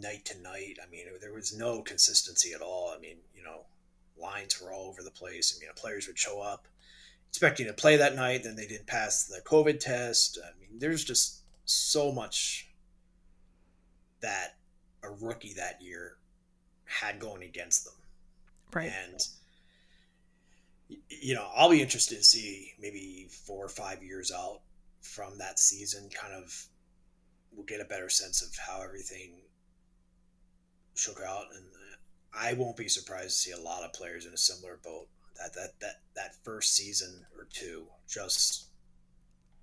night 0.00 0.24
to 0.26 0.40
night. 0.40 0.78
I 0.82 0.90
mean, 0.90 1.04
there 1.20 1.32
was 1.32 1.56
no 1.56 1.82
consistency 1.82 2.52
at 2.54 2.60
all. 2.60 2.92
I 2.96 3.00
mean, 3.00 3.18
you 3.34 3.42
know, 3.42 3.66
lines 4.20 4.60
were 4.60 4.72
all 4.72 4.88
over 4.88 5.02
the 5.02 5.10
place. 5.10 5.56
I 5.56 5.60
mean, 5.60 5.70
players 5.76 6.06
would 6.06 6.18
show 6.18 6.40
up 6.40 6.68
expecting 7.36 7.66
to 7.66 7.72
play 7.74 7.98
that 7.98 8.16
night, 8.16 8.44
then 8.44 8.56
they 8.56 8.66
didn't 8.66 8.86
pass 8.86 9.24
the 9.24 9.42
COVID 9.42 9.78
test. 9.78 10.38
I 10.42 10.58
mean, 10.58 10.78
there's 10.78 11.04
just 11.04 11.42
so 11.66 12.10
much 12.10 12.70
that 14.20 14.56
a 15.02 15.10
rookie 15.10 15.52
that 15.52 15.82
year 15.82 16.16
had 16.86 17.20
going 17.20 17.42
against 17.42 17.84
them. 17.84 17.92
Right. 18.72 18.90
And 19.04 19.28
you 21.10 21.34
know, 21.34 21.46
I'll 21.54 21.68
be 21.68 21.82
interested 21.82 22.16
to 22.16 22.24
see 22.24 22.72
maybe 22.80 23.28
four 23.30 23.62
or 23.62 23.68
five 23.68 24.02
years 24.02 24.32
out 24.32 24.60
from 25.02 25.36
that 25.36 25.58
season, 25.58 26.08
kind 26.08 26.32
of 26.32 26.66
we'll 27.52 27.66
get 27.66 27.82
a 27.82 27.84
better 27.84 28.08
sense 28.08 28.40
of 28.40 28.48
how 28.66 28.82
everything 28.82 29.32
shook 30.94 31.20
out 31.20 31.46
and 31.54 31.64
I 32.36 32.52
won't 32.52 32.76
be 32.76 32.88
surprised 32.88 33.30
to 33.30 33.30
see 33.30 33.50
a 33.52 33.60
lot 33.60 33.84
of 33.84 33.92
players 33.92 34.26
in 34.26 34.32
a 34.32 34.38
similar 34.38 34.78
boat. 34.82 35.08
That 35.36 35.54
that 35.54 35.80
that 35.80 36.00
that 36.14 36.44
first 36.44 36.74
season 36.74 37.26
or 37.36 37.46
two 37.52 37.86
just 38.08 38.66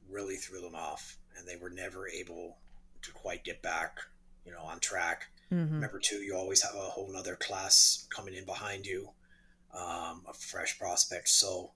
really 0.10 0.36
threw 0.36 0.62
them 0.62 0.76
off, 0.76 1.18
and 1.38 1.48
they 1.48 1.56
were 1.56 1.70
never 1.70 2.08
able 2.08 2.58
to 3.02 3.12
quite 3.12 3.44
get 3.44 3.62
back, 3.62 3.98
you 4.46 4.52
know, 4.52 4.62
on 4.62 4.80
track. 4.80 5.28
Mm-hmm. 5.52 5.76
Remember, 5.76 6.00
too, 6.00 6.18
you 6.18 6.36
always 6.36 6.62
have 6.64 6.76
a 6.76 6.90
whole 6.90 7.16
other 7.16 7.36
class 7.36 8.08
coming 8.10 8.34
in 8.34 8.46
behind 8.46 8.86
you, 8.86 9.10
um, 9.74 10.24
a 10.28 10.34
fresh 10.34 10.80
prospect. 10.80 11.30
So 11.30 11.72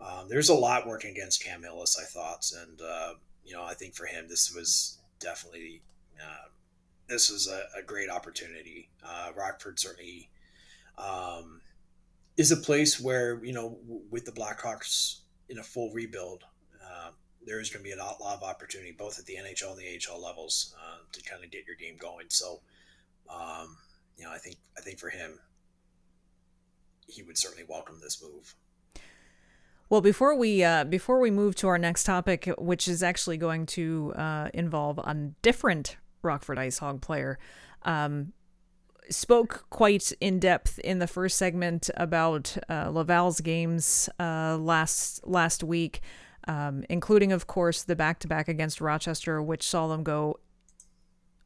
um, 0.00 0.28
there's 0.28 0.48
a 0.48 0.54
lot 0.54 0.86
working 0.86 1.10
against 1.10 1.44
Cam 1.44 1.64
I 1.64 2.04
thought, 2.04 2.50
and 2.62 2.80
uh, 2.80 3.14
you 3.44 3.54
know, 3.54 3.64
I 3.64 3.74
think 3.74 3.94
for 3.94 4.06
him 4.06 4.26
this 4.28 4.52
was 4.54 4.98
definitely 5.20 5.82
uh, 6.20 6.48
this 7.12 7.28
is 7.30 7.46
a, 7.46 7.78
a 7.78 7.82
great 7.82 8.08
opportunity. 8.08 8.88
Uh, 9.04 9.28
Rockford 9.36 9.78
certainly 9.78 10.30
um, 10.96 11.60
is 12.38 12.50
a 12.50 12.56
place 12.56 12.98
where 12.98 13.44
you 13.44 13.52
know 13.52 13.78
with 14.10 14.24
the 14.24 14.32
Blackhawks 14.32 15.20
in 15.48 15.58
a 15.58 15.62
full 15.62 15.92
rebuild, 15.92 16.44
uh, 16.82 17.10
there 17.44 17.60
is 17.60 17.68
going 17.68 17.84
to 17.84 17.88
be 17.88 17.92
a 17.92 18.02
lot, 18.02 18.20
lot, 18.20 18.36
of 18.36 18.42
opportunity 18.42 18.92
both 18.92 19.18
at 19.18 19.26
the 19.26 19.34
NHL 19.34 19.72
and 19.72 19.78
the 19.78 20.00
AHL 20.10 20.22
levels 20.22 20.74
uh, 20.80 20.98
to 21.12 21.22
kind 21.22 21.44
of 21.44 21.50
get 21.50 21.66
your 21.66 21.76
game 21.76 21.96
going. 21.98 22.26
So, 22.28 22.60
um, 23.28 23.76
you 24.16 24.24
know, 24.24 24.32
I 24.32 24.38
think 24.38 24.56
I 24.78 24.80
think 24.80 24.98
for 24.98 25.10
him, 25.10 25.38
he 27.06 27.22
would 27.22 27.36
certainly 27.36 27.64
welcome 27.68 28.00
this 28.00 28.22
move. 28.22 28.54
Well, 29.90 30.00
before 30.00 30.34
we 30.34 30.64
uh, 30.64 30.84
before 30.84 31.20
we 31.20 31.30
move 31.30 31.56
to 31.56 31.68
our 31.68 31.76
next 31.76 32.04
topic, 32.04 32.50
which 32.56 32.88
is 32.88 33.02
actually 33.02 33.36
going 33.36 33.66
to 33.66 34.14
uh, 34.16 34.48
involve 34.54 34.96
a 34.96 35.14
different 35.42 35.96
Rockford 36.22 36.58
Ice 36.58 36.78
Hog 36.78 37.00
player, 37.00 37.38
um, 37.82 38.32
spoke 39.10 39.66
quite 39.70 40.12
in 40.20 40.38
depth 40.38 40.78
in 40.80 40.98
the 40.98 41.06
first 41.06 41.36
segment 41.36 41.90
about 41.96 42.56
uh, 42.68 42.90
Laval's 42.90 43.40
games 43.40 44.08
uh, 44.18 44.56
last 44.58 45.26
last 45.26 45.64
week, 45.64 46.00
um, 46.46 46.84
including, 46.88 47.32
of 47.32 47.46
course, 47.46 47.82
the 47.82 47.96
back 47.96 48.18
to 48.20 48.28
back 48.28 48.48
against 48.48 48.80
Rochester, 48.80 49.42
which 49.42 49.66
saw 49.66 49.88
them 49.88 50.02
go 50.02 50.38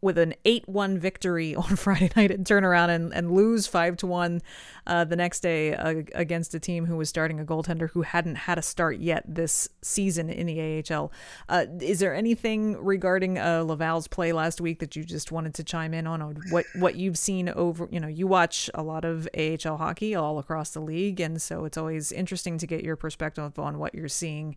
with 0.00 0.18
an 0.18 0.34
8-1 0.44 0.98
victory 0.98 1.54
on 1.56 1.76
Friday 1.76 2.10
night 2.16 2.30
and 2.30 2.46
turn 2.46 2.64
around 2.64 2.90
and, 2.90 3.12
and 3.14 3.32
lose 3.32 3.68
5-1 3.68 4.40
uh, 4.86 5.04
the 5.04 5.16
next 5.16 5.40
day 5.40 5.74
uh, 5.74 6.02
against 6.14 6.54
a 6.54 6.60
team 6.60 6.86
who 6.86 6.96
was 6.96 7.08
starting 7.08 7.40
a 7.40 7.44
goaltender 7.44 7.90
who 7.90 8.02
hadn't 8.02 8.36
had 8.36 8.58
a 8.58 8.62
start 8.62 8.98
yet 8.98 9.24
this 9.26 9.68
season 9.82 10.30
in 10.30 10.46
the 10.46 10.84
AHL. 10.90 11.12
Uh, 11.48 11.66
is 11.80 11.98
there 11.98 12.14
anything 12.14 12.76
regarding 12.82 13.38
uh, 13.38 13.62
Laval's 13.64 14.08
play 14.08 14.32
last 14.32 14.60
week 14.60 14.78
that 14.80 14.96
you 14.96 15.04
just 15.04 15.32
wanted 15.32 15.54
to 15.54 15.64
chime 15.64 15.94
in 15.94 16.06
on, 16.06 16.22
on 16.22 16.40
what, 16.50 16.66
what 16.76 16.96
you've 16.96 17.18
seen 17.18 17.48
over, 17.50 17.88
you 17.90 18.00
know, 18.00 18.08
you 18.08 18.26
watch 18.26 18.70
a 18.74 18.82
lot 18.82 19.04
of 19.04 19.28
AHL 19.36 19.76
hockey 19.76 20.14
all 20.14 20.38
across 20.38 20.70
the 20.70 20.80
league, 20.80 21.20
and 21.20 21.40
so 21.40 21.64
it's 21.64 21.76
always 21.76 22.12
interesting 22.12 22.58
to 22.58 22.66
get 22.66 22.84
your 22.84 22.96
perspective 22.96 23.58
on 23.58 23.78
what 23.78 23.94
you're 23.94 24.08
seeing 24.08 24.56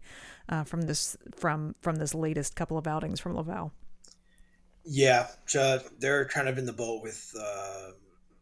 uh, 0.49 0.63
from 0.63 0.83
this 0.83 1.17
from 1.35 1.75
from 1.81 1.95
this 1.95 2.13
latest 2.13 2.55
couple 2.55 2.77
of 2.77 2.87
outings 2.87 3.19
from 3.19 3.35
Laval. 3.35 3.71
Yeah, 4.85 5.27
they're 5.99 6.25
kind 6.25 6.47
of 6.47 6.57
in 6.57 6.65
the 6.65 6.73
boat 6.73 7.03
with 7.03 7.33
uh, 7.39 7.91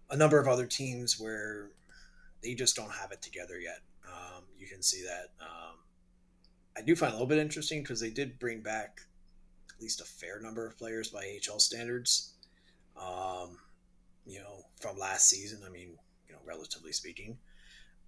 a 0.09 0.17
number 0.17 0.39
of 0.39 0.47
other 0.47 0.65
teams 0.65 1.19
where 1.19 1.71
they 2.41 2.53
just 2.53 2.75
don't 2.75 2.91
have 2.91 3.11
it 3.11 3.21
together 3.21 3.59
yet. 3.59 3.79
Um, 4.07 4.43
you 4.57 4.67
can 4.67 4.81
see 4.81 5.03
that. 5.03 5.31
Um, 5.41 5.75
I 6.77 6.81
do 6.81 6.95
find 6.95 7.11
a 7.11 7.15
little 7.15 7.27
bit 7.27 7.39
interesting 7.39 7.81
because 7.81 7.99
they 7.99 8.11
did 8.11 8.39
bring 8.39 8.61
back 8.61 9.01
at 9.75 9.81
least 9.81 9.99
a 9.99 10.05
fair 10.05 10.39
number 10.39 10.65
of 10.65 10.77
players 10.77 11.09
by 11.09 11.39
AHL 11.49 11.59
standards. 11.59 12.33
Um, 12.95 13.57
you 14.27 14.39
know, 14.39 14.63
from 14.79 14.99
last 14.99 15.29
season. 15.29 15.61
I 15.65 15.69
mean, 15.69 15.95
you 16.27 16.33
know, 16.33 16.41
relatively 16.45 16.91
speaking. 16.91 17.37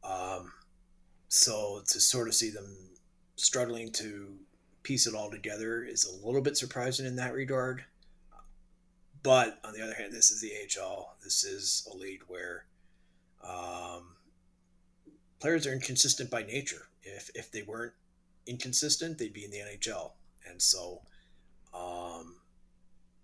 Um, 0.03 0.51
so 1.30 1.82
to 1.88 1.99
sort 1.99 2.27
of 2.27 2.36
see 2.36 2.49
them 2.49 2.75
struggling 3.38 3.91
to 3.93 4.36
piece 4.84 5.07
it 5.07 5.15
all 5.15 5.32
together 5.32 5.84
is 5.84 6.05
a 6.05 6.25
little 6.25 6.41
bit 6.41 6.57
surprising 6.57 7.05
in 7.05 7.15
that 7.15 7.34
regard. 7.34 7.86
But 9.22 9.59
on 9.63 9.74
the 9.74 9.82
other 9.82 9.93
hand, 9.95 10.13
this 10.13 10.32
is 10.32 10.41
the 10.41 10.51
AHL. 10.53 11.15
This 11.24 11.43
is 11.43 11.88
a 11.91 11.95
league 11.97 12.24
where 12.28 12.65
um, 13.43 14.15
players 15.39 15.67
are 15.67 15.74
inconsistent 15.74 16.30
by 16.30 16.43
nature. 16.43 16.88
If 17.03 17.30
if 17.36 17.51
they 17.51 17.63
weren't 17.63 17.93
inconsistent, 18.47 19.17
they'd 19.17 19.34
be 19.34 19.45
in 19.45 19.51
the 19.51 19.57
NHL, 19.59 20.11
and 20.47 20.61
so 20.61 21.01
um, 21.74 22.36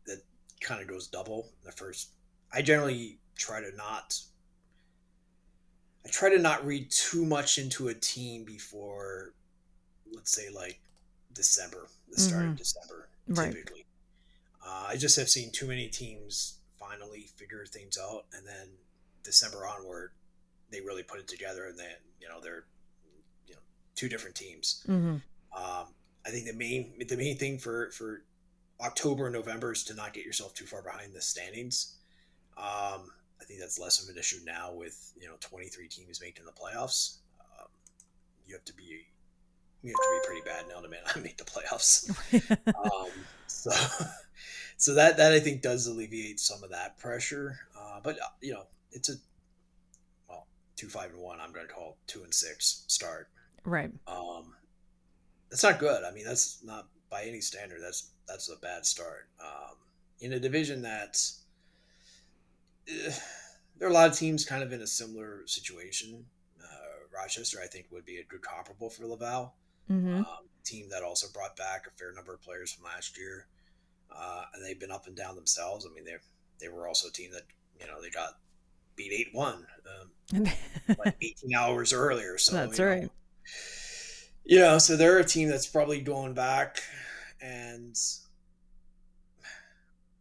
that 0.05 0.21
kind 0.61 0.81
of 0.81 0.87
goes 0.87 1.07
double. 1.07 1.49
The 1.63 1.71
first, 1.71 2.09
I 2.53 2.61
generally 2.61 3.19
try 3.37 3.61
to 3.61 3.75
not. 3.75 4.19
I 6.05 6.09
try 6.09 6.29
to 6.29 6.37
not 6.39 6.65
read 6.65 6.91
too 6.91 7.25
much 7.25 7.57
into 7.57 7.87
a 7.87 7.93
team 7.93 8.43
before, 8.43 9.33
let's 10.13 10.31
say, 10.31 10.49
like 10.49 10.79
December, 11.33 11.87
the 12.11 12.19
start 12.19 12.43
Mhm. 12.45 12.51
of 12.51 12.57
December, 12.57 13.09
Right. 13.27 13.51
typically. 13.53 13.84
Uh, 14.65 14.87
I 14.89 14.97
just 14.97 15.15
have 15.17 15.29
seen 15.29 15.51
too 15.51 15.67
many 15.67 15.87
teams 15.87 16.59
finally 16.79 17.27
figure 17.35 17.65
things 17.65 17.97
out, 18.01 18.25
and 18.33 18.45
then 18.45 18.67
December 19.23 19.67
onward, 19.67 20.11
they 20.71 20.81
really 20.81 21.03
put 21.03 21.19
it 21.19 21.27
together, 21.27 21.65
and 21.65 21.77
then 21.77 21.95
you 22.19 22.27
know 22.27 22.41
they're 22.41 22.65
you 23.47 23.53
know 23.53 23.61
two 23.95 24.09
different 24.09 24.35
teams. 24.35 24.83
Mm-hmm. 24.87 25.17
Um, 25.55 25.85
I 26.25 26.29
think 26.29 26.45
the 26.45 26.53
main 26.53 26.93
the 27.07 27.17
main 27.17 27.37
thing 27.37 27.59
for 27.59 27.91
for 27.91 28.23
October 28.81 29.27
and 29.27 29.35
November 29.35 29.71
is 29.71 29.83
to 29.85 29.93
not 29.93 30.13
get 30.13 30.25
yourself 30.25 30.53
too 30.53 30.65
far 30.65 30.81
behind 30.81 31.13
the 31.13 31.21
standings. 31.21 31.95
Um, 32.57 33.11
I 33.39 33.43
think 33.45 33.59
that's 33.59 33.79
less 33.79 34.01
of 34.01 34.09
an 34.09 34.17
issue 34.17 34.39
now 34.45 34.73
with 34.73 35.13
you 35.19 35.27
know 35.27 35.35
23 35.41 35.87
teams 35.87 36.21
making 36.21 36.45
the 36.45 36.51
playoffs. 36.51 37.17
Um, 37.39 37.67
you 38.47 38.55
have 38.55 38.65
to 38.65 38.73
be 38.73 39.05
you 39.85 39.93
have 39.93 39.97
to 39.97 40.21
be 40.21 40.27
pretty 40.27 40.41
bad 40.45 40.65
now 40.67 40.81
to 40.81 40.89
ma- 40.89 41.21
make 41.23 41.37
the 41.37 41.43
playoffs. 41.43 42.09
um, 42.67 43.11
so 43.47 43.71
so 44.77 44.93
that 44.95 45.17
that 45.17 45.31
I 45.31 45.39
think 45.39 45.61
does 45.61 45.87
alleviate 45.87 46.39
some 46.39 46.63
of 46.63 46.71
that 46.71 46.97
pressure. 46.97 47.59
Uh, 47.77 47.99
but 48.03 48.17
uh, 48.19 48.27
you 48.41 48.53
know 48.53 48.63
it's 48.91 49.09
a 49.09 49.13
well 50.27 50.47
two 50.75 50.87
five 50.87 51.11
and 51.11 51.21
one. 51.21 51.39
I'm 51.39 51.51
going 51.51 51.67
to 51.67 51.73
call 51.73 51.97
two 52.07 52.23
and 52.23 52.33
six 52.33 52.83
start. 52.87 53.29
Right. 53.63 53.91
Um, 54.07 54.53
that's 55.49 55.63
not 55.63 55.79
good. 55.79 56.03
I 56.03 56.11
mean, 56.11 56.25
that's 56.25 56.63
not 56.63 56.87
by 57.09 57.23
any 57.23 57.41
standard. 57.41 57.79
That's 57.81 58.09
that's 58.27 58.49
a 58.49 58.57
bad 58.57 58.85
start. 58.85 59.27
Um, 59.39 59.77
in 60.19 60.33
a 60.33 60.39
division 60.39 60.81
that 60.81 61.21
eh, 62.87 63.11
there 63.77 63.87
are 63.87 63.91
a 63.91 63.93
lot 63.93 64.09
of 64.09 64.15
teams 64.15 64.45
kind 64.45 64.63
of 64.63 64.71
in 64.73 64.81
a 64.81 64.87
similar 64.87 65.43
situation. 65.45 66.25
Uh, 66.61 67.07
Rochester, 67.13 67.59
I 67.63 67.67
think, 67.67 67.87
would 67.91 68.05
be 68.05 68.17
a 68.17 68.23
good 68.23 68.41
comparable 68.41 68.89
for 68.89 69.05
Laval. 69.05 69.53
Mm-hmm. 69.91 70.17
Um, 70.17 70.25
team 70.63 70.89
that 70.89 71.03
also 71.03 71.27
brought 71.31 71.55
back 71.55 71.85
a 71.87 71.91
fair 71.91 72.11
number 72.11 72.33
of 72.33 72.41
players 72.41 72.73
from 72.73 72.85
last 72.85 73.17
year, 73.17 73.47
uh, 74.15 74.43
and 74.53 74.65
they've 74.65 74.79
been 74.79 74.91
up 74.91 75.07
and 75.07 75.15
down 75.15 75.35
themselves. 75.35 75.87
I 75.89 75.93
mean, 75.93 76.05
they 76.05 76.15
they 76.59 76.69
were 76.69 76.87
also 76.87 77.09
a 77.09 77.11
team 77.11 77.31
that 77.31 77.43
you 77.79 77.87
know 77.87 78.01
they 78.01 78.09
got 78.09 78.31
beat 78.95 79.11
eight 79.11 79.29
one 79.33 79.65
um, 80.33 80.45
like 81.05 81.15
18 81.21 81.53
hours 81.55 81.93
earlier. 81.93 82.37
So 82.37 82.55
That's 82.55 82.79
you 82.79 82.85
know, 82.85 82.91
right. 82.91 83.09
you 84.45 84.59
know, 84.59 84.77
so 84.77 84.97
they're 84.97 85.19
a 85.19 85.25
team 85.25 85.49
that's 85.49 85.67
probably 85.67 86.01
going 86.01 86.33
back 86.33 86.81
and 87.41 87.95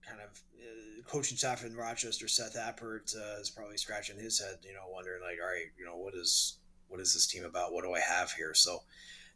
kind 0.07 0.21
of 0.21 0.43
uh, 0.61 1.03
coaching 1.09 1.37
staff 1.37 1.65
in 1.65 1.77
Rochester, 1.77 2.29
Seth 2.29 2.57
Appert, 2.57 3.17
uh, 3.17 3.41
is 3.41 3.51
probably 3.51 3.77
scratching 3.77 4.19
his 4.19 4.41
head, 4.41 4.59
you 4.63 4.75
know, 4.75 4.83
wondering 4.91 5.23
like, 5.23 5.39
all 5.41 5.49
right, 5.49 5.71
you 5.79 5.85
know, 5.85 5.97
what 5.97 6.15
is 6.15 6.59
what 6.89 7.01
is 7.01 7.15
this 7.15 7.27
team 7.27 7.45
about? 7.45 7.73
What 7.73 7.85
do 7.85 7.93
I 7.93 8.01
have 8.01 8.33
here? 8.33 8.55
So 8.55 8.83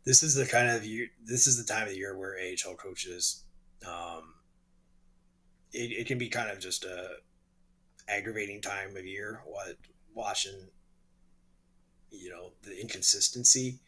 this 0.09 0.23
is 0.23 0.35
the 0.35 0.47
kind 0.47 0.71
of 0.71 0.87
year, 0.87 1.09
this 1.23 1.47
is 1.47 1.59
the 1.59 1.71
time 1.71 1.83
of 1.83 1.91
the 1.91 1.99
year 1.99 2.17
where 2.17 2.35
AHL 2.35 2.77
coaches, 2.77 3.43
um, 3.87 4.33
it, 5.75 5.93
it 5.93 6.07
can 6.07 6.17
be 6.17 6.31
kind 6.31 6.51
of 6.51 6.59
just 6.59 6.87
a 6.87 7.09
aggravating 8.09 8.63
time 8.63 8.97
of 8.97 9.05
year. 9.05 9.43
What 9.45 9.77
watching, 10.15 10.71
you 12.11 12.31
know, 12.31 12.53
the 12.63 12.81
inconsistency. 12.81 13.81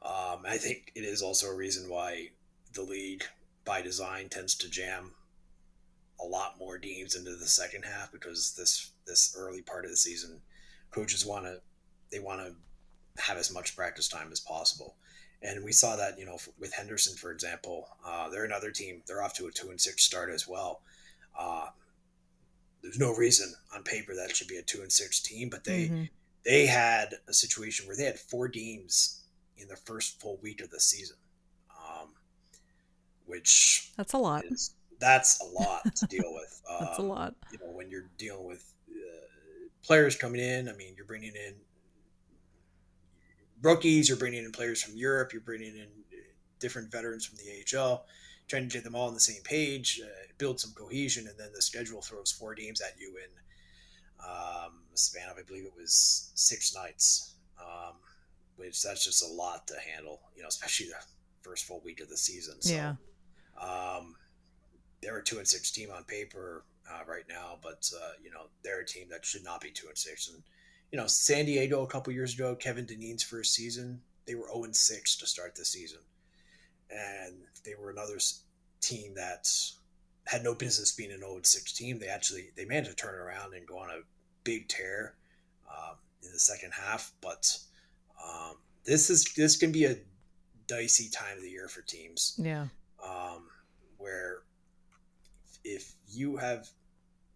Um, 0.00 0.46
I 0.48 0.56
think 0.56 0.90
it 0.94 1.04
is 1.04 1.20
also 1.20 1.48
a 1.48 1.54
reason 1.54 1.90
why 1.90 2.28
the 2.72 2.80
league, 2.82 3.24
by 3.66 3.82
design, 3.82 4.30
tends 4.30 4.54
to 4.54 4.70
jam 4.70 5.10
a 6.18 6.24
lot 6.24 6.58
more 6.58 6.78
games 6.78 7.14
into 7.14 7.36
the 7.36 7.46
second 7.46 7.84
half 7.84 8.10
because 8.10 8.54
this 8.56 8.92
this 9.06 9.36
early 9.36 9.60
part 9.60 9.84
of 9.84 9.90
the 9.90 9.98
season, 9.98 10.40
coaches 10.92 11.26
want 11.26 11.44
to 11.44 11.60
they 12.10 12.20
want 12.20 12.40
to 12.40 13.22
have 13.22 13.36
as 13.36 13.52
much 13.52 13.76
practice 13.76 14.08
time 14.08 14.32
as 14.32 14.40
possible, 14.40 14.96
and 15.42 15.64
we 15.64 15.72
saw 15.72 15.96
that 15.96 16.18
you 16.18 16.24
know 16.26 16.38
with 16.58 16.72
Henderson, 16.74 17.16
for 17.16 17.30
example, 17.30 17.88
uh, 18.04 18.28
they're 18.30 18.44
another 18.44 18.70
team. 18.70 19.02
They're 19.06 19.22
off 19.22 19.34
to 19.34 19.46
a 19.46 19.52
two 19.52 19.70
and 19.70 19.80
six 19.80 20.02
start 20.02 20.30
as 20.30 20.46
well. 20.48 20.82
Uh, 21.38 21.66
there's 22.82 22.98
no 22.98 23.14
reason 23.14 23.52
on 23.74 23.82
paper 23.82 24.14
that 24.14 24.30
it 24.30 24.36
should 24.36 24.48
be 24.48 24.56
a 24.56 24.62
two 24.62 24.82
and 24.82 24.90
six 24.92 25.20
team, 25.20 25.48
but 25.48 25.64
they 25.64 25.88
Mhm. 25.88 26.10
they 26.44 26.66
had 26.66 27.14
a 27.26 27.34
situation 27.34 27.86
where 27.86 27.96
they 27.96 28.04
had 28.04 28.18
four 28.18 28.48
games 28.48 29.20
in 29.56 29.68
the 29.68 29.76
first 29.76 30.20
full 30.20 30.36
week 30.38 30.60
of 30.60 30.70
the 30.70 30.80
season, 30.80 31.16
um, 31.76 32.14
which 33.26 33.90
That's 33.96 34.12
a 34.12 34.18
lot. 34.18 34.44
is 34.46 34.74
that's 35.00 35.40
a 35.40 35.44
lot 35.44 35.94
to 35.96 36.06
deal 36.08 36.32
with. 36.34 36.62
Um, 36.68 36.84
That's 36.84 36.98
a 36.98 37.02
lot. 37.02 37.34
You 37.52 37.58
know, 37.58 37.70
when 37.70 37.88
you're 37.90 38.08
dealing 38.18 38.44
with 38.46 38.72
uh, 38.90 39.68
players 39.82 40.16
coming 40.16 40.40
in, 40.40 40.68
I 40.68 40.72
mean, 40.72 40.94
you're 40.96 41.06
bringing 41.06 41.34
in 41.36 41.54
rookies, 43.62 44.08
you're 44.08 44.18
bringing 44.18 44.44
in 44.44 44.52
players 44.52 44.82
from 44.82 44.96
Europe, 44.96 45.32
you're 45.32 45.42
bringing 45.42 45.76
in 45.76 45.88
different 46.58 46.90
veterans 46.90 47.24
from 47.24 47.36
the 47.38 47.78
AHL, 47.78 48.06
trying 48.48 48.68
to 48.68 48.72
get 48.72 48.84
them 48.84 48.94
all 48.94 49.08
on 49.08 49.14
the 49.14 49.20
same 49.20 49.42
page, 49.42 50.00
uh, 50.02 50.08
build 50.38 50.58
some 50.60 50.72
cohesion, 50.72 51.26
and 51.28 51.38
then 51.38 51.50
the 51.54 51.62
schedule 51.62 52.00
throws 52.00 52.32
four 52.32 52.54
games 52.54 52.80
at 52.80 52.98
you 52.98 53.16
in 53.16 54.24
um, 54.24 54.72
a 54.92 54.96
span 54.96 55.28
of, 55.28 55.38
I 55.38 55.42
believe 55.42 55.64
it 55.64 55.74
was 55.76 56.32
six 56.34 56.74
nights, 56.74 57.34
um, 57.60 57.94
which 58.56 58.82
that's 58.82 59.04
just 59.04 59.22
a 59.22 59.32
lot 59.32 59.66
to 59.68 59.74
handle, 59.94 60.20
you 60.34 60.42
know, 60.42 60.48
especially 60.48 60.86
the 60.86 61.04
first 61.42 61.64
full 61.64 61.80
week 61.84 62.00
of 62.00 62.08
the 62.08 62.16
season. 62.16 62.60
So, 62.60 62.74
Yeah. 62.74 62.94
um, 63.60 64.16
they're 65.00 65.18
a 65.18 65.24
two 65.24 65.38
and 65.38 65.46
six 65.46 65.70
team 65.70 65.90
on 65.90 66.04
paper 66.04 66.64
uh, 66.90 67.04
right 67.06 67.24
now, 67.28 67.58
but 67.62 67.88
uh, 67.96 68.12
you 68.22 68.30
know 68.30 68.46
they're 68.62 68.80
a 68.80 68.86
team 68.86 69.08
that 69.10 69.24
should 69.24 69.44
not 69.44 69.60
be 69.60 69.70
two 69.70 69.86
and 69.88 69.96
six. 69.96 70.28
And 70.28 70.42
you 70.92 70.98
know 70.98 71.06
San 71.06 71.44
Diego 71.46 71.82
a 71.82 71.86
couple 71.86 72.12
years 72.12 72.34
ago, 72.34 72.54
Kevin 72.54 72.86
Dineen's 72.86 73.22
first 73.22 73.54
season, 73.54 74.00
they 74.26 74.34
were 74.34 74.46
zero 74.48 74.64
and 74.64 74.74
six 74.76 75.16
to 75.16 75.26
start 75.26 75.54
the 75.54 75.64
season, 75.64 76.00
and 76.90 77.34
they 77.64 77.74
were 77.80 77.90
another 77.90 78.18
team 78.80 79.14
that 79.14 79.50
had 80.26 80.44
no 80.44 80.54
business 80.54 80.92
being 80.92 81.10
an 81.12 81.20
zero 81.20 81.36
and 81.36 81.46
six 81.46 81.72
team. 81.72 81.98
They 81.98 82.08
actually 82.08 82.50
they 82.56 82.64
managed 82.64 82.90
to 82.90 82.96
turn 82.96 83.14
around 83.14 83.54
and 83.54 83.66
go 83.66 83.78
on 83.78 83.90
a 83.90 84.00
big 84.44 84.68
tear 84.68 85.14
um, 85.70 85.96
in 86.22 86.32
the 86.32 86.38
second 86.38 86.72
half, 86.72 87.12
but 87.20 87.58
um, 88.24 88.56
this 88.84 89.10
is 89.10 89.32
this 89.36 89.56
can 89.56 89.72
be 89.72 89.84
a 89.84 89.96
dicey 90.66 91.08
time 91.10 91.36
of 91.36 91.42
the 91.42 91.50
year 91.50 91.66
for 91.68 91.80
teams 91.82 92.38
Yeah. 92.42 92.66
um, 93.02 93.48
where 93.96 94.40
if 95.64 95.92
you 96.10 96.36
have 96.36 96.68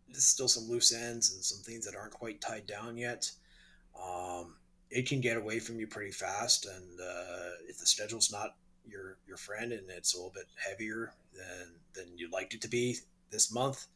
there's 0.08 0.24
still 0.24 0.48
some 0.48 0.68
loose 0.68 0.92
ends 0.92 1.32
and 1.32 1.42
some 1.42 1.62
things 1.62 1.86
that 1.86 1.94
aren't 1.96 2.12
quite 2.12 2.42
tied 2.42 2.66
down 2.66 2.98
yet, 2.98 3.30
um, 4.00 4.56
it 4.90 5.08
can 5.08 5.20
get 5.20 5.36
away 5.36 5.58
from 5.58 5.78
you 5.80 5.86
pretty 5.86 6.12
fast. 6.12 6.66
And 6.66 7.00
uh, 7.00 7.50
if 7.68 7.78
the 7.78 7.86
schedule's 7.86 8.30
not 8.32 8.56
your 8.86 9.16
your 9.26 9.36
friend 9.36 9.72
and 9.72 9.88
it's 9.90 10.14
a 10.14 10.16
little 10.16 10.32
bit 10.34 10.46
heavier 10.68 11.12
than 11.34 11.74
than 11.94 12.18
you'd 12.18 12.32
like 12.32 12.52
it 12.54 12.60
to 12.62 12.68
be 12.68 12.96
this 13.30 13.52
month, 13.52 13.86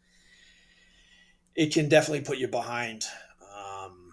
it 1.55 1.73
can 1.73 1.89
definitely 1.89 2.23
put 2.25 2.39
you 2.39 2.49
behind. 2.49 3.05
Um, 3.43 4.13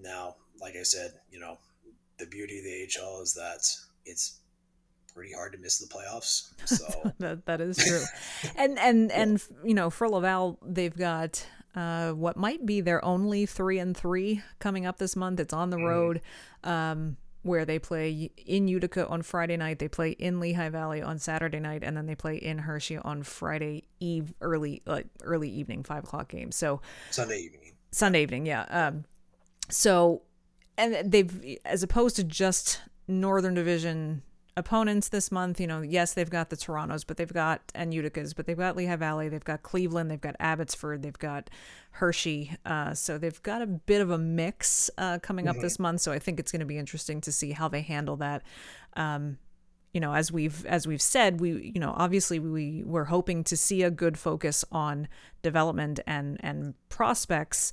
now, 0.00 0.36
like 0.60 0.74
I 0.76 0.82
said, 0.82 1.12
you 1.30 1.38
know, 1.38 1.58
the 2.18 2.26
beauty 2.26 2.58
of 2.58 2.64
the 2.64 3.00
AHL 3.00 3.22
is 3.22 3.34
that 3.34 3.66
it's 4.04 4.38
pretty 5.14 5.32
hard 5.32 5.52
to 5.52 5.58
miss 5.58 5.78
the 5.78 5.86
playoffs. 5.86 6.52
So 6.64 7.12
That 7.18 7.46
that 7.46 7.60
is 7.60 7.76
true. 7.86 8.02
and 8.56 8.78
and 8.78 9.12
and 9.12 9.42
you 9.64 9.74
know, 9.74 9.90
for 9.90 10.08
Laval, 10.08 10.58
they've 10.64 10.96
got 10.96 11.46
uh, 11.74 12.12
what 12.12 12.36
might 12.36 12.66
be 12.66 12.80
their 12.80 13.04
only 13.04 13.46
three 13.46 13.78
and 13.78 13.96
three 13.96 14.42
coming 14.58 14.86
up 14.86 14.98
this 14.98 15.16
month. 15.16 15.40
It's 15.40 15.54
on 15.54 15.70
the 15.70 15.78
road, 15.78 16.20
um, 16.64 17.16
where 17.42 17.64
they 17.64 17.78
play 17.78 18.30
in 18.46 18.68
Utica 18.68 19.06
on 19.08 19.22
Friday 19.22 19.56
night. 19.56 19.78
They 19.78 19.88
play 19.88 20.10
in 20.10 20.38
Lehigh 20.38 20.68
Valley 20.68 21.02
on 21.02 21.18
Saturday 21.18 21.60
night, 21.60 21.82
and 21.82 21.96
then 21.96 22.06
they 22.06 22.14
play 22.14 22.36
in 22.36 22.58
Hershey 22.58 22.98
on 22.98 23.22
Friday 23.22 23.84
eve 24.00 24.34
early 24.40 24.82
like 24.86 25.06
early 25.22 25.50
evening 25.50 25.82
five 25.82 26.04
o'clock 26.04 26.28
game. 26.28 26.52
So 26.52 26.80
Sunday 27.10 27.38
evening. 27.38 27.72
Sunday 27.90 28.22
evening, 28.22 28.46
yeah. 28.46 28.62
Um, 28.70 29.04
so, 29.68 30.22
and 30.76 31.10
they've 31.10 31.58
as 31.64 31.82
opposed 31.82 32.16
to 32.16 32.24
just 32.24 32.80
Northern 33.08 33.54
Division 33.54 34.22
opponents 34.56 35.08
this 35.08 35.32
month. 35.32 35.60
You 35.60 35.66
know, 35.66 35.80
yes, 35.80 36.14
they've 36.14 36.28
got 36.28 36.50
the 36.50 36.56
Torontos, 36.56 37.04
but 37.06 37.16
they've 37.16 37.32
got 37.32 37.60
and 37.74 37.92
Uticas, 37.92 38.34
but 38.34 38.46
they've 38.46 38.56
got 38.56 38.76
Lehigh 38.76 38.96
Valley, 38.96 39.28
they've 39.28 39.44
got 39.44 39.62
Cleveland, 39.62 40.10
they've 40.10 40.20
got 40.20 40.36
Abbotsford, 40.40 41.02
they've 41.02 41.18
got 41.18 41.50
Hershey. 41.92 42.56
Uh, 42.64 42.94
so 42.94 43.18
they've 43.18 43.42
got 43.42 43.62
a 43.62 43.66
bit 43.66 44.00
of 44.00 44.10
a 44.10 44.18
mix 44.18 44.90
uh, 44.98 45.18
coming 45.20 45.48
up 45.48 45.56
mm-hmm. 45.56 45.62
this 45.62 45.78
month. 45.78 46.00
So 46.00 46.12
I 46.12 46.18
think 46.18 46.38
it's 46.38 46.52
going 46.52 46.60
to 46.60 46.66
be 46.66 46.78
interesting 46.78 47.20
to 47.22 47.32
see 47.32 47.52
how 47.52 47.68
they 47.68 47.82
handle 47.82 48.16
that. 48.16 48.42
Um, 48.94 49.38
you 49.92 50.00
know, 50.00 50.14
as 50.14 50.32
we've 50.32 50.64
as 50.64 50.86
we've 50.86 51.02
said, 51.02 51.40
we 51.40 51.70
you 51.74 51.80
know 51.80 51.94
obviously 51.96 52.38
we 52.38 52.82
were 52.84 53.04
hoping 53.04 53.44
to 53.44 53.56
see 53.56 53.82
a 53.82 53.90
good 53.90 54.18
focus 54.18 54.64
on 54.72 55.06
development 55.42 56.00
and 56.06 56.38
and 56.40 56.74
prospects 56.88 57.72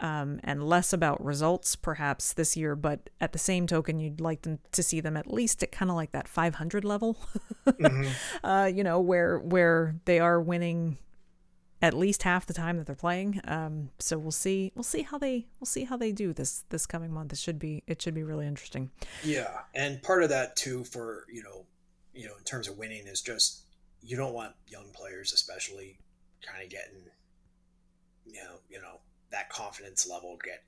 um, 0.00 0.40
and 0.42 0.62
less 0.62 0.92
about 0.92 1.24
results 1.24 1.76
perhaps 1.76 2.32
this 2.32 2.56
year. 2.56 2.74
But 2.74 3.10
at 3.20 3.32
the 3.32 3.38
same 3.38 3.66
token, 3.66 4.00
you'd 4.00 4.20
like 4.20 4.42
them 4.42 4.58
to 4.72 4.82
see 4.82 5.00
them 5.00 5.16
at 5.16 5.32
least 5.32 5.62
at 5.62 5.72
kind 5.72 5.90
of 5.90 5.96
like 5.96 6.12
that 6.12 6.28
500 6.28 6.84
level, 6.84 7.16
mm-hmm. 7.66 8.46
uh, 8.46 8.66
you 8.66 8.82
know, 8.82 9.00
where 9.00 9.38
where 9.38 9.96
they 10.04 10.18
are 10.18 10.40
winning 10.40 10.98
at 11.82 11.94
least 11.94 12.24
half 12.24 12.44
the 12.46 12.52
time 12.52 12.76
that 12.76 12.86
they're 12.86 12.94
playing. 12.94 13.40
Um, 13.44 13.90
so 13.98 14.18
we'll 14.18 14.30
see. 14.30 14.72
We'll 14.74 14.82
see 14.82 15.02
how 15.02 15.18
they. 15.18 15.46
We'll 15.58 15.66
see 15.66 15.84
how 15.84 15.96
they 15.96 16.12
do 16.12 16.32
this 16.32 16.64
this 16.68 16.86
coming 16.86 17.12
month. 17.12 17.32
It 17.32 17.38
should 17.38 17.58
be. 17.58 17.82
It 17.86 18.02
should 18.02 18.14
be 18.14 18.22
really 18.22 18.46
interesting. 18.46 18.90
Yeah, 19.24 19.60
and 19.74 20.02
part 20.02 20.22
of 20.22 20.28
that 20.30 20.56
too, 20.56 20.84
for 20.84 21.24
you 21.32 21.42
know, 21.42 21.66
you 22.14 22.26
know, 22.26 22.36
in 22.36 22.44
terms 22.44 22.68
of 22.68 22.78
winning, 22.78 23.06
is 23.06 23.22
just 23.22 23.64
you 24.02 24.16
don't 24.16 24.34
want 24.34 24.54
young 24.66 24.90
players, 24.92 25.32
especially, 25.32 25.98
kind 26.42 26.62
of 26.62 26.70
getting, 26.70 27.02
you 28.26 28.42
know, 28.42 28.56
you 28.68 28.80
know, 28.80 29.00
that 29.30 29.48
confidence 29.50 30.08
level 30.08 30.38
get 30.42 30.62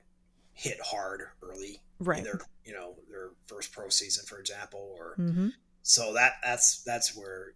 hit 0.53 0.77
hard 0.83 1.23
early 1.41 1.81
right 1.99 2.19
in 2.19 2.23
their 2.23 2.39
you 2.65 2.73
know 2.73 2.95
their 3.09 3.29
first 3.47 3.71
pro 3.71 3.89
season 3.89 4.25
for 4.25 4.39
example 4.39 4.95
or 4.97 5.15
mm-hmm. 5.17 5.49
so 5.81 6.13
that 6.13 6.33
that's 6.43 6.83
that's 6.83 7.15
where 7.15 7.53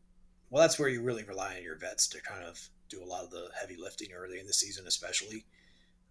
well 0.50 0.62
that's 0.62 0.80
where 0.80 0.90
you 0.90 1.02
really 1.02 1.24
rely 1.24 1.56
on 1.58 1.64
your 1.64 1.78
vets 1.78 2.08
to 2.08 2.22
kind 2.22 2.44
of 2.44 2.60
do 2.90 3.04
a 3.04 3.06
lot 3.06 3.24
of 3.24 3.30
the 3.32 3.50
heavy 3.60 3.76
lifting 3.78 4.10
early 4.14 4.40
in 4.40 4.48
the 4.48 4.54
season 4.54 4.86
especially 4.88 5.46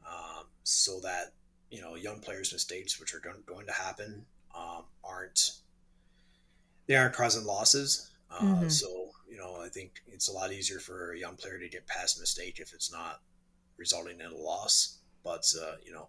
um, 0.06 0.44
so 0.62 1.00
that 1.00 1.32
you 1.70 1.80
know 1.80 1.96
young 1.96 2.20
players 2.20 2.52
mistakes 2.52 3.00
which 3.00 3.14
are 3.14 3.20
going, 3.20 3.42
going 3.46 3.66
to 3.66 3.72
happen 3.72 4.24
um, 4.56 4.84
aren't 5.02 5.52
they 6.86 6.94
aren't 6.94 7.14
causing 7.14 7.44
losses 7.44 8.10
uh, 8.30 8.40
mm-hmm. 8.40 8.68
so 8.68 9.10
you 9.28 9.36
know 9.36 9.60
i 9.64 9.68
think 9.68 10.02
it's 10.06 10.28
a 10.28 10.32
lot 10.32 10.52
easier 10.52 10.78
for 10.78 11.12
a 11.12 11.18
young 11.18 11.34
player 11.34 11.58
to 11.58 11.68
get 11.68 11.86
past 11.86 12.18
a 12.18 12.20
mistake 12.20 12.60
if 12.60 12.72
it's 12.72 12.92
not 12.92 13.20
resulting 13.78 14.20
in 14.20 14.26
a 14.26 14.36
loss. 14.36 14.98
But 15.24 15.44
uh, 15.60 15.76
you 15.84 15.92
know, 15.92 16.08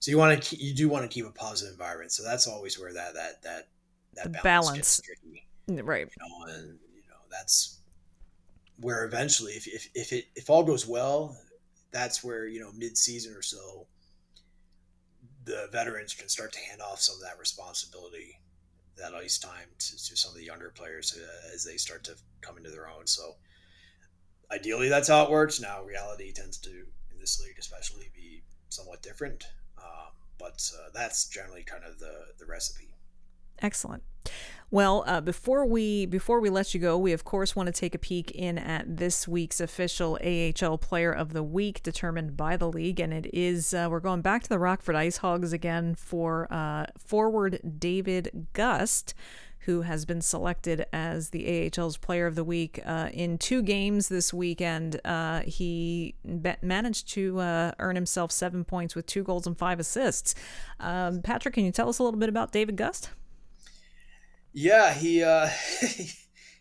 so 0.00 0.10
you 0.10 0.18
want 0.18 0.42
to 0.42 0.56
you 0.56 0.74
do 0.74 0.88
want 0.88 1.08
to 1.08 1.08
keep 1.08 1.26
a 1.26 1.30
positive 1.30 1.72
environment. 1.72 2.12
So 2.12 2.22
that's 2.22 2.46
always 2.46 2.78
where 2.78 2.92
that 2.92 3.14
that 3.14 3.42
that 3.42 3.68
that 4.14 4.42
balance, 4.42 4.42
balance. 4.42 5.00
Tricky, 5.00 5.46
right? 5.82 6.08
You 6.08 6.28
know, 6.28 6.54
and 6.54 6.78
you 6.94 7.02
know 7.08 7.16
that's 7.30 7.80
where 8.80 9.04
eventually, 9.04 9.52
if 9.52 9.66
if 9.66 9.88
if 9.94 10.12
it 10.12 10.26
if 10.34 10.50
all 10.50 10.62
goes 10.62 10.86
well, 10.86 11.36
that's 11.92 12.22
where 12.22 12.46
you 12.46 12.60
know 12.60 12.70
mid 12.76 12.96
season 12.96 13.34
or 13.34 13.42
so, 13.42 13.86
the 15.44 15.68
veterans 15.72 16.14
can 16.14 16.28
start 16.28 16.52
to 16.52 16.60
hand 16.60 16.80
off 16.80 17.00
some 17.00 17.16
of 17.16 17.22
that 17.22 17.38
responsibility 17.38 18.40
that 18.96 19.14
ice 19.14 19.38
time 19.38 19.68
to, 19.78 19.92
to, 19.92 20.16
some 20.16 20.30
of 20.30 20.38
the 20.38 20.44
younger 20.44 20.70
players 20.74 21.18
uh, 21.20 21.54
as 21.54 21.64
they 21.64 21.76
start 21.76 22.02
to 22.02 22.14
come 22.40 22.56
into 22.56 22.70
their 22.70 22.88
own. 22.88 23.06
So 23.06 23.36
ideally, 24.50 24.88
that's 24.88 25.08
how 25.08 25.24
it 25.24 25.30
works. 25.30 25.60
Now, 25.60 25.84
reality 25.84 26.32
tends 26.32 26.56
to 26.58 26.86
this 27.26 27.40
league, 27.44 27.58
especially, 27.58 28.08
be 28.14 28.44
somewhat 28.68 29.02
different. 29.02 29.48
Um, 29.78 30.12
but 30.38 30.70
uh, 30.78 30.90
that's 30.94 31.28
generally 31.28 31.64
kind 31.64 31.82
of 31.84 31.98
the 31.98 32.26
the 32.38 32.46
recipe. 32.46 32.88
Excellent. 33.60 34.02
Well, 34.70 35.04
uh, 35.06 35.20
before 35.20 35.64
we 35.64 36.06
before 36.06 36.40
we 36.40 36.50
let 36.50 36.72
you 36.72 36.80
go, 36.80 36.96
we 36.98 37.12
of 37.12 37.24
course 37.24 37.56
want 37.56 37.68
to 37.68 37.72
take 37.72 37.94
a 37.94 37.98
peek 37.98 38.30
in 38.30 38.58
at 38.58 38.96
this 38.96 39.26
week's 39.26 39.60
official 39.60 40.18
AHL 40.24 40.78
Player 40.78 41.12
of 41.12 41.32
the 41.32 41.42
Week 41.42 41.82
determined 41.82 42.36
by 42.36 42.56
the 42.56 42.68
league, 42.68 43.00
and 43.00 43.12
it 43.12 43.32
is 43.32 43.74
uh, 43.74 43.88
we're 43.90 44.00
going 44.00 44.22
back 44.22 44.42
to 44.44 44.48
the 44.48 44.58
Rockford 44.58 44.94
Ice 44.96 45.18
Hogs 45.18 45.52
again 45.52 45.94
for 45.94 46.46
uh, 46.52 46.86
forward 46.98 47.60
David 47.78 48.46
Gust 48.52 49.14
who 49.66 49.82
has 49.82 50.04
been 50.04 50.22
selected 50.22 50.86
as 50.92 51.30
the 51.30 51.44
AHL's 51.44 51.96
Player 51.96 52.28
of 52.28 52.36
the 52.36 52.44
Week 52.44 52.80
uh, 52.86 53.10
in 53.12 53.36
two 53.36 53.62
games 53.62 54.08
this 54.08 54.32
weekend. 54.32 55.00
Uh, 55.04 55.40
he 55.40 56.14
be- 56.24 56.54
managed 56.62 57.08
to 57.10 57.40
uh, 57.40 57.72
earn 57.80 57.96
himself 57.96 58.30
seven 58.30 58.64
points 58.64 58.94
with 58.94 59.06
two 59.06 59.24
goals 59.24 59.44
and 59.44 59.58
five 59.58 59.80
assists. 59.80 60.36
Um, 60.78 61.20
Patrick, 61.20 61.54
can 61.54 61.64
you 61.64 61.72
tell 61.72 61.88
us 61.88 61.98
a 61.98 62.04
little 62.04 62.20
bit 62.20 62.28
about 62.28 62.52
David 62.52 62.76
Gust? 62.76 63.10
Yeah, 64.52 64.94
he 64.94 65.24
uh, 65.24 65.48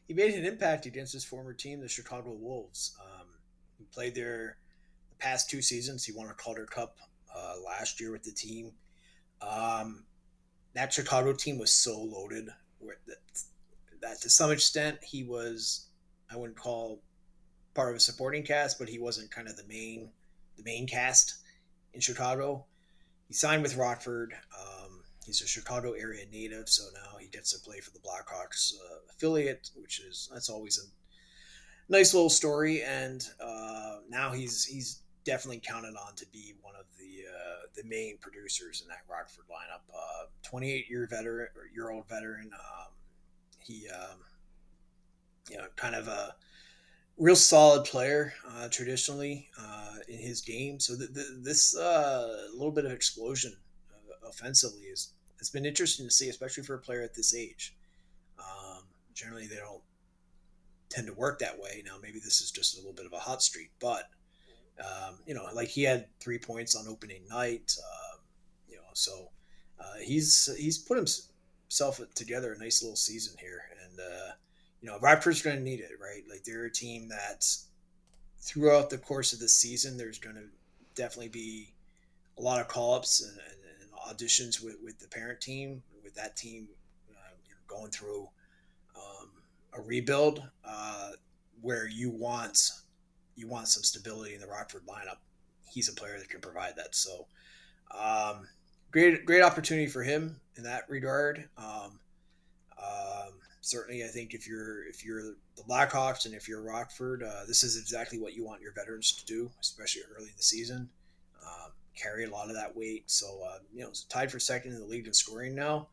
he 0.07 0.13
made 0.15 0.33
an 0.33 0.43
impact 0.43 0.87
against 0.87 1.13
his 1.13 1.23
former 1.23 1.53
team, 1.53 1.81
the 1.81 1.87
Chicago 1.87 2.31
Wolves. 2.33 2.97
Um, 2.99 3.27
he 3.77 3.85
played 3.85 4.15
there 4.15 4.57
the 5.11 5.15
past 5.17 5.47
two 5.47 5.61
seasons. 5.61 6.03
He 6.03 6.11
won 6.11 6.27
a 6.27 6.33
Calder 6.33 6.65
Cup 6.65 6.97
uh, 7.33 7.53
last 7.63 8.01
year 8.01 8.11
with 8.11 8.23
the 8.23 8.31
team. 8.31 8.71
Um, 9.41 10.05
that 10.73 10.91
Chicago 10.91 11.33
team 11.33 11.59
was 11.59 11.71
so 11.71 12.01
loaded 12.01 12.49
that, 13.07 13.41
that 14.01 14.21
to 14.21 14.29
some 14.29 14.51
extent 14.51 14.97
he 15.03 15.23
was 15.23 15.87
I 16.31 16.37
wouldn't 16.37 16.57
call 16.57 17.01
part 17.73 17.89
of 17.89 17.95
a 17.95 17.99
supporting 17.99 18.43
cast, 18.43 18.79
but 18.79 18.89
he 18.89 18.99
wasn't 18.99 19.31
kind 19.31 19.47
of 19.47 19.57
the 19.57 19.67
main 19.67 20.09
the 20.57 20.63
main 20.63 20.87
cast 20.87 21.35
in 21.93 22.01
Chicago. 22.01 22.65
He 23.27 23.33
signed 23.33 23.63
with 23.63 23.75
Rockford. 23.75 24.33
Um, 24.57 25.01
he's 25.25 25.41
a 25.41 25.47
Chicago 25.47 25.93
area 25.93 26.25
native, 26.31 26.69
so 26.69 26.83
now 26.93 27.17
he 27.19 27.27
gets 27.27 27.51
to 27.51 27.59
play 27.59 27.79
for 27.79 27.91
the 27.91 27.99
Blackhawks 27.99 28.73
uh, 28.75 28.99
affiliate, 29.11 29.69
which 29.75 29.99
is 29.99 30.29
that's 30.31 30.49
always 30.49 30.79
a 30.79 31.91
nice 31.91 32.13
little 32.13 32.29
story. 32.29 32.83
And 32.83 33.25
uh, 33.43 33.97
now 34.09 34.31
he's 34.31 34.63
he's 34.63 35.01
definitely 35.25 35.61
counted 35.65 35.95
on 35.95 36.15
to 36.15 36.25
be 36.31 36.53
one 36.61 36.75
of 36.75 36.85
the 36.97 37.23
uh, 37.27 37.67
the 37.75 37.83
main 37.87 38.17
producers 38.19 38.81
in 38.81 38.87
that 38.87 39.01
Rockford 39.09 39.45
lineup. 39.45 39.81
Uh, 39.93 40.25
28 40.43 40.89
year 40.89 41.07
veteran, 41.09 41.47
year 41.73 41.89
old 41.89 42.07
veteran. 42.07 42.51
Um, 42.53 42.93
he, 43.59 43.87
um, 43.89 44.19
you 45.49 45.57
know, 45.57 45.65
kind 45.75 45.95
of 45.95 46.07
a 46.07 46.35
real 47.17 47.35
solid 47.35 47.85
player 47.85 48.33
uh, 48.47 48.67
traditionally 48.69 49.49
uh, 49.59 49.95
in 50.07 50.19
his 50.19 50.41
game. 50.41 50.79
So 50.79 50.95
the, 50.95 51.07
the, 51.07 51.39
this 51.41 51.75
uh, 51.75 52.47
little 52.53 52.71
bit 52.71 52.85
of 52.85 52.91
explosion 52.91 53.55
uh, 53.91 54.29
offensively 54.29 54.81
is 54.81 55.13
it's 55.39 55.49
been 55.49 55.65
interesting 55.65 56.05
to 56.05 56.11
see, 56.11 56.29
especially 56.29 56.63
for 56.63 56.75
a 56.75 56.79
player 56.79 57.01
at 57.01 57.15
this 57.15 57.35
age. 57.35 57.75
Um, 58.39 58.83
generally, 59.13 59.47
they 59.47 59.57
don't 59.57 59.81
tend 60.89 61.07
to 61.07 61.13
work 61.13 61.39
that 61.39 61.59
way. 61.59 61.83
Now, 61.85 61.95
maybe 62.01 62.19
this 62.19 62.41
is 62.41 62.51
just 62.51 62.75
a 62.75 62.77
little 62.79 62.93
bit 62.93 63.05
of 63.05 63.13
a 63.13 63.19
hot 63.19 63.41
streak, 63.41 63.71
but 63.79 64.09
um, 64.79 65.15
you 65.25 65.33
know, 65.33 65.45
like 65.53 65.69
he 65.69 65.83
had 65.83 66.07
three 66.19 66.37
points 66.37 66.75
on 66.75 66.87
opening 66.87 67.21
night. 67.29 67.75
Uh, 67.79 68.17
you 68.69 68.75
know, 68.75 68.83
so 68.93 69.29
uh, 69.79 69.99
he's 70.03 70.53
he's 70.57 70.77
put 70.77 70.97
himself 70.97 72.01
together 72.15 72.53
a 72.53 72.57
nice 72.57 72.81
little 72.81 72.95
season 72.95 73.35
here, 73.39 73.61
and 73.83 73.99
uh, 73.99 74.31
you 74.81 74.89
know, 74.89 74.99
Rockford's 74.99 75.41
going 75.41 75.57
to 75.57 75.63
need 75.63 75.79
it, 75.79 75.91
right? 75.99 76.23
Like 76.29 76.43
they're 76.43 76.65
a 76.65 76.71
team 76.71 77.09
that 77.09 77.45
throughout 78.39 78.89
the 78.89 78.97
course 78.97 79.33
of 79.33 79.39
the 79.39 79.49
season, 79.49 79.97
there's 79.97 80.19
going 80.19 80.35
to 80.35 80.43
definitely 80.93 81.29
be 81.29 81.73
a 82.37 82.41
lot 82.41 82.61
of 82.61 82.67
call 82.67 82.93
ups 82.93 83.23
and, 83.23 83.31
and, 83.31 83.81
and, 83.81 84.17
auditions 84.17 84.63
with, 84.63 84.75
with 84.83 84.99
the 84.99 85.07
parent 85.07 85.41
team, 85.41 85.81
with 86.03 86.13
that 86.13 86.35
team 86.35 86.67
uh, 87.09 87.33
you 87.47 87.51
know, 87.51 87.75
going 87.75 87.89
through 87.89 88.29
um, 88.95 89.29
a 89.73 89.81
rebuild 89.81 90.43
uh, 90.63 91.11
where 91.61 91.87
you 91.87 92.11
want 92.11 92.69
you 93.35 93.47
want 93.47 93.67
some 93.67 93.83
stability 93.83 94.33
in 94.33 94.41
the 94.41 94.47
Rockford 94.47 94.83
lineup. 94.87 95.17
He's 95.71 95.89
a 95.89 95.93
player 95.93 96.17
that 96.17 96.29
can 96.29 96.41
provide 96.41 96.75
that. 96.77 96.95
So, 96.95 97.27
um, 97.91 98.47
great 98.91 99.25
great 99.25 99.41
opportunity 99.41 99.87
for 99.87 100.03
him 100.03 100.39
in 100.55 100.63
that 100.63 100.89
regard. 100.89 101.49
Um, 101.57 101.99
um, 102.81 103.33
certainly, 103.61 104.03
I 104.03 104.07
think 104.07 104.33
if 104.33 104.47
you're 104.47 104.87
if 104.87 105.03
you're 105.03 105.23
the 105.23 105.63
Blackhawks 105.67 106.25
and 106.25 106.33
if 106.33 106.47
you're 106.47 106.61
Rockford, 106.61 107.23
uh, 107.23 107.45
this 107.47 107.63
is 107.63 107.77
exactly 107.77 108.19
what 108.19 108.35
you 108.35 108.45
want 108.45 108.61
your 108.61 108.73
veterans 108.73 109.11
to 109.13 109.25
do, 109.25 109.51
especially 109.61 110.03
early 110.15 110.29
in 110.29 110.37
the 110.37 110.43
season. 110.43 110.89
Um, 111.43 111.71
carry 111.95 112.25
a 112.25 112.29
lot 112.29 112.49
of 112.49 112.55
that 112.55 112.75
weight. 112.75 113.03
So, 113.09 113.41
uh, 113.47 113.59
you 113.73 113.81
know, 113.81 113.91
tied 114.09 114.31
for 114.31 114.39
second 114.39 114.73
in 114.73 114.79
the 114.79 114.85
league 114.85 115.07
in 115.07 115.13
scoring 115.13 115.55
now. 115.55 115.87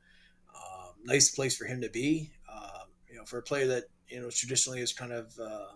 Um, 0.55 0.95
nice 1.05 1.31
place 1.31 1.57
for 1.57 1.65
him 1.65 1.81
to 1.81 1.89
be. 1.89 2.31
Um, 2.53 2.89
you 3.09 3.17
know, 3.17 3.25
for 3.25 3.39
a 3.39 3.43
player 3.43 3.67
that 3.69 3.85
you 4.09 4.21
know 4.21 4.31
traditionally 4.31 4.81
is 4.81 4.93
kind 4.93 5.13
of 5.13 5.33
uh, 5.39 5.67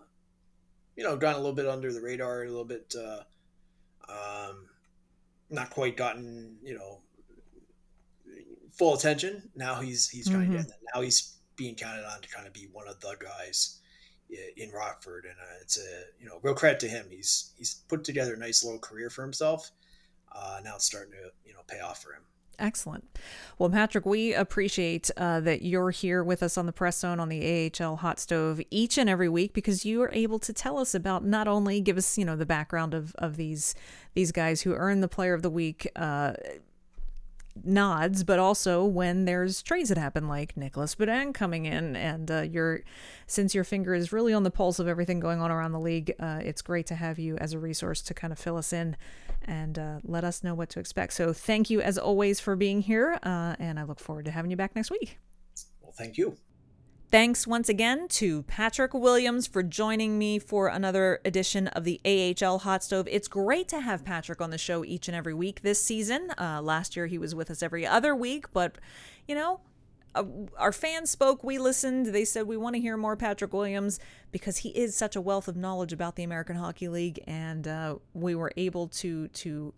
you 0.97 1.03
know, 1.03 1.15
gone 1.15 1.35
a 1.35 1.37
little 1.37 1.53
bit 1.53 1.67
under 1.67 1.93
the 1.93 2.01
radar, 2.01 2.43
a 2.43 2.49
little 2.49 2.65
bit, 2.65 2.93
uh, 2.97 3.21
um, 4.09 4.65
not 5.49 5.69
quite 5.69 5.95
gotten, 5.95 6.57
you 6.63 6.75
know, 6.75 6.99
full 8.73 8.95
attention. 8.95 9.49
Now 9.55 9.79
he's 9.79 10.09
he's 10.09 10.27
kind 10.27 10.51
mm-hmm. 10.51 10.69
Now 10.93 11.01
he's 11.01 11.35
being 11.55 11.75
counted 11.75 12.05
on 12.05 12.21
to 12.21 12.29
kind 12.29 12.47
of 12.47 12.53
be 12.53 12.67
one 12.71 12.87
of 12.87 12.99
the 12.99 13.15
guys 13.19 13.79
in 14.29 14.71
Rockford, 14.71 15.25
and 15.25 15.35
uh, 15.39 15.61
it's 15.61 15.77
a 15.77 16.03
you 16.19 16.27
know 16.27 16.39
real 16.41 16.55
credit 16.55 16.79
to 16.81 16.87
him. 16.87 17.05
He's 17.09 17.53
he's 17.57 17.75
put 17.87 18.03
together 18.03 18.33
a 18.33 18.37
nice 18.37 18.63
little 18.63 18.79
career 18.79 19.09
for 19.09 19.21
himself. 19.21 19.71
Uh, 20.31 20.59
now 20.63 20.75
it's 20.75 20.85
starting 20.85 21.13
to 21.13 21.31
you 21.45 21.53
know 21.53 21.61
pay 21.67 21.79
off 21.79 22.01
for 22.01 22.13
him. 22.13 22.23
Excellent. 22.59 23.05
Well, 23.59 23.69
Patrick, 23.69 24.05
we 24.05 24.33
appreciate 24.33 25.11
uh, 25.15 25.39
that 25.41 25.61
you're 25.61 25.91
here 25.91 26.23
with 26.23 26.41
us 26.41 26.57
on 26.57 26.65
the 26.65 26.71
press 26.71 26.99
zone 26.99 27.19
on 27.19 27.29
the 27.29 27.71
AHL 27.79 27.97
hot 27.97 28.19
stove 28.19 28.59
each 28.71 28.97
and 28.97 29.07
every 29.07 29.29
week 29.29 29.53
because 29.53 29.85
you 29.85 30.01
are 30.01 30.11
able 30.11 30.39
to 30.39 30.51
tell 30.53 30.79
us 30.79 30.95
about 30.95 31.23
not 31.23 31.47
only 31.47 31.81
give 31.81 31.97
us, 31.97 32.17
you 32.17 32.25
know, 32.25 32.35
the 32.35 32.47
background 32.47 32.95
of, 32.95 33.13
of 33.19 33.37
these 33.37 33.75
these 34.15 34.31
guys 34.31 34.61
who 34.61 34.73
earn 34.73 35.01
the 35.01 35.07
player 35.07 35.35
of 35.35 35.43
the 35.43 35.49
week 35.51 35.87
uh, 35.95 36.33
nods, 37.63 38.23
but 38.23 38.39
also 38.39 38.83
when 38.83 39.25
there's 39.25 39.61
trades 39.61 39.89
that 39.89 39.97
happen, 39.97 40.27
like 40.27 40.55
Nicolas 40.57 40.95
Beaudin 40.95 41.33
coming 41.33 41.65
in, 41.65 41.95
and 41.95 42.29
uh, 42.29 42.41
your 42.41 42.81
since 43.25 43.53
your 43.53 43.63
finger 43.63 43.93
is 43.93 44.11
really 44.11 44.33
on 44.33 44.43
the 44.43 44.51
pulse 44.51 44.79
of 44.79 44.87
everything 44.87 45.19
going 45.19 45.41
on 45.41 45.51
around 45.51 45.71
the 45.71 45.79
league, 45.79 46.13
uh, 46.19 46.39
it's 46.41 46.61
great 46.61 46.85
to 46.87 46.95
have 46.95 47.19
you 47.19 47.37
as 47.37 47.53
a 47.53 47.59
resource 47.59 48.01
to 48.03 48.13
kind 48.13 48.31
of 48.31 48.39
fill 48.39 48.57
us 48.57 48.71
in 48.71 48.95
and 49.43 49.77
uh, 49.77 49.99
let 50.03 50.23
us 50.23 50.43
know 50.43 50.55
what 50.55 50.69
to 50.69 50.79
expect. 50.79 51.13
So 51.13 51.33
thank 51.33 51.69
you 51.69 51.81
as 51.81 51.97
always 51.97 52.39
for 52.39 52.55
being 52.55 52.81
here, 52.81 53.19
uh, 53.23 53.55
and 53.59 53.79
I 53.79 53.83
look 53.83 53.99
forward 53.99 54.25
to 54.25 54.31
having 54.31 54.51
you 54.51 54.57
back 54.57 54.75
next 54.75 54.91
week. 54.91 55.17
Well, 55.81 55.93
thank 55.97 56.17
you. 56.17 56.37
Thanks 57.09 57.47
once 57.47 57.69
again 57.69 58.09
to 58.09 58.43
Patrick 58.43 58.93
Williams 58.93 59.47
for 59.47 59.63
joining 59.63 60.19
me 60.19 60.39
for 60.39 60.67
another 60.67 61.21
edition 61.23 61.67
of 61.69 61.85
the 61.85 62.01
AHL 62.03 62.59
Hot 62.59 62.83
Stove. 62.83 63.07
It's 63.09 63.29
great 63.29 63.69
to 63.69 63.79
have 63.79 64.03
Patrick 64.03 64.41
on 64.41 64.49
the 64.49 64.57
show 64.57 64.83
each 64.83 65.07
and 65.07 65.15
every 65.15 65.33
week 65.33 65.61
this 65.61 65.81
season. 65.81 66.31
Uh, 66.37 66.61
last 66.61 66.97
year 66.97 67.07
he 67.07 67.17
was 67.17 67.33
with 67.33 67.49
us 67.49 67.63
every 67.63 67.87
other 67.87 68.13
week, 68.13 68.51
but 68.51 68.77
you 69.25 69.35
know, 69.35 69.61
uh, 70.15 70.25
our 70.57 70.73
fans 70.73 71.09
spoke, 71.09 71.45
we 71.45 71.57
listened. 71.57 72.07
They 72.07 72.25
said 72.25 72.45
we 72.45 72.57
want 72.57 72.75
to 72.75 72.81
hear 72.81 72.97
more 72.97 73.15
Patrick 73.15 73.53
Williams 73.53 74.01
because 74.33 74.57
he 74.57 74.69
is 74.71 74.93
such 74.93 75.15
a 75.15 75.21
wealth 75.21 75.47
of 75.47 75.55
knowledge 75.55 75.93
about 75.93 76.17
the 76.17 76.23
American 76.23 76.57
Hockey 76.57 76.89
League, 76.89 77.23
and 77.25 77.69
uh, 77.69 77.95
we 78.13 78.35
were 78.35 78.51
able 78.57 78.89
to 78.89 79.29
to 79.29 79.73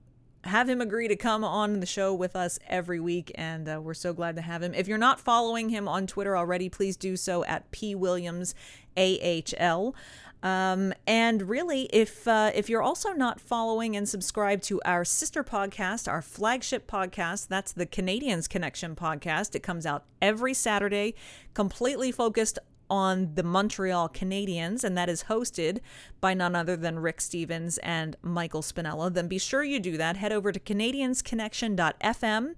have 0.46 0.70
him 0.70 0.82
agree 0.82 1.08
to 1.08 1.16
come 1.16 1.44
on 1.44 1.80
the 1.80 1.86
show 1.86 2.14
with 2.14 2.36
us 2.36 2.60
every 2.68 3.00
week, 3.00 3.32
and 3.36 3.68
uh, 3.68 3.80
we're 3.82 3.94
so 3.94 4.14
glad 4.14 4.36
to 4.38 4.42
have 4.42 4.64
him. 4.64 4.74
If 4.74 4.88
you're 4.88 4.98
not 4.98 5.20
following 5.20 5.70
him 5.70 5.88
on 5.88 6.08
Twitter 6.08 6.38
already, 6.38 6.70
please 6.70 6.96
do 6.96 7.18
so 7.18 7.44
at 7.46 7.70
P 7.72 7.96
Williams 7.96 8.56
AHL. 8.98 9.96
Um, 10.42 10.94
and 11.06 11.50
really, 11.50 11.90
if 11.92 12.26
uh, 12.26 12.52
if 12.56 12.70
you're 12.70 12.82
also 12.82 13.12
not 13.12 13.42
following 13.42 13.98
and 13.98 14.08
subscribed 14.08 14.64
to 14.64 14.82
our 14.86 15.04
sister 15.04 15.44
podcast, 15.44 16.10
our 16.10 16.22
flagship 16.22 16.90
podcast, 16.90 17.50
that's 17.50 17.74
the 17.74 17.86
Canadiens 17.86 18.48
Connection 18.48 18.96
podcast. 18.96 19.54
It 19.54 19.64
comes 19.64 19.86
out 19.86 20.06
every 20.22 20.54
Saturday, 20.54 21.16
completely 21.54 22.12
focused 22.14 22.58
on 22.90 23.36
the 23.36 23.44
Montreal 23.44 24.10
Canadiens, 24.10 24.84
and 24.84 24.98
that 24.98 25.10
is 25.10 25.26
hosted 25.26 25.80
by 26.20 26.34
none 26.34 26.56
other 26.56 26.76
than 26.76 27.00
Rick 27.00 27.22
Stephens 27.22 27.78
and 27.80 28.16
Michael 28.22 28.62
Spinella, 28.62 29.14
then 29.14 29.28
be 29.28 29.38
sure 29.38 29.64
you 29.64 29.80
do 29.80 29.98
that. 29.98 30.18
Head 30.18 30.32
over 30.32 30.52
to 30.52 30.60
CanadiensConnection.fm 30.60 32.56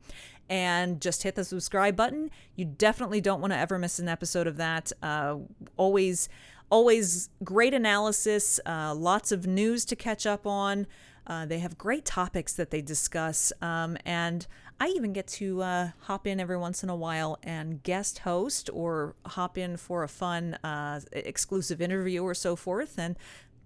and 0.49 1.01
just 1.01 1.23
hit 1.23 1.35
the 1.35 1.45
subscribe 1.45 1.95
button. 1.95 2.29
You 2.55 2.65
definitely 2.65 3.21
don't 3.21 3.39
want 3.39 3.53
to 3.53 3.57
ever 3.57 3.79
miss 3.79 3.99
an 3.99 4.09
episode 4.09 4.47
of 4.47 4.57
that. 4.57 4.91
Uh, 5.01 5.37
always, 5.77 6.27
always 6.69 7.29
great 7.43 7.73
analysis, 7.73 8.59
uh, 8.65 8.93
lots 8.93 9.31
of 9.31 9.47
news 9.47 9.85
to 9.85 9.95
catch 9.95 10.25
up 10.25 10.45
on. 10.45 10.87
Uh, 11.27 11.45
they 11.45 11.59
have 11.59 11.77
great 11.77 12.03
topics 12.03 12.51
that 12.53 12.71
they 12.71 12.81
discuss, 12.81 13.53
um, 13.61 13.95
and 14.05 14.47
I 14.81 14.87
even 14.87 15.13
get 15.13 15.27
to 15.27 15.61
uh, 15.61 15.89
hop 15.99 16.25
in 16.25 16.39
every 16.39 16.57
once 16.57 16.81
in 16.81 16.89
a 16.89 16.95
while 16.95 17.37
and 17.43 17.83
guest 17.83 18.17
host 18.17 18.67
or 18.73 19.15
hop 19.27 19.55
in 19.55 19.77
for 19.77 20.01
a 20.01 20.07
fun 20.07 20.55
uh, 20.63 21.01
exclusive 21.11 21.83
interview 21.83 22.23
or 22.23 22.33
so 22.33 22.55
forth. 22.55 22.97
And 22.97 23.15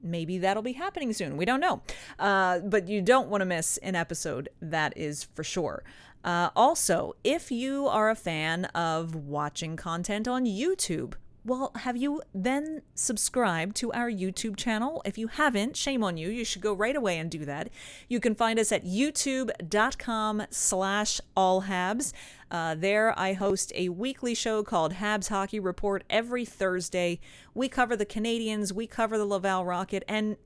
maybe 0.03 0.37
that'll 0.39 0.61
be 0.61 0.73
happening 0.73 1.13
soon. 1.13 1.37
We 1.37 1.45
don't 1.45 1.61
know. 1.61 1.81
Uh, 2.19 2.59
but 2.59 2.89
you 2.89 3.01
don't 3.01 3.29
want 3.29 3.39
to 3.39 3.45
miss 3.45 3.77
an 3.77 3.95
episode, 3.95 4.49
that 4.61 4.97
is 4.97 5.23
for 5.23 5.41
sure. 5.45 5.85
Uh, 6.25 6.49
also, 6.53 7.13
if 7.23 7.49
you 7.49 7.87
are 7.87 8.09
a 8.09 8.15
fan 8.15 8.65
of 8.65 9.15
watching 9.15 9.77
content 9.77 10.27
on 10.27 10.45
YouTube, 10.45 11.13
well, 11.45 11.71
have 11.75 11.95
you 11.95 12.23
then 12.33 12.81
subscribed 12.95 13.75
to 13.77 13.93
our 13.93 14.09
YouTube 14.09 14.57
channel? 14.57 15.03
If 15.05 15.15
you 15.15 15.27
haven't, 15.27 15.77
shame 15.77 16.03
on 16.03 16.17
you. 16.17 16.29
You 16.29 16.43
should 16.43 16.63
go 16.63 16.73
right 16.73 16.95
away 16.95 17.19
and 17.19 17.29
do 17.29 17.45
that. 17.45 17.69
You 18.09 18.19
can 18.19 18.33
find 18.33 18.57
us 18.57 18.71
at 18.71 18.83
youtube.com 18.83 20.47
slash 20.49 21.21
allhabs. 21.37 22.13
Uh, 22.49 22.73
there, 22.73 23.17
I 23.17 23.33
host 23.33 23.71
a 23.75 23.89
weekly 23.89 24.33
show 24.33 24.63
called 24.63 24.93
Habs 24.93 25.29
Hockey 25.29 25.59
Report 25.59 26.03
every 26.09 26.45
Thursday. 26.45 27.19
We 27.53 27.69
cover 27.69 27.95
the 27.95 28.07
Canadiens, 28.07 28.71
we 28.71 28.87
cover 28.87 29.15
the 29.15 29.25
Laval 29.25 29.65
Rocket, 29.65 30.03
and 30.07 30.37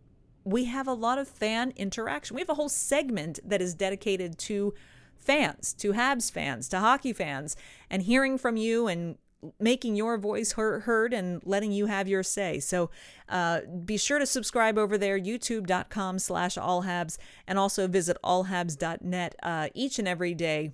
we 0.44 0.66
have 0.66 0.88
a 0.88 0.94
lot 0.94 1.18
of 1.18 1.30
fan 1.30 1.72
interaction. 1.78 2.36
We 2.36 2.42
have 2.42 2.50
a 2.50 2.56
whole 2.56 2.70
segment 2.70 3.40
that 3.46 3.62
is 3.62 3.74
dedicated 3.74 4.38
to 4.40 4.74
fans, 5.16 5.72
to 5.74 5.94
Habs 5.94 6.30
fans, 6.30 6.68
to 6.70 6.80
hockey 6.80 7.14
fans, 7.14 7.56
and 7.90 8.02
hearing 8.02 8.38
from 8.38 8.58
you 8.58 8.88
and 8.88 9.18
making 9.60 9.96
your 9.96 10.18
voice 10.18 10.54
heard 10.54 11.14
and 11.14 11.42
letting 11.46 11.72
you 11.72 11.86
have 11.86 12.08
your 12.08 12.24
say. 12.24 12.60
So 12.60 12.90
uh, 13.30 13.62
be 13.86 13.98
sure 13.98 14.20
to 14.20 14.26
subscribe 14.26 14.78
over 14.78 14.98
there, 14.98 15.20
youtube.com 15.20 16.20
slash 16.20 16.56
allhabs, 16.56 17.18
and 17.48 17.58
also 17.58 17.88
visit 17.88 18.18
allhabs.net 18.24 19.36
uh, 19.42 19.70
each 19.74 20.00
and 20.00 20.08
every 20.08 20.34
day 20.34 20.74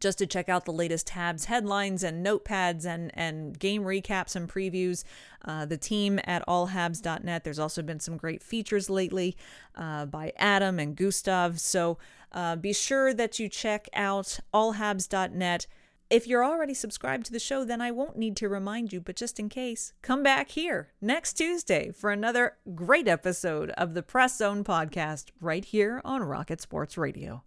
just 0.00 0.18
to 0.18 0.26
check 0.26 0.48
out 0.48 0.64
the 0.64 0.72
latest 0.72 1.08
Habs, 1.08 1.46
headlines 1.46 2.02
and 2.02 2.24
notepads 2.24 2.84
and, 2.84 3.10
and 3.14 3.58
game 3.58 3.82
recaps 3.82 4.34
and 4.34 4.48
previews. 4.48 5.04
Uh, 5.44 5.66
the 5.66 5.76
team 5.76 6.18
at 6.24 6.46
allhabs.net. 6.46 7.44
There's 7.44 7.58
also 7.58 7.82
been 7.82 8.00
some 8.00 8.16
great 8.16 8.42
features 8.42 8.88
lately 8.88 9.36
uh, 9.76 10.06
by 10.06 10.32
Adam 10.36 10.78
and 10.78 10.96
Gustav. 10.96 11.60
So 11.60 11.98
uh, 12.32 12.56
be 12.56 12.72
sure 12.72 13.12
that 13.12 13.38
you 13.38 13.48
check 13.48 13.88
out 13.92 14.40
allhabs.net. 14.54 15.66
If 16.12 16.26
you're 16.26 16.44
already 16.44 16.74
subscribed 16.74 17.24
to 17.24 17.32
the 17.32 17.38
show, 17.38 17.64
then 17.64 17.80
I 17.80 17.90
won't 17.90 18.18
need 18.18 18.36
to 18.36 18.46
remind 18.46 18.92
you, 18.92 19.00
but 19.00 19.16
just 19.16 19.40
in 19.40 19.48
case, 19.48 19.94
come 20.02 20.22
back 20.22 20.50
here 20.50 20.90
next 21.00 21.38
Tuesday 21.38 21.90
for 21.90 22.10
another 22.10 22.58
great 22.74 23.08
episode 23.08 23.70
of 23.78 23.94
the 23.94 24.02
Press 24.02 24.36
Zone 24.36 24.62
podcast 24.62 25.30
right 25.40 25.64
here 25.64 26.02
on 26.04 26.22
Rocket 26.22 26.60
Sports 26.60 26.98
Radio. 26.98 27.44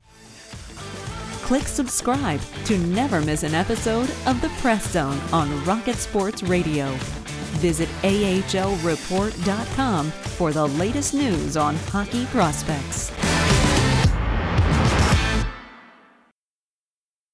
Click 1.43 1.67
subscribe 1.67 2.41
to 2.65 2.79
never 2.79 3.21
miss 3.21 3.43
an 3.43 3.53
episode 3.53 4.09
of 4.25 4.41
the 4.41 4.49
Press 4.61 4.93
Zone 4.93 5.19
on 5.31 5.63
Rocket 5.63 5.97
Sports 5.97 6.41
Radio. 6.41 6.89
Visit 7.61 7.87
AHLReport.com 8.01 10.09
for 10.09 10.51
the 10.51 10.67
latest 10.69 11.13
news 11.13 11.55
on 11.55 11.75
hockey 11.75 12.25
prospects. 12.25 13.11